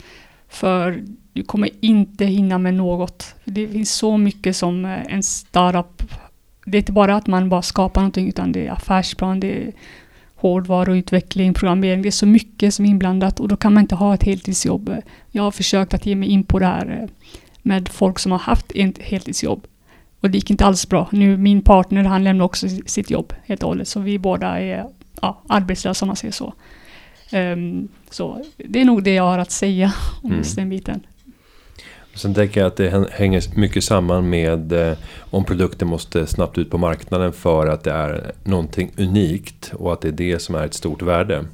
För 0.48 1.04
du 1.32 1.42
kommer 1.42 1.70
inte 1.80 2.24
hinna 2.24 2.58
med 2.58 2.74
något. 2.74 3.34
Det 3.44 3.68
finns 3.68 3.94
så 3.94 4.16
mycket 4.16 4.56
som 4.56 4.84
eh, 4.84 5.14
en 5.14 5.22
startup 5.22 6.02
det 6.68 6.76
är 6.76 6.80
inte 6.80 6.92
bara 6.92 7.16
att 7.16 7.26
man 7.26 7.48
bara 7.48 7.62
skapar 7.62 8.00
någonting 8.00 8.28
utan 8.28 8.52
det 8.52 8.66
är 8.66 8.72
affärsplan, 8.72 9.40
det 9.40 9.62
är 9.62 9.72
hårdvaruutveckling, 10.34 11.54
programmering. 11.54 12.02
Det 12.02 12.08
är 12.08 12.10
så 12.10 12.26
mycket 12.26 12.74
som 12.74 12.84
är 12.84 12.88
inblandat 12.88 13.40
och 13.40 13.48
då 13.48 13.56
kan 13.56 13.74
man 13.74 13.80
inte 13.80 13.94
ha 13.94 14.14
ett 14.14 14.22
heltidsjobb. 14.22 14.96
Jag 15.30 15.42
har 15.42 15.50
försökt 15.50 15.94
att 15.94 16.06
ge 16.06 16.16
mig 16.16 16.28
in 16.28 16.44
på 16.44 16.58
det 16.58 16.66
här 16.66 17.00
eh, 17.02 17.08
med 17.62 17.88
folk 17.88 18.18
som 18.18 18.32
har 18.32 18.38
haft 18.38 18.72
ett 18.74 18.98
heltidsjobb. 18.98 19.66
Och 20.20 20.30
det 20.30 20.38
gick 20.38 20.50
inte 20.50 20.66
alls 20.66 20.88
bra. 20.88 21.08
Nu 21.12 21.36
min 21.36 21.62
partner, 21.62 22.04
han 22.04 22.24
lämnar 22.24 22.44
också 22.44 22.66
sitt 22.86 23.10
jobb 23.10 23.32
helt 23.44 23.62
och 23.62 23.68
hållet. 23.68 23.88
Så 23.88 24.00
vi 24.00 24.18
båda 24.18 24.60
är 24.60 24.86
ja, 25.22 25.42
arbetslösa 25.48 26.04
om 26.04 26.06
man 26.06 26.16
säger 26.16 26.32
så. 26.32 26.54
Um, 27.32 27.88
så 28.10 28.44
det 28.56 28.80
är 28.80 28.84
nog 28.84 29.02
det 29.02 29.14
jag 29.14 29.22
har 29.22 29.38
att 29.38 29.50
säga 29.50 29.92
om 30.22 30.30
mm. 30.30 30.38
just 30.38 30.56
den 30.56 30.68
biten. 30.68 31.06
Sen 32.18 32.34
tänker 32.34 32.60
jag 32.60 32.66
att 32.66 32.76
det 32.76 33.10
hänger 33.10 33.58
mycket 33.58 33.84
samman 33.84 34.30
med 34.30 34.72
eh, 34.72 34.98
om 35.30 35.44
produkten 35.44 35.88
måste 35.88 36.26
snabbt 36.26 36.58
ut 36.58 36.70
på 36.70 36.78
marknaden 36.78 37.32
för 37.32 37.66
att 37.66 37.84
det 37.84 37.90
är 37.90 38.32
någonting 38.44 38.92
unikt 38.96 39.72
och 39.74 39.92
att 39.92 40.00
det 40.00 40.08
är 40.08 40.12
det 40.12 40.38
som 40.38 40.54
är 40.54 40.64
ett 40.64 40.74
stort 40.74 41.02
värde. 41.02 41.44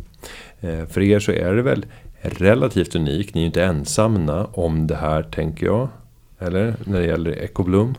Eh, 0.60 0.86
för 0.86 1.00
er 1.00 1.20
så 1.20 1.32
är 1.32 1.54
det 1.54 1.62
väl 1.62 1.86
relativt 2.20 2.94
unikt, 2.94 3.34
ni 3.34 3.40
är 3.40 3.42
ju 3.42 3.46
inte 3.46 3.64
ensamma 3.64 4.46
om 4.52 4.86
det 4.86 4.96
här 4.96 5.22
tänker 5.22 5.66
jag. 5.66 5.88
Eller 6.38 6.74
när 6.84 7.00
det 7.00 7.06
gäller 7.06 7.30
Ecoblom. 7.30 7.94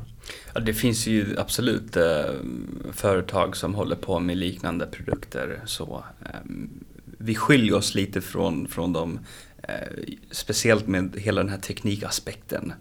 Ja, 0.54 0.60
det 0.60 0.74
finns 0.74 1.08
ju 1.08 1.36
absolut 1.38 1.98
eh, 1.98 2.04
företag 2.94 3.56
som 3.56 3.76
håller 3.76 3.96
på 3.96 4.20
med 4.20 4.38
liknande 4.38 4.86
produkter. 4.86 5.60
Så, 5.66 6.04
eh, 6.22 6.52
vi 7.18 7.36
skiljer 7.36 7.76
oss 7.76 7.96
lite 7.96 8.22
från, 8.22 8.68
från 8.68 8.94
de 8.94 9.20
Eh, 9.68 10.04
speciellt 10.32 10.88
med 10.88 11.16
hela 11.18 11.42
den 11.42 11.50
här 11.50 11.58
teknikaspekten. 11.58 12.74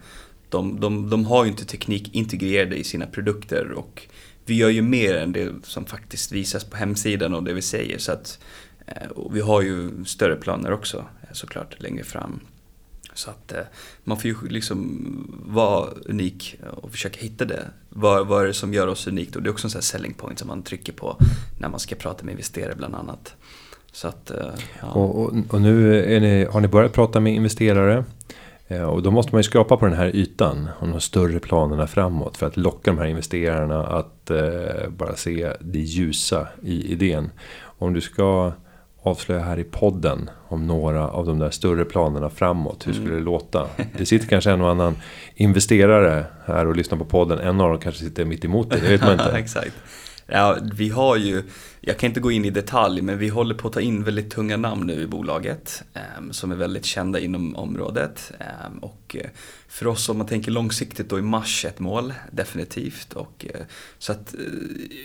De, 0.48 0.80
de, 0.80 1.10
de 1.10 1.24
har 1.24 1.44
ju 1.44 1.50
inte 1.50 1.64
teknik 1.64 2.14
integrerade 2.14 2.76
i 2.76 2.84
sina 2.84 3.06
produkter 3.06 3.72
och 3.72 4.02
vi 4.44 4.54
gör 4.54 4.68
ju 4.68 4.82
mer 4.82 5.14
än 5.14 5.32
det 5.32 5.52
som 5.62 5.84
faktiskt 5.84 6.32
visas 6.32 6.64
på 6.64 6.76
hemsidan 6.76 7.34
och 7.34 7.42
det 7.42 7.52
vi 7.52 7.62
säger. 7.62 7.98
Så 7.98 8.12
att, 8.12 8.38
eh, 8.86 9.08
vi 9.30 9.40
har 9.40 9.62
ju 9.62 10.04
större 10.04 10.36
planer 10.36 10.72
också 10.72 10.98
eh, 10.98 11.32
såklart 11.32 11.80
längre 11.80 12.04
fram. 12.04 12.40
Så 13.14 13.30
att 13.30 13.52
man 14.04 14.20
får 14.20 14.30
ju 14.30 14.36
liksom 14.48 15.44
vara 15.46 15.90
unik 15.90 16.58
och 16.62 16.90
försöka 16.90 17.20
hitta 17.20 17.44
det. 17.44 17.70
Vad, 17.88 18.26
vad 18.26 18.42
är 18.42 18.46
det 18.46 18.54
som 18.54 18.74
gör 18.74 18.86
oss 18.86 19.06
unikt? 19.06 19.36
Och 19.36 19.42
det 19.42 19.48
är 19.48 19.52
också 19.52 19.66
en 19.66 19.70
sån 19.70 19.78
här 19.78 19.82
selling 19.82 20.14
point 20.14 20.38
som 20.38 20.48
man 20.48 20.62
trycker 20.62 20.92
på 20.92 21.16
när 21.58 21.68
man 21.68 21.80
ska 21.80 21.94
prata 21.94 22.24
med 22.24 22.32
investerare 22.32 22.74
bland 22.74 22.94
annat. 22.94 23.34
Så 23.94 24.08
att, 24.08 24.30
eh, 24.30 24.46
ja. 24.80 24.88
och, 24.88 25.22
och, 25.22 25.32
och, 25.48 25.60
nu 25.60 26.20
ni, 26.20 26.44
har 26.44 26.60
ni 26.60 26.68
börjat 26.68 26.92
prata 26.92 27.20
med 27.20 27.34
investerare. 27.34 28.04
Eh, 28.68 28.82
och 28.82 29.02
då 29.02 29.10
måste 29.10 29.34
man 29.34 29.38
ju 29.38 29.42
skrapa 29.42 29.76
på 29.76 29.86
den 29.86 29.96
här 29.96 30.16
ytan. 30.16 30.68
Och 30.80 30.88
de 30.88 31.00
större 31.00 31.38
planerna 31.38 31.86
framåt. 31.86 32.36
För 32.36 32.46
att 32.46 32.56
locka 32.56 32.90
de 32.90 32.98
här 32.98 33.06
investerarna 33.06 33.86
att 33.86 34.30
eh, 34.30 34.88
bara 34.88 35.16
se 35.16 35.52
det 35.60 35.78
ljusa 35.78 36.48
i 36.62 36.92
idén. 36.92 37.30
Om 37.78 37.94
du 37.94 38.00
ska 38.00 38.52
avslöja 39.02 39.40
här 39.40 39.58
i 39.58 39.64
podden 39.64 40.30
om 40.48 40.66
några 40.66 41.08
av 41.08 41.26
de 41.26 41.38
där 41.38 41.50
större 41.50 41.84
planerna 41.84 42.30
framåt. 42.30 42.86
Hur 42.86 42.92
skulle 42.92 43.08
mm. 43.08 43.18
det 43.18 43.24
låta? 43.24 43.66
Det 43.98 44.06
sitter 44.06 44.26
kanske 44.26 44.50
en 44.50 44.60
och 44.60 44.70
annan 44.70 44.96
investerare 45.34 46.26
här 46.44 46.66
och 46.66 46.76
lyssnar 46.76 46.98
på 46.98 47.04
podden. 47.04 47.38
En 47.38 47.60
av 47.60 47.70
dem 47.70 47.78
kanske 47.78 48.04
sitter 48.04 48.24
mitt 48.24 48.44
emot 48.44 48.70
dig, 48.70 48.80
det 48.80 48.88
vet 48.88 49.00
man 49.00 49.12
inte. 49.12 49.30
Exakt. 49.34 49.72
Ja, 50.26 50.56
vi 50.74 50.88
har 50.88 51.16
ju, 51.16 51.42
jag 51.86 51.98
kan 51.98 52.08
inte 52.08 52.20
gå 52.20 52.30
in 52.30 52.44
i 52.44 52.50
detalj, 52.50 53.02
men 53.02 53.18
vi 53.18 53.28
håller 53.28 53.54
på 53.54 53.68
att 53.68 53.74
ta 53.74 53.80
in 53.80 54.04
väldigt 54.04 54.30
tunga 54.30 54.56
namn 54.56 54.86
nu 54.86 55.02
i 55.02 55.06
bolaget 55.06 55.82
eh, 55.94 56.30
som 56.30 56.52
är 56.52 56.56
väldigt 56.56 56.84
kända 56.84 57.20
inom 57.20 57.56
området. 57.56 58.32
Ehm, 58.38 58.78
eh, 58.78 58.84
och 58.84 59.16
för 59.68 59.86
oss 59.86 60.08
om 60.08 60.18
man 60.18 60.26
tänker 60.26 60.50
långsiktigt 60.50 61.08
då 61.08 61.16
är 61.16 61.22
mars 61.22 61.64
ett 61.64 61.78
mål, 61.78 62.14
definitivt. 62.30 63.12
Och, 63.12 63.46
eh, 63.54 63.60
så 63.98 64.12
att, 64.12 64.34
eh, 64.34 64.40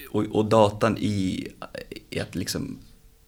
och, 0.09 0.25
och 0.32 0.45
datan 0.45 0.97
i, 0.97 1.47
i 2.09 2.19
att 2.19 2.36
liksom 2.36 2.80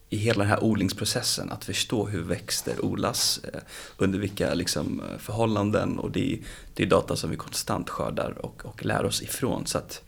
i 0.09 0.17
hela 0.17 0.39
den 0.39 0.49
här 0.49 0.63
odlingsprocessen 0.63 1.51
att 1.51 1.65
förstå 1.65 2.07
hur 2.07 2.21
växter 2.21 2.85
odlas, 2.85 3.41
eh, 3.53 3.59
under 3.97 4.19
vilka 4.19 4.53
liksom, 4.53 5.01
förhållanden 5.19 5.99
och 5.99 6.11
det, 6.11 6.39
det 6.73 6.83
är 6.83 6.87
data 6.87 7.15
som 7.15 7.29
vi 7.29 7.35
konstant 7.35 7.89
skördar 7.89 8.45
och, 8.45 8.65
och 8.65 8.85
lär 8.85 9.05
oss 9.05 9.21
ifrån. 9.21 9.65
Så 9.65 9.77
att 9.77 10.03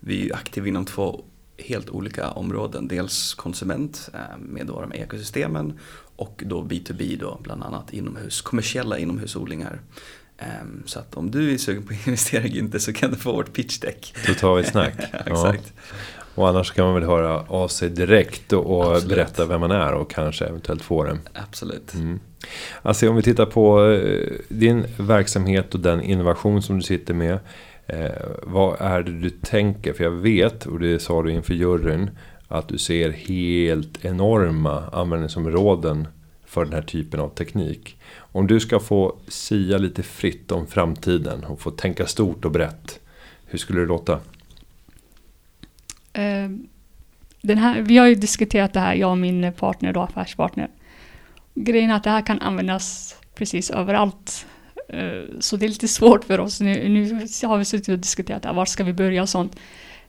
vi 0.00 0.30
är 0.30 0.34
aktiva 0.34 0.68
inom 0.68 0.84
två 0.84 1.24
helt 1.58 1.90
olika 1.90 2.30
områden. 2.30 2.88
Dels 2.88 3.34
konsument 3.34 4.08
eh, 4.14 4.38
med 4.38 4.66
de 4.66 4.92
ekosystemen 4.92 5.78
och 6.16 6.42
då 6.46 6.62
B2B 6.62 7.18
då 7.18 7.38
bland 7.42 7.62
annat 7.62 7.92
inomhus, 7.92 8.40
kommersiella 8.40 8.98
inomhusodlingar. 8.98 9.80
Ehm, 10.38 10.82
så 10.86 10.98
att 10.98 11.14
om 11.14 11.30
du 11.30 11.54
är 11.54 11.58
sugen 11.58 11.82
på 11.82 11.94
att 11.94 12.06
investera 12.06 12.46
inte 12.46 12.80
så 12.80 12.92
kan 12.92 13.10
du 13.10 13.16
få 13.16 13.32
vårt 13.32 13.52
pitchdeck. 13.52 14.14
Då 14.26 14.34
tar 14.34 14.54
vi 14.54 14.62
ett 14.62 14.68
snack. 14.68 14.94
Exakt. 15.26 15.72
Ja. 15.76 15.96
Och 16.34 16.48
annars 16.48 16.72
kan 16.72 16.84
man 16.84 16.94
väl 16.94 17.04
höra 17.04 17.44
av 17.48 17.68
sig 17.68 17.88
direkt 17.88 18.52
och 18.52 18.84
Absolut. 18.84 19.08
berätta 19.08 19.46
vem 19.46 19.60
man 19.60 19.70
är 19.70 19.92
och 19.92 20.10
kanske 20.10 20.44
eventuellt 20.44 20.82
få 20.82 21.04
det. 21.04 21.18
Absolut. 21.34 21.94
Mm. 21.94 22.20
Alltså 22.82 23.08
om 23.08 23.16
vi 23.16 23.22
tittar 23.22 23.46
på 23.46 23.90
eh, 23.90 24.32
din 24.48 24.86
verksamhet 24.96 25.74
och 25.74 25.80
den 25.80 26.02
innovation 26.02 26.62
som 26.62 26.76
du 26.76 26.82
sitter 26.82 27.14
med. 27.14 27.38
Eh, 27.86 28.10
vad 28.42 28.80
är 28.80 29.02
det 29.02 29.12
du 29.12 29.30
tänker? 29.30 29.92
För 29.92 30.04
jag 30.04 30.10
vet, 30.10 30.66
och 30.66 30.78
det 30.78 30.98
sa 30.98 31.22
du 31.22 31.32
inför 31.32 31.54
juryn, 31.54 32.10
att 32.48 32.68
du 32.68 32.78
ser 32.78 33.10
helt 33.10 34.04
enorma 34.04 34.88
användningsområden 34.92 36.08
för 36.44 36.64
den 36.64 36.74
här 36.74 36.82
typen 36.82 37.20
av 37.20 37.28
teknik. 37.28 37.98
Om 38.16 38.46
du 38.46 38.60
ska 38.60 38.80
få 38.80 39.16
sia 39.28 39.78
lite 39.78 40.02
fritt 40.02 40.52
om 40.52 40.66
framtiden 40.66 41.44
och 41.44 41.60
få 41.60 41.70
tänka 41.70 42.06
stort 42.06 42.44
och 42.44 42.50
brett. 42.50 43.00
Hur 43.46 43.58
skulle 43.58 43.80
det 43.80 43.86
låta? 43.86 44.12
Eh, 46.12 46.50
den 47.42 47.58
här, 47.58 47.82
vi 47.82 47.98
har 47.98 48.06
ju 48.06 48.14
diskuterat 48.14 48.72
det 48.72 48.80
här, 48.80 48.94
jag 48.94 49.10
och 49.10 49.18
min 49.18 49.52
partner 49.52 49.92
då, 49.92 50.00
affärspartner. 50.00 50.68
Grejen 51.54 51.90
är 51.90 51.94
att 51.94 52.04
det 52.04 52.10
här 52.10 52.26
kan 52.26 52.40
användas 52.40 53.16
precis 53.34 53.70
överallt. 53.70 54.46
Eh, 54.88 55.22
så 55.40 55.56
det 55.56 55.66
är 55.66 55.68
lite 55.68 55.88
svårt 55.88 56.24
för 56.24 56.40
oss. 56.40 56.60
Nu, 56.60 56.88
nu 56.88 57.14
har 57.42 57.58
vi 57.58 57.64
suttit 57.64 57.88
och 57.88 57.98
diskuterat 57.98 58.44
här, 58.44 58.52
var 58.52 58.64
ska 58.64 58.84
vi 58.84 58.92
börja 58.92 59.22
och 59.22 59.28
sånt. 59.28 59.56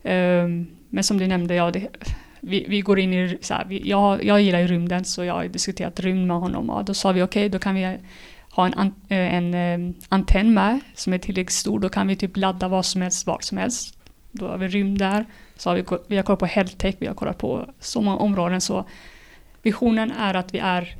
Ehm, 0.04 0.68
men 0.90 1.04
som 1.04 1.18
du 1.18 1.28
nämnde, 1.28 1.56
ja, 1.56 1.72
det, 1.72 1.88
vi, 2.40 2.66
vi 2.70 2.82
går 2.82 3.00
in 3.00 3.14
i, 3.14 3.38
så 3.42 3.54
här, 3.54 3.66
vi, 3.66 3.90
jag, 3.90 4.24
jag 4.24 4.42
gillar 4.42 4.60
ju 4.60 4.68
rymden 4.68 5.06
så 5.06 5.24
jag 5.24 5.34
har 5.34 5.46
diskuterat 5.46 6.00
rymd 6.00 6.28
med 6.28 6.38
honom 6.38 6.70
och 6.70 6.86
då 6.86 6.94
sa 6.94 7.12
vi 7.12 7.22
okej, 7.22 7.42
okay, 7.42 7.50
då 7.50 7.60
kan 7.60 7.76
vi 7.76 7.98
ha 8.52 8.66
en, 8.66 8.74
an, 8.74 8.94
eh, 9.08 9.34
en 9.34 9.54
eh, 9.54 9.96
antenn 10.10 10.54
med 10.54 10.80
som 10.94 11.14
är 11.14 11.18
tillräckligt 11.18 11.54
stor, 11.54 11.80
då 11.80 11.90
kan 11.90 12.08
vi 12.08 12.16
typ 12.16 12.38
ladda 12.38 12.68
vad 12.68 12.86
som 12.86 13.02
helst, 13.02 13.28
var 13.28 13.38
som 13.42 13.58
helst. 13.58 13.98
Då 14.32 14.48
har 14.48 14.58
vi 14.58 14.68
rymd 14.68 15.00
där. 15.00 15.26
Så 15.56 15.70
har 15.70 15.76
vi, 15.76 15.84
vi 16.08 16.16
har 16.16 16.24
kollat 16.24 16.40
på 16.40 16.46
healthtech, 16.46 16.96
vi 17.00 17.08
har 17.08 17.14
kollat 17.14 17.38
på 17.38 17.70
så 17.80 18.02
många 18.02 18.18
områden 18.18 18.62
så 18.62 18.86
visionen 19.62 20.12
är 20.12 20.34
att 20.34 20.54
vi 20.54 20.60
är 20.60 20.96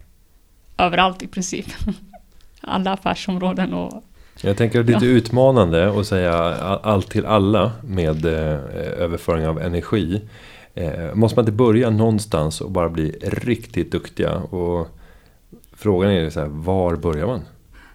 överallt 0.78 1.24
i 1.24 1.28
princip. 1.28 1.66
Alla 2.68 2.92
affärsområden 2.92 3.74
och 3.74 4.04
jag 4.42 4.58
tänker 4.58 4.80
att 4.80 4.88
det 4.88 4.94
är 4.94 5.00
lite 5.00 5.06
ja. 5.06 5.12
utmanande 5.12 6.00
att 6.00 6.08
säga 6.08 6.34
allt 6.84 7.12
till 7.12 7.26
alla 7.26 7.72
med 7.84 8.26
eh, 8.26 8.60
överföring 9.04 9.48
av 9.48 9.62
energi. 9.62 10.22
Eh, 10.76 11.14
måste 11.14 11.40
man 11.40 11.44
inte 11.44 11.52
börja 11.52 11.90
någonstans 11.90 12.62
och 12.62 12.72
bara 12.72 12.90
bli 12.90 13.12
riktigt 13.22 13.92
duktiga? 13.92 14.36
Och 14.36 14.88
frågan 15.74 16.12
är 16.12 16.30
så 16.30 16.40
här, 16.40 16.48
var 16.48 16.96
börjar 16.96 17.28
man? 17.28 17.42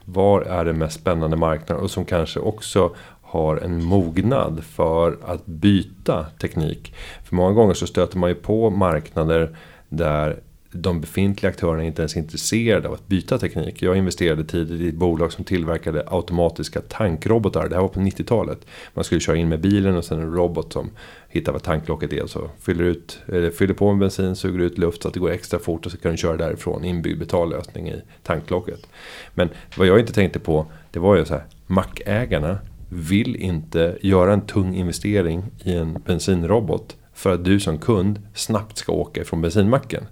Var 0.04 0.40
är 0.40 0.64
det 0.64 0.72
mest 0.72 1.00
spännande 1.00 1.36
marknad? 1.36 1.78
Och 1.78 1.90
som 1.90 2.04
kanske 2.04 2.40
också 2.40 2.94
har 3.22 3.56
en 3.56 3.84
mognad 3.84 4.64
för 4.64 5.18
att 5.26 5.46
byta 5.46 6.26
teknik. 6.40 6.94
För 7.24 7.36
många 7.36 7.52
gånger 7.52 7.74
så 7.74 7.86
stöter 7.86 8.18
man 8.18 8.30
ju 8.30 8.34
på 8.34 8.70
marknader 8.70 9.56
där 9.88 10.40
de 10.72 11.00
befintliga 11.00 11.50
aktörerna 11.50 11.84
inte 11.84 12.02
ens 12.02 12.16
är 12.16 12.20
intresserade 12.20 12.88
av 12.88 12.94
att 12.94 13.08
byta 13.08 13.38
teknik. 13.38 13.82
Jag 13.82 13.96
investerade 13.96 14.44
tidigt 14.44 14.80
i 14.80 14.88
ett 14.88 14.94
bolag 14.94 15.32
som 15.32 15.44
tillverkade 15.44 16.04
automatiska 16.06 16.80
tankrobotar. 16.80 17.68
Det 17.68 17.74
här 17.74 17.82
var 17.82 17.88
på 17.88 18.00
90-talet. 18.00 18.66
Man 18.94 19.04
skulle 19.04 19.20
köra 19.20 19.36
in 19.36 19.48
med 19.48 19.60
bilen 19.60 19.96
och 19.96 20.04
sen 20.04 20.20
en 20.20 20.34
robot 20.34 20.72
som 20.72 20.90
hittar 21.28 21.52
vad 21.52 21.62
tanklocket 21.62 22.12
är. 22.12 22.26
Så 22.26 22.50
fyller, 22.60 22.84
ut, 22.84 23.18
eller 23.28 23.50
fyller 23.50 23.74
på 23.74 23.92
med 23.92 24.00
bensin, 24.00 24.36
suger 24.36 24.58
ut 24.58 24.78
luft 24.78 25.02
så 25.02 25.08
att 25.08 25.14
det 25.14 25.20
går 25.20 25.30
extra 25.30 25.58
fort 25.58 25.86
och 25.86 25.92
så 25.92 25.98
kan 25.98 26.10
du 26.10 26.16
köra 26.16 26.36
därifrån. 26.36 26.84
Inbyggd 26.84 27.18
betallösning 27.18 27.88
i 27.88 28.02
tanklocket. 28.22 28.86
Men 29.34 29.48
vad 29.76 29.86
jag 29.86 30.00
inte 30.00 30.12
tänkte 30.12 30.38
på 30.38 30.66
det 30.90 30.98
var 30.98 31.16
ju 31.16 31.24
så 31.24 31.34
här. 31.34 31.44
Mackägarna 31.66 32.58
vill 32.88 33.36
inte 33.36 33.98
göra 34.00 34.32
en 34.32 34.46
tung 34.46 34.74
investering 34.74 35.44
i 35.64 35.74
en 35.74 36.02
bensinrobot 36.06 36.96
för 37.14 37.34
att 37.34 37.44
du 37.44 37.60
som 37.60 37.78
kund 37.78 38.20
snabbt 38.34 38.78
ska 38.78 38.92
åka 38.92 39.20
ifrån 39.20 39.42
bensinmacken. 39.42 40.04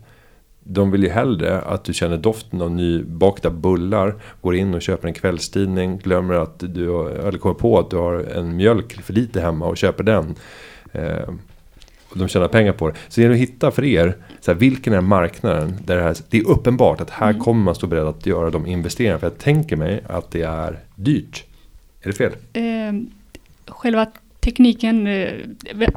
De 0.73 0.91
vill 0.91 1.03
ju 1.03 1.09
hellre 1.09 1.61
att 1.61 1.85
du 1.85 1.95
känner 1.95 2.17
doften 2.17 2.63
av 2.63 2.71
nybakta 2.71 3.51
bullar, 3.51 4.15
går 4.41 4.57
in 4.57 4.75
och 4.75 4.83
köper 4.83 5.09
en 5.09 5.15
kvällstidning, 5.15 5.99
glömmer 5.99 6.35
att 6.35 6.55
du 6.59 6.89
har, 6.89 7.11
eller 7.11 7.39
kommer 7.39 7.55
på 7.55 7.79
att 7.79 7.91
du 7.91 7.97
har 7.97 8.15
en 8.15 8.57
mjölk 8.57 9.03
för 9.03 9.13
lite 9.13 9.41
hemma 9.41 9.67
och 9.67 9.77
köper 9.77 10.05
den. 10.05 10.35
Eh, 10.93 11.29
och 12.09 12.19
de 12.19 12.29
tjänar 12.29 12.49
pengar 12.49 12.73
på 12.73 12.89
det. 12.89 12.95
Så 13.09 13.21
det 13.21 13.23
gäller 13.23 13.35
att 13.35 13.41
hitta 13.41 13.71
för 13.71 13.85
er, 13.85 14.17
så 14.41 14.53
här, 14.53 14.59
vilken 14.59 14.93
är 14.93 15.01
marknaden 15.01 15.77
där 15.85 15.97
det, 15.97 16.03
här, 16.03 16.17
det 16.29 16.39
är 16.39 16.49
uppenbart 16.49 17.01
att 17.01 17.11
här 17.11 17.31
mm. 17.31 17.43
kommer 17.43 17.65
man 17.65 17.75
stå 17.75 17.87
beredd 17.87 18.07
att 18.07 18.27
göra 18.27 18.51
de 18.51 18.67
investeringarna. 18.67 19.19
För 19.19 19.27
jag 19.27 19.39
tänker 19.39 19.77
mig 19.77 20.01
att 20.07 20.31
det 20.31 20.43
är 20.43 20.79
dyrt. 20.95 21.45
Är 22.03 22.07
det 22.07 22.13
fel? 22.13 22.33
Eh, 22.53 22.63
själva 23.67 24.07
tekniken, 24.41 25.07
eh, 25.07 25.33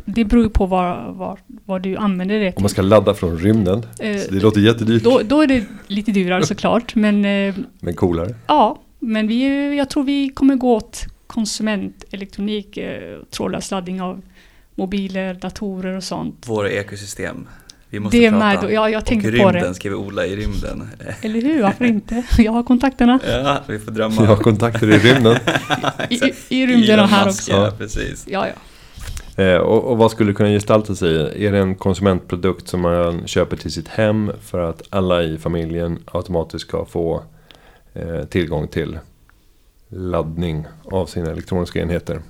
det 0.06 0.26
beror 0.26 0.50
på 0.50 0.66
vad, 0.66 1.16
vad, 1.16 1.38
vad 1.66 1.82
du 1.82 1.96
använder 1.96 2.40
det 2.40 2.52
till. 2.52 2.58
Om 2.58 2.64
man 2.64 2.70
ska 2.70 2.82
ladda 2.82 3.14
från 3.14 3.38
rymden, 3.38 3.86
eh, 4.00 4.22
det 4.30 4.42
låter 4.42 4.62
jättedyrt. 4.62 5.04
Då, 5.04 5.22
då 5.26 5.42
är 5.42 5.48
det 5.48 5.66
lite 5.88 6.12
dyrare 6.12 6.46
såklart. 6.46 6.96
Men, 7.04 7.26
eh, 7.26 7.56
men 7.80 7.94
coolare? 7.94 8.36
Ja, 8.48 8.80
men 9.00 9.28
vi, 9.28 9.76
jag 9.78 9.90
tror 9.90 10.04
vi 10.04 10.30
kommer 10.30 10.56
gå 10.56 10.76
åt 10.76 11.06
konsumentelektronik, 11.28 12.78
eh, 12.78 13.20
trådlös 13.30 13.72
laddning 13.72 14.02
av 14.02 14.22
mobiler, 14.76 15.34
datorer 15.34 15.98
och 15.98 16.04
sånt. 16.04 16.48
Våra 16.48 16.70
ekosystem. 16.70 17.48
Vi 17.94 18.00
måste 18.00 18.18
det 18.18 18.30
prata. 18.30 18.62
Med, 18.62 18.74
ja, 18.74 18.90
jag 18.90 19.06
tänkte 19.06 19.32
rymden 19.32 19.62
på 19.62 19.68
det. 19.68 19.74
ska 19.74 19.90
vi 19.90 19.96
odla 19.96 20.26
i 20.26 20.36
rymden. 20.36 20.90
Eller 21.22 21.42
hur, 21.42 21.64
varför 21.64 21.86
inte? 21.86 22.24
Jag 22.38 22.52
har 22.52 22.64
kontakterna. 22.64 23.20
Ja, 23.28 23.58
vi 23.68 23.80
får 23.80 23.92
drömma. 23.92 24.16
Jag 24.16 24.26
har 24.26 24.36
kontakter 24.36 24.90
i 24.90 24.98
rymden. 24.98 25.38
I, 26.10 26.16
i, 26.16 26.34
i 26.50 26.68
rymden 26.68 27.00
och 27.00 27.08
här 27.08 27.28
också. 27.28 27.52
Ja, 27.52 27.72
precis. 27.78 28.26
Ja, 28.28 28.48
ja. 28.48 29.44
Eh, 29.44 29.58
och, 29.58 29.84
och, 29.84 29.98
vad 29.98 30.12
skulle 30.12 30.34
kunna 30.34 30.50
gestalta 30.50 30.96
sig? 30.96 31.46
Är 31.46 31.52
det 31.52 31.60
en 31.60 31.76
konsumentprodukt 31.76 32.68
som 32.68 32.82
man 32.82 33.28
köper 33.28 33.58
till 33.58 33.72
sitt 33.72 33.88
hem 33.88 34.32
för 34.42 34.70
att 34.70 34.82
alla 34.90 35.24
i 35.24 35.38
familjen 35.38 36.00
automatiskt 36.06 36.68
ska 36.68 36.86
få 36.86 37.24
eh, 37.94 38.24
tillgång 38.24 38.68
till 38.68 39.00
laddning 39.90 40.66
av 40.86 41.06
sina 41.06 41.32
elektroniska 41.32 41.80
enheter? 41.82 42.22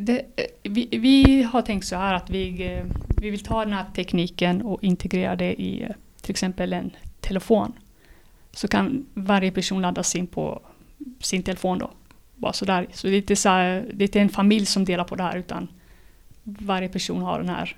Det, 0.00 0.18
eh, 0.36 0.44
vi, 0.62 0.88
vi, 0.90 1.42
har 1.42 1.62
tänkt 1.62 1.86
så 1.86 1.96
här 1.96 2.14
att 2.14 2.30
vi, 2.30 2.66
eh, 2.66 2.84
vi 3.16 3.30
vill 3.30 3.42
ta 3.42 3.64
den 3.64 3.72
här 3.72 3.84
tekniken 3.94 4.62
och 4.62 4.84
integrera 4.84 5.36
det 5.36 5.62
i 5.62 5.82
eh, 5.82 5.90
till 6.20 6.30
exempel 6.30 6.72
en 6.72 6.90
telefon. 7.20 7.72
Så 8.52 8.68
kan 8.68 9.06
varje 9.14 9.50
person 9.50 9.82
ladda 9.82 10.02
sin 10.02 10.26
på 10.26 10.60
sin 11.20 11.42
telefon 11.42 11.78
då. 11.78 11.90
Bara 12.34 12.52
sådär. 12.52 12.86
Så 12.92 13.06
det 13.06 13.12
är, 13.12 13.16
inte 13.16 13.36
så 13.36 13.48
här, 13.48 13.90
det 13.94 14.04
är 14.04 14.06
inte 14.06 14.20
en 14.20 14.28
familj 14.28 14.66
som 14.66 14.84
delar 14.84 15.04
på 15.04 15.16
det 15.16 15.22
här 15.22 15.36
utan 15.36 15.68
varje 16.42 16.88
person 16.88 17.22
har 17.22 17.38
den 17.38 17.48
här 17.48 17.76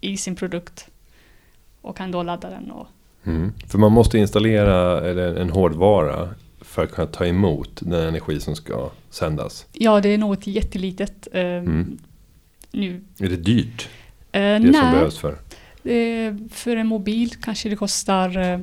i 0.00 0.16
sin 0.16 0.36
produkt 0.36 0.88
och 1.80 1.96
kan 1.96 2.10
då 2.10 2.22
ladda 2.22 2.50
den. 2.50 2.70
Och 2.70 2.86
mm. 3.24 3.52
För 3.66 3.78
man 3.78 3.92
måste 3.92 4.18
installera 4.18 5.08
en 5.40 5.50
hårdvara 5.50 6.28
för 6.70 6.84
att 6.84 6.92
kunna 6.92 7.06
ta 7.06 7.26
emot 7.26 7.80
den 7.82 8.08
energi 8.08 8.40
som 8.40 8.56
ska 8.56 8.90
sändas? 9.10 9.66
Ja, 9.72 10.00
det 10.00 10.08
är 10.08 10.18
något 10.18 10.46
jättelitet. 10.46 11.28
Eh, 11.32 11.42
mm. 11.42 11.98
nu. 12.70 13.04
Är 13.18 13.28
det 13.28 13.36
dyrt? 13.36 13.88
Eh, 14.32 14.40
det 14.40 14.58
nej. 14.58 14.74
som 14.74 14.92
behövs 14.92 15.18
för? 15.18 15.32
Eh, 15.84 16.34
för 16.50 16.76
en 16.76 16.86
mobil 16.86 17.30
kanske 17.42 17.68
det 17.68 17.76
kostar 17.76 18.38
eh, 18.38 18.60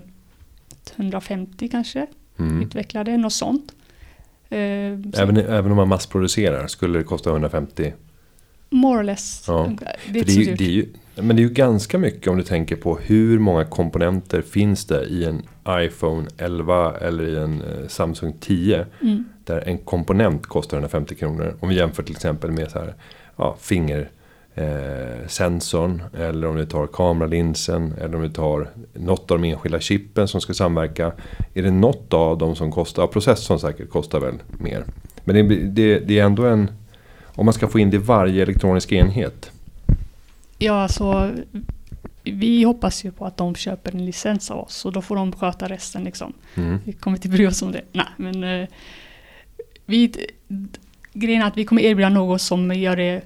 150 0.95 1.67
kanske. 1.67 2.07
Mm. 2.39 2.61
Utveckla 2.61 3.03
det, 3.03 3.17
något 3.17 3.33
sånt. 3.33 3.71
Eh, 4.49 4.57
även, 4.57 5.37
även 5.37 5.71
om 5.71 5.77
man 5.77 5.87
massproducerar, 5.87 6.67
skulle 6.67 6.99
det 6.99 7.03
kosta 7.03 7.29
150? 7.29 7.93
More 8.69 8.99
or 8.99 9.03
less. 9.03 9.43
Ja. 9.47 9.71
Det 10.07 10.19
är, 10.19 10.25
det 10.25 10.31
är, 10.31 10.39
ju, 10.39 10.55
det 10.55 10.65
är 10.65 10.71
ju, 10.71 10.87
men 11.21 11.35
det 11.35 11.41
är 11.41 11.43
ju 11.43 11.53
ganska 11.53 11.97
mycket 11.97 12.27
om 12.27 12.37
du 12.37 12.43
tänker 12.43 12.75
på 12.75 12.97
hur 12.97 13.39
många 13.39 13.65
komponenter 13.65 14.41
finns 14.41 14.85
det 14.85 15.03
i 15.03 15.25
en 15.25 15.41
iPhone 15.69 16.27
11 16.37 16.97
eller 16.97 17.23
i 17.23 17.35
en 17.35 17.61
eh, 17.61 17.87
Samsung 17.87 18.33
10. 18.39 18.85
Mm. 19.01 19.25
Där 19.43 19.63
en 19.67 19.77
komponent 19.77 20.47
kostar 20.47 20.77
150 20.77 21.15
kronor. 21.15 21.55
Om 21.59 21.69
vi 21.69 21.75
jämför 21.75 22.03
till 22.03 22.15
exempel 22.15 22.51
med 22.51 22.71
så 22.71 22.79
här, 22.79 22.93
ja, 23.35 23.55
finger 23.59 24.09
eh, 24.55 25.27
sensorn 25.27 26.03
eller 26.17 26.47
om 26.47 26.55
du 26.55 26.65
tar 26.65 26.87
kameralinsen 26.87 27.93
eller 28.01 28.15
om 28.15 28.21
du 28.21 28.29
tar 28.29 28.69
något 28.93 29.31
av 29.31 29.41
de 29.41 29.47
enskilda 29.47 29.79
chippen 29.79 30.27
som 30.27 30.41
ska 30.41 30.53
samverka. 30.53 31.11
Är 31.53 31.63
det 31.63 31.71
något 31.71 32.13
av 32.13 32.37
dem 32.37 32.55
som 32.55 32.71
kostar, 32.71 33.03
ja, 33.03 33.07
processorn 33.07 33.59
säkert 33.59 33.89
kostar 33.89 34.19
väl 34.19 34.35
mer. 34.59 34.83
Men 35.23 35.35
det, 35.35 35.55
det, 35.55 35.99
det 35.99 36.19
är 36.19 36.23
ändå 36.23 36.45
en, 36.45 36.71
om 37.25 37.45
man 37.45 37.53
ska 37.53 37.67
få 37.67 37.79
in 37.79 37.89
det 37.89 37.97
i 37.97 37.99
varje 37.99 38.41
elektronisk 38.41 38.91
enhet. 38.91 39.51
Ja, 40.57 40.73
alltså 40.73 41.35
vi 42.23 42.63
hoppas 42.63 43.05
ju 43.05 43.11
på 43.11 43.25
att 43.25 43.37
de 43.37 43.55
köper 43.55 43.91
en 43.91 44.05
licens 44.05 44.51
av 44.51 44.59
oss 44.59 44.85
och 44.85 44.91
då 44.91 45.01
får 45.01 45.15
de 45.15 45.31
sköta 45.31 45.69
resten 45.69 46.03
liksom. 46.03 46.33
Mm. 46.55 46.79
Vi 46.85 46.93
kommer 46.93 47.17
inte 47.17 47.29
bry 47.29 47.47
oss 47.47 47.61
om 47.61 47.71
det. 47.71 47.81
Nej, 47.91 48.05
men 48.17 48.43
eh, 48.43 48.67
vi, 49.85 50.27
grejen 51.13 51.41
är 51.41 51.47
att 51.47 51.57
vi 51.57 51.65
kommer 51.65 51.81
erbjuda 51.81 52.09
något 52.09 52.41
som 52.41 52.73
gör 52.73 52.95
det 52.95 53.21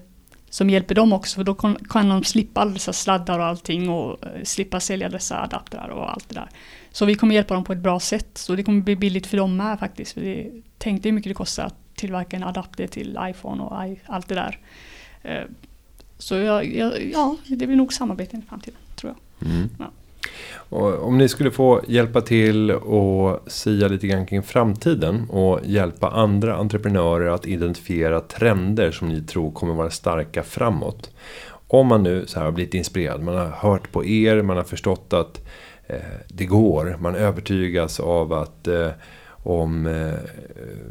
som 0.49 0.69
hjälper 0.69 0.95
dem 0.95 1.13
också, 1.13 1.35
för 1.35 1.43
då 1.43 1.53
kan, 1.53 1.75
kan 1.75 2.09
de 2.09 2.23
slippa 2.23 2.61
alla 2.61 2.71
dessa 2.71 2.93
sladdar 2.93 3.39
och 3.39 3.45
allting 3.45 3.89
och 3.89 4.25
eh, 4.25 4.43
slippa 4.43 4.79
sälja 4.79 5.09
dessa 5.09 5.43
adaptrar 5.43 5.89
och 5.89 6.11
allt 6.11 6.29
det 6.29 6.35
där. 6.35 6.49
Så 6.91 7.05
vi 7.05 7.15
kommer 7.15 7.35
hjälpa 7.35 7.53
dem 7.53 7.63
på 7.63 7.73
ett 7.73 7.79
bra 7.79 7.99
sätt, 7.99 8.37
så 8.37 8.55
det 8.55 8.63
kommer 8.63 8.81
bli 8.81 8.95
billigt 8.95 9.27
för 9.27 9.37
dem 9.37 9.57
med 9.57 9.79
faktiskt. 9.79 10.13
För 10.13 10.21
det, 10.21 10.49
tänk 10.77 11.03
dig 11.03 11.09
hur 11.09 11.15
mycket 11.15 11.29
det 11.29 11.33
kostar 11.33 11.63
att 11.63 11.95
tillverka 11.95 12.37
en 12.37 12.43
adapter 12.43 12.87
till 12.87 13.17
iPhone 13.21 13.63
och 13.63 13.87
i, 13.87 13.99
allt 14.05 14.27
det 14.27 14.35
där. 14.35 14.59
Eh, 15.21 15.43
så 16.21 16.35
jag, 16.35 16.75
jag, 16.75 17.03
ja, 17.13 17.35
det 17.47 17.67
blir 17.67 17.77
nog 17.77 17.93
samarbete 17.93 18.37
i 18.37 18.41
framtiden, 18.49 18.79
tror 18.95 19.13
jag. 19.13 19.49
Mm. 19.49 19.69
Ja. 19.79 19.91
Om 20.99 21.17
ni 21.17 21.29
skulle 21.29 21.51
få 21.51 21.81
hjälpa 21.87 22.21
till 22.21 22.71
och 22.71 23.43
sia 23.47 23.87
lite 23.87 24.07
grann 24.07 24.25
kring 24.25 24.43
framtiden 24.43 25.29
och 25.29 25.59
hjälpa 25.63 26.09
andra 26.09 26.55
entreprenörer 26.55 27.27
att 27.27 27.47
identifiera 27.47 28.21
trender 28.21 28.91
som 28.91 29.09
ni 29.09 29.21
tror 29.21 29.51
kommer 29.51 29.73
vara 29.73 29.89
starka 29.89 30.43
framåt. 30.43 31.09
Om 31.67 31.87
man 31.87 32.03
nu 32.03 32.25
så 32.27 32.39
här 32.39 32.45
har 32.45 32.51
blivit 32.51 32.73
inspirerad, 32.73 33.23
man 33.23 33.35
har 33.35 33.49
hört 33.49 33.91
på 33.91 34.05
er, 34.05 34.41
man 34.41 34.57
har 34.57 34.63
förstått 34.63 35.13
att 35.13 35.47
eh, 35.87 35.95
det 36.27 36.45
går, 36.45 36.97
man 36.99 37.15
övertygas 37.15 37.99
av 37.99 38.33
att 38.33 38.67
eh, 38.67 38.89
om 39.43 39.85
eh, 39.85 40.13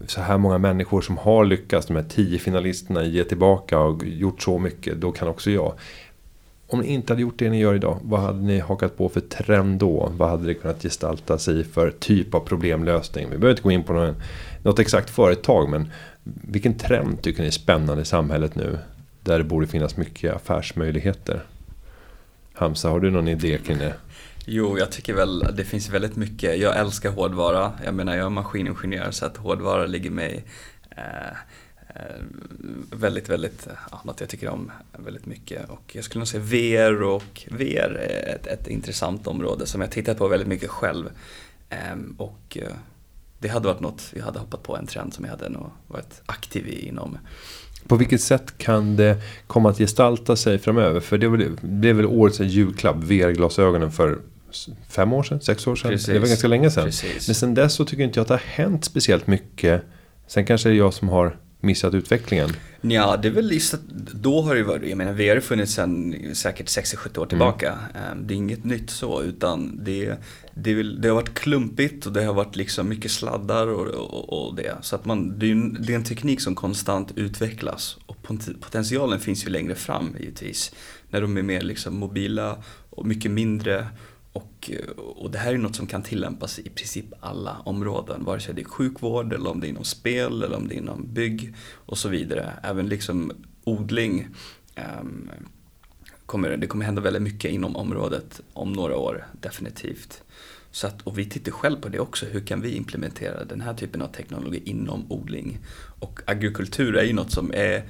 så 0.07 0.21
här 0.21 0.39
många 0.39 0.59
människor 0.59 1.01
som 1.01 1.19
har 1.19 1.45
lyckats, 1.45 1.87
de 1.87 1.97
här 1.97 2.05
tio 2.09 2.39
finalisterna, 2.39 3.05
ge 3.05 3.25
tillbaka 3.25 3.79
och 3.79 4.05
gjort 4.05 4.43
så 4.43 4.59
mycket, 4.59 5.01
då 5.01 5.13
kan 5.13 5.29
också 5.29 5.51
jag. 5.51 5.73
Om 6.67 6.81
ni 6.81 6.87
inte 6.87 7.13
hade 7.13 7.23
gjort 7.23 7.39
det 7.39 7.51
ni 7.51 7.59
gör 7.59 7.75
idag, 7.75 7.99
vad 8.03 8.21
hade 8.21 8.43
ni 8.43 8.59
hakat 8.59 8.97
på 8.97 9.09
för 9.09 9.21
trend 9.21 9.79
då? 9.79 10.13
Vad 10.17 10.31
hade 10.31 10.47
det 10.47 10.55
kunnat 10.55 10.83
gestalta 10.83 11.39
sig 11.39 11.65
för 11.65 11.91
typ 11.91 12.35
av 12.35 12.41
problemlösning? 12.41 13.25
Vi 13.31 13.39
behöver 13.39 13.51
inte 13.51 13.63
gå 13.63 13.71
in 13.71 13.83
på 13.83 13.93
någon, 13.93 14.15
något 14.63 14.79
exakt 14.79 15.11
företag, 15.11 15.69
men 15.69 15.91
vilken 16.25 16.75
trend 16.75 17.23
tycker 17.23 17.41
ni 17.41 17.47
är 17.47 17.51
spännande 17.53 18.03
i 18.03 18.05
samhället 18.05 18.55
nu? 18.55 18.79
Där 19.23 19.39
det 19.39 19.45
borde 19.45 19.67
finnas 19.67 19.97
mycket 19.97 20.35
affärsmöjligheter. 20.35 21.43
Hamza, 22.53 22.89
har 22.89 23.01
du 23.01 23.11
någon 23.11 23.29
idé 23.29 23.59
kring 23.59 23.79
det? 23.79 23.95
Jo, 24.45 24.79
jag 24.79 24.93
tycker 24.93 25.15
väl 25.15 25.39
det 25.39 25.65
finns 25.65 25.89
väldigt 25.89 26.17
mycket. 26.17 26.59
Jag 26.59 26.77
älskar 26.77 27.11
hårdvara. 27.11 27.73
Jag 27.85 27.95
menar, 27.95 28.17
jag 28.17 28.27
är 28.27 28.31
maskiningenjör 28.31 29.11
så 29.11 29.27
att 29.27 29.37
hårdvara 29.37 29.87
ligger 29.87 30.11
mig 30.11 30.45
eh, 30.91 31.31
eh 31.89 32.23
väldigt, 32.93 33.29
väldigt, 33.29 33.69
ja, 33.91 34.01
något 34.05 34.21
jag 34.21 34.29
tycker 34.29 34.49
om 34.49 34.73
väldigt 34.93 35.27
mycket. 35.27 35.71
Och 35.71 35.93
jag 35.93 36.05
skulle 36.05 36.21
nog 36.21 36.29
säga 36.29 36.43
VR 36.43 37.03
och 37.03 37.47
VR 37.51 37.95
är 37.95 38.35
ett, 38.35 38.47
ett 38.47 38.69
intressant 38.69 39.27
område 39.27 39.67
som 39.67 39.81
jag 39.81 39.91
tittat 39.91 40.19
på 40.19 40.29
väldigt 40.29 40.49
mycket 40.49 40.71
själv. 40.71 41.11
Ehm, 41.69 42.15
och 42.19 42.59
eh, 42.61 42.75
det 43.39 43.49
hade 43.49 43.69
varit 43.69 43.81
något, 43.81 44.13
jag 44.17 44.25
hade 44.25 44.39
hoppat 44.39 44.63
på 44.63 44.77
en 44.77 44.87
trend 44.87 45.15
som 45.15 45.25
jag 45.25 45.31
hade 45.31 45.49
nog 45.49 45.71
varit 45.87 46.23
aktiv 46.27 46.69
i 46.69 46.89
inom. 46.89 47.19
På 47.89 47.97
vilket 47.97 48.21
sätt 48.21 48.59
kan 48.59 48.97
det 48.97 49.17
komma 49.47 49.71
att 49.71 49.79
gestalta 49.79 50.37
sig 50.37 50.59
framöver? 50.59 51.01
För 51.01 51.19
det 51.19 51.29
blev, 51.63 51.97
väl 51.97 52.07
årets 52.07 52.41
julklapp, 52.41 52.97
VR-glasögonen 52.97 53.91
för 53.91 54.19
fem 54.89 55.13
år 55.13 55.23
sedan, 55.23 55.41
sex 55.41 55.67
år 55.67 55.77
sedan. 55.77 55.91
Precis. 55.91 56.07
Det 56.07 56.19
var 56.19 56.27
ganska 56.27 56.49
länge 56.49 56.71
sedan. 56.71 56.85
Precis. 56.85 57.29
Men 57.29 57.35
sen 57.35 57.55
dess 57.55 57.75
så 57.75 57.85
tycker 57.85 58.05
inte 58.05 58.19
jag 58.19 58.23
att 58.23 58.29
det 58.29 58.35
har 58.35 58.65
hänt 58.65 58.85
speciellt 58.85 59.27
mycket. 59.27 59.83
Sen 60.27 60.47
kanske 60.47 60.69
det 60.69 60.75
är 60.75 60.79
jag 60.79 60.95
som 60.95 61.09
har 61.09 61.37
missat 61.61 61.95
utvecklingen. 61.95 62.51
Ja, 62.83 63.17
det 63.17 63.29
är 63.29 63.33
väl 63.33 63.53
just 63.53 63.75
att 63.75 63.81
då 64.15 64.43
har 64.43 64.55
det 64.55 64.63
varit, 64.63 64.89
jag 64.89 64.99
menar 64.99 65.13
VR 65.13 65.35
har 65.35 65.41
funnits 65.41 65.73
sedan 65.73 66.15
säkert 66.35 66.67
60-70 66.67 67.19
år 67.19 67.27
tillbaka. 67.27 67.79
Ehm, 67.95 68.27
Det 68.27 68.35
är 68.35 68.37
inget 68.37 68.65
nytt 68.65 68.91
så, 68.91 69.23
utan 69.23 69.85
det, 69.85 70.15
det, 70.55 70.75
väl, 70.75 71.01
det 71.01 71.09
har 71.09 71.15
varit 71.15 71.35
klumpigt 71.35 72.07
och 72.07 72.13
det 72.13 72.25
har 72.25 72.35
varit 72.35 72.57
liksom 72.57 72.89
mycket 72.89 73.11
sladdar 73.11 73.67
och, 73.67 73.87
och, 73.87 74.47
och 74.49 74.55
det. 74.55 74.77
Så 74.83 74.97
att 74.97 75.05
man, 75.05 75.39
det 75.39 75.47
är, 75.47 75.53
en, 75.53 75.77
det 75.81 75.93
är 75.93 75.97
en 75.97 76.05
teknik 76.05 76.41
som 76.41 76.55
konstant 76.55 77.13
utvecklas 77.17 77.99
och 78.07 78.23
pot- 78.23 78.61
potentialen 78.61 79.21
finns 79.21 79.47
ju 79.47 79.51
längre 79.51 79.75
fram 79.75 80.17
givetvis. 80.21 80.73
När 81.11 81.21
de 81.21 81.37
är 81.37 81.43
mer 81.43 81.61
liksom 81.61 81.97
mobila 81.99 82.57
och 82.91 83.07
mycket 83.07 83.31
mindre. 83.31 83.87
Och, 84.33 84.71
eh, 84.73 84.91
och 84.99 85.31
det 85.31 85.39
här 85.39 85.55
är 85.55 85.59
något 85.59 85.77
som 85.77 85.87
kan 85.87 86.03
tillämpas 86.03 86.59
i 86.59 86.71
princip 86.71 87.07
alla 87.21 87.57
områden, 87.65 88.25
vare 88.25 88.41
sig 88.41 88.55
det 88.55 88.63
är 88.63 88.65
sjukvård 88.65 89.33
eller 89.33 89.51
om 89.51 89.61
det 89.61 89.67
är 89.67 89.69
inom 89.69 89.85
spel 89.85 90.43
eller 90.43 90.57
om 90.57 90.69
det 90.69 90.75
är 90.75 90.79
inom 90.79 91.07
bygg 91.13 91.55
och 91.87 91.99
så 91.99 92.09
vidare. 92.09 92.53
Även 92.63 92.89
liksom 92.89 93.33
odling. 93.65 94.29
um, 95.01 95.31
kommer, 96.31 96.57
det 96.57 96.67
kommer 96.67 96.85
hända 96.85 97.01
väldigt 97.01 97.23
mycket 97.23 97.51
inom 97.51 97.77
området 97.77 98.41
om 98.53 98.73
några 98.73 98.97
år, 98.97 99.27
definitivt. 99.41 100.23
Så 100.71 100.87
att, 100.87 101.03
och 101.03 101.19
vi 101.19 101.25
tittar 101.25 101.53
själv 101.53 101.81
på 101.81 101.89
det 101.89 102.01
också, 102.01 102.27
hur 102.27 102.41
kan 102.41 102.61
vi 102.61 102.77
implementera 102.77 103.45
den 103.45 103.61
här 103.61 103.75
typen 103.75 104.03
av 104.03 104.07
teknologi 104.07 104.63
inom 104.65 105.13
odling? 105.13 105.59
Och 106.01 106.21
agrikultur 106.27 106.97
är 106.97 107.05
ju 107.05 107.13
något 107.13 107.33
som 107.33 107.53
är, 107.55 107.83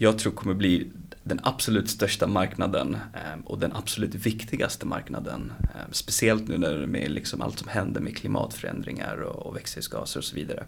jag 0.00 0.18
tror 0.18 0.32
kommer 0.32 0.54
bli 0.54 0.90
den 1.24 1.40
absolut 1.42 1.90
största 1.90 2.26
marknaden 2.26 2.96
ehm, 3.14 3.40
och 3.40 3.58
den 3.58 3.72
absolut 3.72 4.14
viktigaste 4.14 4.86
marknaden. 4.86 5.52
Ehm, 5.60 5.92
speciellt 5.92 6.48
nu 6.48 6.58
när 6.58 6.70
det 6.70 6.82
är 6.82 6.86
med 6.86 7.10
liksom 7.10 7.42
allt 7.42 7.58
som 7.58 7.68
händer 7.68 8.00
med 8.00 8.16
klimatförändringar 8.16 9.16
och, 9.20 9.56
växthusgaser 9.56 10.20
och 10.20 10.24
så 10.24 10.36
vidare. 10.36 10.64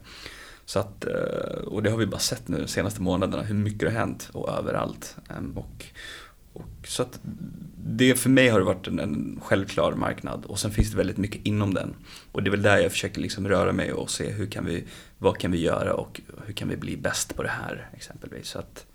Så 0.64 0.78
att, 0.78 1.04
eh, 1.04 1.62
och 1.66 1.82
det 1.82 1.90
har 1.90 1.98
vi 1.98 2.06
bara 2.06 2.18
sett 2.18 2.48
nu 2.48 2.60
de 2.60 2.66
senaste 2.66 3.02
månaderna 3.02 3.42
hur 3.42 3.54
mycket 3.54 3.80
det 3.80 3.86
har 3.86 3.98
hänt 3.98 4.30
och 4.32 4.48
överallt. 4.48 5.16
Ehm, 5.28 5.58
och, 5.58 5.84
och 6.52 6.86
så 6.86 7.02
att 7.02 7.20
det 7.84 8.14
för 8.14 8.30
mig 8.30 8.48
har 8.48 8.58
det 8.58 8.64
varit 8.64 8.86
en, 8.86 8.98
en 8.98 9.40
självklar 9.42 9.92
marknad 9.92 10.44
och 10.44 10.58
sen 10.58 10.70
finns 10.70 10.90
det 10.90 10.96
väldigt 10.96 11.16
mycket 11.16 11.46
inom 11.46 11.74
den. 11.74 11.94
Och 12.32 12.42
det 12.42 12.48
är 12.48 12.50
väl 12.50 12.62
där 12.62 12.78
jag 12.78 12.92
försöker 12.92 13.20
liksom 13.20 13.48
röra 13.48 13.72
mig 13.72 13.92
och 13.92 14.10
se 14.10 14.30
hur 14.30 14.46
kan 14.46 14.64
vi, 14.64 14.84
vad 15.18 15.38
kan 15.38 15.52
vi 15.52 15.60
göra 15.60 15.94
och 15.94 16.20
hur 16.46 16.54
kan 16.54 16.68
vi 16.68 16.76
bli 16.76 16.96
bäst 16.96 17.36
på 17.36 17.42
det 17.42 17.48
här 17.48 17.88
exempelvis. 17.92 18.48
Så 18.48 18.58
att, 18.58 18.86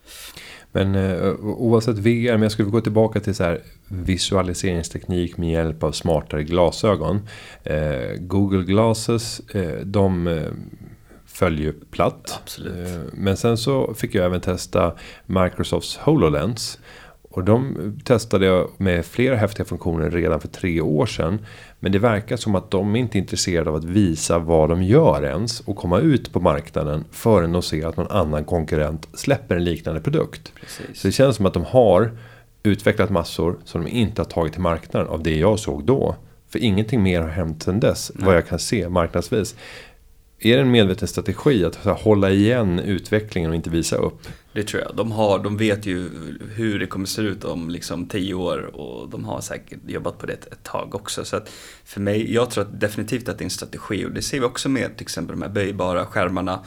men 0.71 0.95
eh, 0.95 1.33
oavsett 1.41 1.97
VR, 1.97 2.31
men 2.31 2.41
jag 2.41 2.51
skulle 2.51 2.69
gå 2.69 2.81
tillbaka 2.81 3.19
till 3.19 3.35
så 3.35 3.43
här 3.43 3.61
visualiseringsteknik 3.87 5.37
med 5.37 5.51
hjälp 5.51 5.83
av 5.83 5.91
smartare 5.91 6.43
glasögon. 6.43 7.27
Eh, 7.63 8.15
Google 8.19 8.63
Glasses, 8.63 9.39
eh, 9.39 9.85
de 9.85 10.39
följer 11.25 11.73
platt. 11.91 12.39
Absolut. 12.43 13.13
Men 13.13 13.37
sen 13.37 13.57
så 13.57 13.93
fick 13.93 14.15
jag 14.15 14.25
även 14.25 14.41
testa 14.41 14.93
Microsofts 15.25 15.97
HoloLens. 15.97 16.79
Och 17.35 17.43
de 17.43 17.75
testade 18.03 18.45
jag 18.45 18.69
med 18.77 19.05
flera 19.05 19.35
häftiga 19.35 19.65
funktioner 19.65 20.11
redan 20.11 20.41
för 20.41 20.47
tre 20.47 20.81
år 20.81 21.05
sedan. 21.05 21.45
Men 21.85 21.91
det 21.91 21.99
verkar 21.99 22.37
som 22.37 22.55
att 22.55 22.71
de 22.71 22.95
inte 22.95 23.17
är 23.17 23.19
intresserade 23.19 23.69
av 23.69 23.75
att 23.75 23.83
visa 23.83 24.39
vad 24.39 24.69
de 24.69 24.83
gör 24.83 25.23
ens. 25.25 25.59
Och 25.59 25.75
komma 25.75 25.99
ut 25.99 26.33
på 26.33 26.39
marknaden 26.39 27.05
förrän 27.11 27.51
de 27.51 27.61
ser 27.61 27.87
att 27.87 27.97
någon 27.97 28.11
annan 28.11 28.43
konkurrent 28.45 29.07
släpper 29.13 29.55
en 29.55 29.63
liknande 29.63 30.01
produkt. 30.01 30.51
precis. 30.55 31.01
Så 31.01 31.07
det 31.07 31.11
känns 31.11 31.35
som 31.35 31.45
att 31.45 31.53
de 31.53 31.63
har 31.63 32.17
utvecklat 32.63 33.09
massor 33.09 33.57
som 33.65 33.83
de 33.83 33.89
inte 33.89 34.21
har 34.21 34.25
tagit 34.25 34.53
till 34.53 34.61
marknaden 34.61 35.07
av 35.07 35.23
det 35.23 35.35
jag 35.35 35.59
såg 35.59 35.83
då. 35.83 36.15
För 36.49 36.59
ingenting 36.59 37.03
mer 37.03 37.21
har 37.21 37.29
hänt 37.29 37.63
sedan 37.63 37.79
dess, 37.79 38.11
Nej. 38.15 38.25
vad 38.25 38.35
jag 38.35 38.47
kan 38.47 38.59
se 38.59 38.89
marknadsvis. 38.89 39.55
Är 40.45 40.55
det 40.55 40.61
en 40.61 40.71
medveten 40.71 41.07
strategi 41.07 41.65
att 41.65 41.75
hålla 41.75 42.31
igen 42.31 42.79
utvecklingen 42.79 43.49
och 43.49 43.55
inte 43.55 43.69
visa 43.69 43.95
upp? 43.95 44.27
Det 44.53 44.63
tror 44.63 44.83
jag. 44.83 44.95
De, 44.95 45.11
har, 45.11 45.43
de 45.43 45.57
vet 45.57 45.85
ju 45.85 46.09
hur 46.55 46.79
det 46.79 46.87
kommer 46.87 47.05
se 47.05 47.21
ut 47.21 47.43
om 47.43 47.69
liksom 47.69 48.07
tio 48.07 48.33
år 48.33 48.75
och 48.75 49.09
de 49.09 49.25
har 49.25 49.41
säkert 49.41 49.79
jobbat 49.87 50.17
på 50.17 50.25
det 50.25 50.33
ett, 50.33 50.45
ett 50.45 50.63
tag 50.63 50.95
också. 50.95 51.25
Så 51.25 51.39
för 51.83 52.01
mig, 52.01 52.33
jag 52.33 52.49
tror 52.49 52.63
att 52.63 52.79
definitivt 52.79 53.29
att 53.29 53.37
det 53.37 53.41
är 53.41 53.45
en 53.45 53.49
strategi 53.49 54.05
och 54.05 54.11
det 54.11 54.21
ser 54.21 54.39
vi 54.39 54.45
också 54.45 54.69
med 54.69 54.97
till 54.97 55.03
exempel 55.03 55.35
de 55.35 55.41
här 55.41 55.49
böjbara 55.49 56.05
skärmarna. 56.05 56.63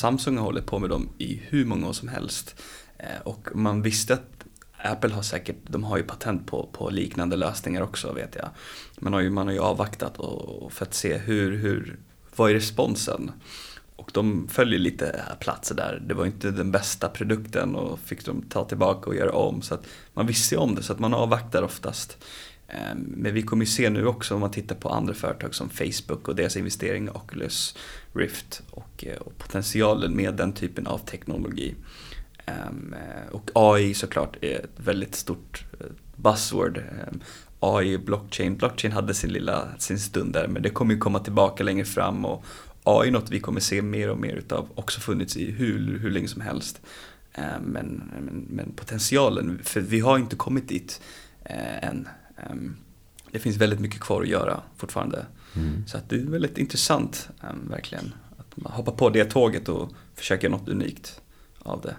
Samsung 0.00 0.36
har 0.38 0.44
hållit 0.44 0.66
på 0.66 0.78
med 0.78 0.90
dem 0.90 1.08
i 1.18 1.42
hur 1.48 1.64
många 1.64 1.88
år 1.88 1.92
som 1.92 2.08
helst. 2.08 2.62
Eh, 2.98 3.06
Och 3.24 3.48
man 3.54 3.82
visste 3.82 4.14
att 4.14 4.44
Apple 4.82 5.14
har 5.14 5.22
säkert, 5.22 5.56
de 5.66 5.84
har 5.84 5.96
ju 5.96 6.02
patent 6.02 6.46
på, 6.46 6.68
på 6.72 6.90
liknande 6.90 7.36
lösningar 7.36 7.82
också 7.82 8.12
vet 8.12 8.36
jag. 8.38 8.48
Man 8.98 9.12
har 9.12 9.20
ju, 9.20 9.30
man 9.30 9.46
har 9.46 9.54
ju 9.54 9.60
avvaktat 9.60 10.18
och, 10.18 10.62
och 10.62 10.72
för 10.72 10.84
att 10.86 10.94
se 10.94 11.16
hur, 11.18 11.56
hur, 11.56 11.98
vad 12.36 12.50
är 12.50 12.54
responsen? 12.54 13.30
Och 13.96 14.10
de 14.14 14.48
följer 14.48 14.78
lite 14.78 15.22
platser 15.40 15.74
där. 15.74 16.02
Det 16.06 16.14
var 16.14 16.26
inte 16.26 16.50
den 16.50 16.70
bästa 16.70 17.08
produkten 17.08 17.76
och 17.76 17.98
fick 17.98 18.24
de 18.24 18.42
ta 18.42 18.64
tillbaka 18.64 19.10
och 19.10 19.16
göra 19.16 19.32
om. 19.32 19.62
Så 19.62 19.74
att 19.74 19.86
man 20.14 20.26
visste 20.26 20.54
ju 20.54 20.60
om 20.60 20.74
det 20.74 20.82
så 20.82 20.92
att 20.92 20.98
man 20.98 21.14
avvaktar 21.14 21.62
oftast. 21.62 22.18
Eh, 22.68 22.94
men 22.96 23.34
vi 23.34 23.42
kommer 23.42 23.64
ju 23.64 23.70
se 23.70 23.90
nu 23.90 24.06
också 24.06 24.34
om 24.34 24.40
man 24.40 24.50
tittar 24.50 24.76
på 24.76 24.88
andra 24.88 25.14
företag 25.14 25.54
som 25.54 25.70
Facebook 25.70 26.28
och 26.28 26.36
deras 26.36 26.56
investering 26.56 27.06
i 27.06 27.10
Oculus 27.10 27.76
Rift 28.12 28.62
och, 28.70 29.04
eh, 29.04 29.16
och 29.16 29.38
potentialen 29.38 30.16
med 30.16 30.34
den 30.34 30.52
typen 30.52 30.86
av 30.86 30.98
teknologi. 30.98 31.74
Eh, 32.46 33.30
och 33.30 33.50
AI 33.54 33.94
såklart 33.94 34.36
är 34.40 34.58
ett 34.58 34.70
väldigt 34.76 35.14
stort 35.14 35.64
buzzword. 36.16 36.82
AI, 37.60 37.98
blockchain, 37.98 38.56
blockchain 38.56 38.92
hade 38.92 39.14
sin 39.14 39.32
lilla 39.32 39.68
sin 39.78 39.98
stund 39.98 40.32
där 40.32 40.48
men 40.48 40.62
det 40.62 40.70
kommer 40.70 40.94
ju 40.94 41.00
komma 41.00 41.18
tillbaka 41.18 41.64
längre 41.64 41.84
fram 41.84 42.24
och 42.24 42.44
AI 42.84 43.08
är 43.08 43.12
något 43.12 43.30
vi 43.30 43.40
kommer 43.40 43.60
se 43.60 43.82
mer 43.82 44.10
och 44.10 44.18
mer 44.18 44.34
utav, 44.34 44.68
också 44.74 45.00
funnits 45.00 45.36
i 45.36 45.50
hur, 45.50 45.98
hur 45.98 46.10
länge 46.10 46.28
som 46.28 46.40
helst. 46.40 46.80
Um, 47.38 47.62
men, 47.62 48.10
men, 48.20 48.46
men, 48.50 48.72
potentialen, 48.72 49.60
för 49.62 49.80
vi 49.80 50.00
har 50.00 50.18
inte 50.18 50.36
kommit 50.36 50.68
dit 50.68 51.00
uh, 51.50 51.84
än. 51.84 52.08
det 53.30 53.38
finns 53.38 53.56
väldigt 53.56 53.80
mycket 53.80 54.00
kvar 54.00 54.22
att 54.22 54.28
göra 54.28 54.60
fortfarande. 54.76 55.26
Mm. 55.56 55.86
Så 55.86 55.96
att 55.96 56.08
det 56.08 56.16
är 56.16 56.20
väldigt 56.20 56.58
intressant, 56.58 57.28
verkligen. 57.70 58.14
Att 58.38 58.56
man 58.56 58.72
hoppar 58.72 58.92
på 58.92 59.10
det 59.10 59.24
tåget 59.24 59.68
och 59.68 59.92
försöker 60.14 60.48
något 60.48 60.68
unikt 60.68 61.20
av 61.58 61.80
det. 61.80 61.96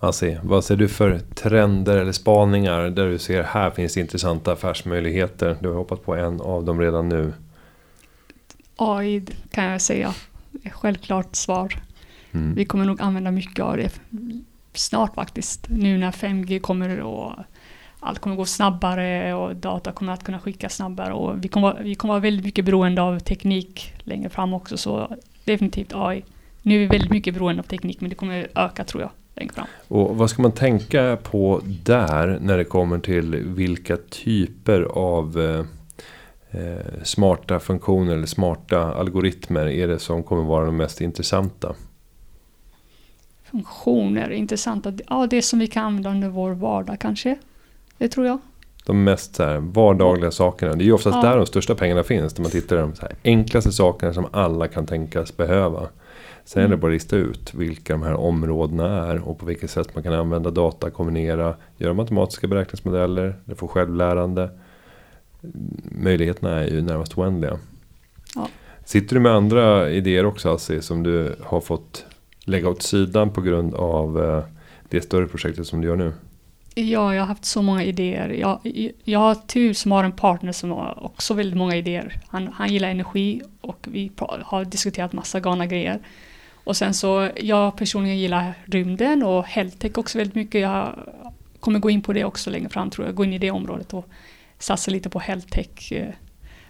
Asi, 0.00 0.38
vad 0.42 0.64
ser 0.64 0.76
du 0.76 0.88
för 0.88 1.18
trender 1.18 1.96
eller 1.96 2.12
spaningar 2.12 2.82
där 2.82 3.06
du 3.06 3.18
ser 3.18 3.42
här 3.42 3.70
finns 3.70 3.96
intressanta 3.96 4.52
affärsmöjligheter? 4.52 5.56
Du 5.60 5.68
har 5.68 5.74
hoppat 5.76 6.04
på 6.04 6.14
en 6.14 6.40
av 6.40 6.64
dem 6.64 6.80
redan 6.80 7.08
nu. 7.08 7.32
AI 8.76 9.26
kan 9.50 9.64
jag 9.64 9.80
säga. 9.80 10.14
Självklart 10.72 11.36
svar. 11.36 11.74
Mm. 12.32 12.54
Vi 12.54 12.64
kommer 12.64 12.84
nog 12.84 13.00
använda 13.00 13.30
mycket 13.30 13.64
av 13.64 13.76
det 13.76 14.00
snart 14.72 15.14
faktiskt. 15.14 15.66
Nu 15.68 15.98
när 15.98 16.10
5G 16.10 16.60
kommer 16.60 17.00
och 17.00 17.32
allt 18.00 18.18
kommer 18.18 18.36
gå 18.36 18.44
snabbare 18.44 19.34
och 19.34 19.56
data 19.56 19.92
kommer 19.92 20.12
att 20.12 20.24
kunna 20.24 20.40
skickas 20.40 20.74
snabbare 20.74 21.12
och 21.12 21.44
vi 21.44 21.48
kommer, 21.48 21.82
vi 21.82 21.94
kommer 21.94 22.14
vara 22.14 22.20
väldigt 22.20 22.44
mycket 22.44 22.64
beroende 22.64 23.02
av 23.02 23.18
teknik 23.18 23.94
längre 23.98 24.28
fram 24.28 24.54
också 24.54 24.76
så 24.76 25.16
definitivt 25.44 25.92
AI. 25.94 26.24
Nu 26.62 26.74
är 26.74 26.78
vi 26.78 26.86
väldigt 26.86 27.10
mycket 27.10 27.34
beroende 27.34 27.62
av 27.62 27.66
teknik 27.66 28.00
men 28.00 28.10
det 28.10 28.16
kommer 28.16 28.48
öka 28.54 28.84
tror 28.84 29.02
jag. 29.02 29.10
Och 29.88 30.16
vad 30.16 30.30
ska 30.30 30.42
man 30.42 30.52
tänka 30.52 31.18
på 31.22 31.60
där 31.82 32.38
när 32.40 32.58
det 32.58 32.64
kommer 32.64 32.98
till 32.98 33.34
vilka 33.36 33.96
typer 33.96 34.82
av 34.82 35.40
eh, 35.40 36.60
eh, 36.60 37.02
smarta 37.02 37.60
funktioner 37.60 38.12
eller 38.12 38.26
smarta 38.26 38.94
algoritmer 38.94 39.66
är 39.66 39.88
det 39.88 39.98
som 39.98 40.22
kommer 40.22 40.42
vara 40.42 40.66
de 40.66 40.76
mest 40.76 41.00
intressanta? 41.00 41.74
Funktioner, 43.44 44.30
intressanta. 44.30 44.92
Ja, 45.08 45.26
det 45.30 45.42
som 45.42 45.58
vi 45.58 45.66
kan 45.66 45.84
använda 45.84 46.10
under 46.10 46.28
vår 46.28 46.50
vardag 46.50 47.00
kanske. 47.00 47.38
Det 47.98 48.08
tror 48.08 48.26
jag. 48.26 48.38
De 48.86 49.04
mest 49.04 49.38
här, 49.38 49.58
vardagliga 49.58 50.30
sakerna. 50.30 50.72
Det 50.72 50.84
är 50.84 50.86
ju 50.86 50.92
oftast 50.92 51.16
ja. 51.22 51.30
där 51.30 51.36
de 51.36 51.46
största 51.46 51.74
pengarna 51.74 52.02
finns. 52.02 52.36
När 52.36 52.42
man 52.42 52.50
tittar 52.50 52.86
på 52.86 52.92
de 53.00 53.30
enklaste 53.30 53.72
sakerna 53.72 54.12
som 54.12 54.26
alla 54.32 54.68
kan 54.68 54.86
tänkas 54.86 55.36
behöva. 55.36 55.88
Sen 56.46 56.62
är 56.62 56.68
det 56.68 56.74
mm. 56.74 56.80
bara 56.80 56.86
att 56.86 56.94
lista 56.94 57.16
ut 57.16 57.54
vilka 57.54 57.92
de 57.92 58.02
här 58.02 58.14
områdena 58.14 59.06
är 59.06 59.28
och 59.28 59.38
på 59.38 59.46
vilket 59.46 59.70
sätt 59.70 59.94
man 59.94 60.04
kan 60.04 60.12
använda 60.12 60.50
data, 60.50 60.90
kombinera, 60.90 61.54
göra 61.76 61.94
matematiska 61.94 62.46
beräkningsmodeller, 62.46 63.34
det 63.44 63.54
får 63.54 63.68
självlärande. 63.68 64.50
Möjligheterna 65.84 66.50
är 66.50 66.66
ju 66.66 66.82
närmast 66.82 67.18
oändliga. 67.18 67.58
Ja. 68.34 68.48
Sitter 68.84 69.14
du 69.14 69.20
med 69.20 69.32
andra 69.32 69.90
idéer 69.90 70.26
också 70.26 70.54
Assi 70.54 70.82
som 70.82 71.02
du 71.02 71.36
har 71.40 71.60
fått 71.60 72.04
lägga 72.44 72.68
åt 72.68 72.82
sidan 72.82 73.30
på 73.30 73.40
grund 73.40 73.74
av 73.74 74.24
eh, 74.24 74.44
det 74.88 75.00
större 75.00 75.26
projektet 75.26 75.66
som 75.66 75.80
du 75.80 75.88
gör 75.88 75.96
nu? 75.96 76.12
Ja, 76.74 77.14
jag 77.14 77.22
har 77.22 77.26
haft 77.26 77.44
så 77.44 77.62
många 77.62 77.84
idéer. 77.84 78.28
Jag, 78.28 78.60
jag 79.04 79.18
har 79.18 79.34
tur 79.34 79.72
som 79.72 79.92
har 79.92 80.04
en 80.04 80.12
partner 80.12 80.52
som 80.52 80.70
har 80.70 81.04
också 81.04 81.34
väldigt 81.34 81.58
många 81.58 81.76
idéer. 81.76 82.20
Han, 82.28 82.48
han 82.48 82.68
gillar 82.68 82.88
energi 82.88 83.42
och 83.60 83.86
vi 83.90 84.12
har 84.42 84.64
diskuterat 84.64 85.12
massa 85.12 85.40
galna 85.40 85.66
grejer. 85.66 86.00
Och 86.66 86.76
sen 86.76 86.94
så, 86.94 87.28
jag 87.36 87.76
personligen 87.76 88.18
gillar 88.18 88.54
rymden 88.64 89.22
och 89.22 89.44
healthtech 89.44 89.98
också 89.98 90.18
väldigt 90.18 90.34
mycket. 90.34 90.60
Jag 90.60 90.94
kommer 91.60 91.78
gå 91.78 91.90
in 91.90 92.02
på 92.02 92.12
det 92.12 92.24
också 92.24 92.50
längre 92.50 92.68
fram 92.68 92.90
tror 92.90 93.06
jag. 93.06 93.14
Gå 93.14 93.24
in 93.24 93.32
i 93.32 93.38
det 93.38 93.50
området 93.50 93.94
och 93.94 94.08
satsa 94.58 94.90
lite 94.90 95.08
på 95.08 95.18
healthtech. 95.18 95.92
Eh, 95.92 96.08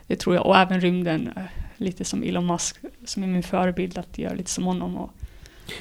det 0.06 0.16
tror 0.16 0.34
jag. 0.34 0.46
Och 0.46 0.56
även 0.56 0.80
rymden. 0.80 1.30
Eh, 1.36 1.42
lite 1.76 2.04
som 2.04 2.22
Elon 2.22 2.46
Musk 2.46 2.76
som 3.04 3.22
är 3.22 3.26
min 3.26 3.42
förebild 3.42 3.98
att 3.98 4.18
göra 4.18 4.34
lite 4.34 4.50
som 4.50 4.64
honom. 4.64 4.96
Och 4.96 5.10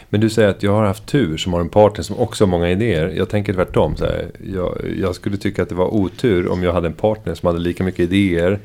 men 0.10 0.22
du 0.22 0.30
säger 0.30 0.50
att 0.50 0.64
jag 0.64 0.72
har 0.72 0.86
haft 0.86 1.06
tur 1.06 1.38
som 1.38 1.54
har 1.54 1.62
en 1.62 1.70
partner 1.70 2.04
som 2.04 2.20
också 2.20 2.44
har 2.44 2.50
många 2.50 2.70
idéer. 2.70 3.14
Jag 3.18 3.30
tänker 3.30 3.54
tvärtom. 3.54 3.96
Så 3.96 4.06
här, 4.06 4.32
jag, 4.54 4.98
jag 4.98 5.16
skulle 5.16 5.38
tycka 5.38 5.64
att 5.64 5.70
det 5.70 5.76
var 5.76 5.94
otur 5.94 6.48
om 6.48 6.64
jag 6.64 6.74
hade 6.74 6.88
en 6.88 6.94
partner 6.94 7.36
som 7.36 7.48
hade 7.48 7.60
lika 7.60 7.84
mycket 7.84 8.00
idéer 8.00 8.60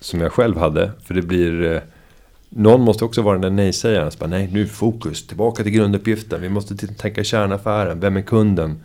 som 0.00 0.20
jag 0.20 0.32
själv 0.32 0.58
hade. 0.58 0.90
För 1.04 1.14
det 1.14 1.22
blir 1.22 1.72
eh, 1.72 1.80
någon 2.48 2.80
måste 2.80 3.04
också 3.04 3.22
vara 3.22 3.38
den 3.38 3.56
nej-sägaren. 3.56 4.10
Bara, 4.18 4.26
nej, 4.26 4.48
nu 4.52 4.66
fokus, 4.66 5.26
tillbaka 5.26 5.62
till 5.62 5.72
grunduppgiften. 5.72 6.40
Vi 6.40 6.48
måste 6.48 6.76
tänka 6.76 7.24
kärnaffären. 7.24 8.00
Vem 8.00 8.16
är 8.16 8.22
kunden? 8.22 8.82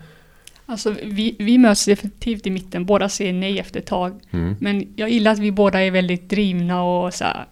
Alltså, 0.66 0.96
vi, 1.04 1.36
vi 1.40 1.58
möts 1.58 1.86
definitivt 1.86 2.48
i 2.48 2.50
mitten. 2.50 2.86
Båda 2.86 3.10
säger 3.10 3.34
nej 3.34 3.60
efter 3.60 3.80
ett 3.80 3.86
tag. 3.86 4.20
Mm. 4.32 4.56
Men 4.60 4.94
jag 4.96 5.10
gillar 5.10 5.32
att 5.32 5.40
vi 5.40 5.52
båda 5.52 5.80
är 5.82 5.92
väldigt 5.92 6.30
drivna 6.30 6.84
och 6.84 7.14
så 7.14 7.24
här, 7.24 7.46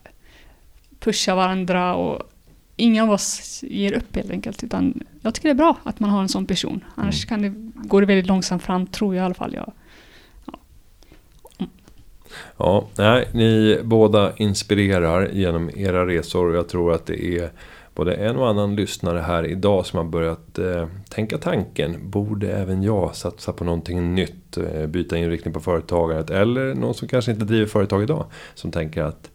pushar 1.00 1.36
varandra. 1.36 1.96
Och 1.96 2.22
ingen 2.76 3.04
av 3.04 3.12
oss 3.12 3.60
ger 3.68 3.94
upp 3.94 4.16
helt 4.16 4.32
enkelt. 4.32 4.64
Utan 4.64 5.04
jag 5.22 5.34
tycker 5.34 5.50
det 5.50 5.54
är 5.54 5.56
bra 5.56 5.78
att 5.84 6.00
man 6.00 6.10
har 6.10 6.22
en 6.22 6.30
sån 6.30 6.46
person. 6.46 6.84
Annars 6.96 7.26
mm. 7.26 7.30
kan 7.30 7.42
det, 7.42 7.88
går 7.88 8.02
det 8.02 8.08
väldigt 8.08 8.28
långsamt 8.28 8.64
fram, 8.64 8.88
tror 8.88 9.16
jag 9.16 9.24
i 9.24 9.26
alla 9.26 9.34
fall. 9.34 9.54
Jag, 9.54 9.74
Ja, 12.58 12.88
nej, 12.98 13.28
ni 13.34 13.80
båda 13.84 14.34
inspirerar 14.36 15.30
genom 15.30 15.70
era 15.76 16.08
resor 16.08 16.50
och 16.50 16.56
jag 16.56 16.70
tror 16.70 16.94
att 16.94 17.06
det 17.06 17.38
är 17.38 17.50
både 17.96 18.14
en 18.14 18.36
och 18.36 18.50
annan 18.50 18.76
lyssnare 18.76 19.20
här 19.20 19.46
idag 19.46 19.86
som 19.86 19.98
har 19.98 20.04
börjat 20.04 20.60
eh, 20.60 20.88
tänka 21.10 21.38
tanken. 21.38 22.10
Borde 22.10 22.52
även 22.52 22.84
jag 22.84 23.16
satsa 23.16 23.54
på 23.54 23.64
någonting 23.64 24.16
nytt? 24.16 24.58
Eh, 24.58 24.88
byta 24.88 25.18
inriktning 25.18 25.54
på 25.54 25.60
företagandet? 25.60 26.30
Eller 26.30 26.74
någon 26.74 26.94
som 26.94 27.08
kanske 27.08 27.32
inte 27.32 27.46
driver 27.46 27.66
företag 27.66 28.04
idag. 28.04 28.26
Som 28.56 28.72
tänker 28.72 29.04
att 29.04 29.30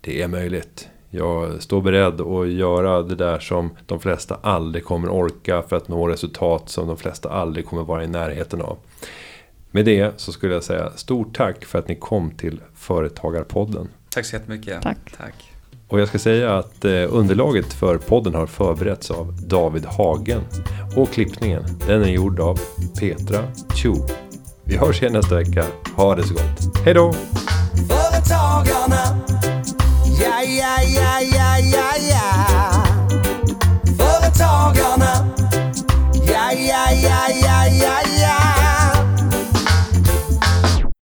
det 0.00 0.22
är 0.22 0.28
möjligt. 0.28 0.88
Jag 1.10 1.62
står 1.62 1.80
beredd 1.80 2.20
att 2.20 2.48
göra 2.48 3.02
det 3.02 3.14
där 3.14 3.38
som 3.38 3.70
de 3.86 4.00
flesta 4.00 4.38
aldrig 4.42 4.84
kommer 4.84 5.08
orka 5.08 5.62
för 5.62 5.76
att 5.76 5.88
nå 5.88 6.08
resultat 6.08 6.68
som 6.68 6.86
de 6.86 6.96
flesta 6.96 7.28
aldrig 7.28 7.66
kommer 7.66 7.82
vara 7.82 8.04
i 8.04 8.08
närheten 8.08 8.62
av. 8.62 8.78
Med 9.78 9.84
det 9.84 10.12
så 10.16 10.32
skulle 10.32 10.54
jag 10.54 10.64
säga 10.64 10.92
stort 10.96 11.36
tack 11.36 11.64
för 11.64 11.78
att 11.78 11.88
ni 11.88 11.94
kom 11.96 12.30
till 12.30 12.60
Företagarpodden. 12.74 13.88
Tack 14.10 14.26
så 14.26 14.36
jättemycket. 14.36 14.82
Tack. 14.82 14.98
tack. 15.16 15.52
Och 15.88 16.00
jag 16.00 16.08
ska 16.08 16.18
säga 16.18 16.58
att 16.58 16.84
eh, 16.84 16.92
underlaget 17.08 17.72
för 17.72 17.98
podden 17.98 18.34
har 18.34 18.46
förberetts 18.46 19.10
av 19.10 19.36
David 19.46 19.84
Hagen. 19.84 20.40
Och 20.96 21.10
klippningen, 21.10 21.62
den 21.86 22.02
är 22.02 22.08
gjord 22.08 22.40
av 22.40 22.60
Petra 23.00 23.42
Chu. 23.74 23.94
Vi 24.64 24.76
hörs 24.76 25.02
igen 25.02 25.12
nästa 25.12 25.34
vecka. 25.34 25.64
Ha 25.96 26.14
det 26.14 26.22
så 26.22 26.34
gott. 26.34 26.76
Hej 26.84 26.94
då! 26.94 27.12
Företagarna, 27.88 29.20
ja, 30.20 30.42
ja, 30.42 30.82
ja, 30.94 31.20
ja. 32.10 32.77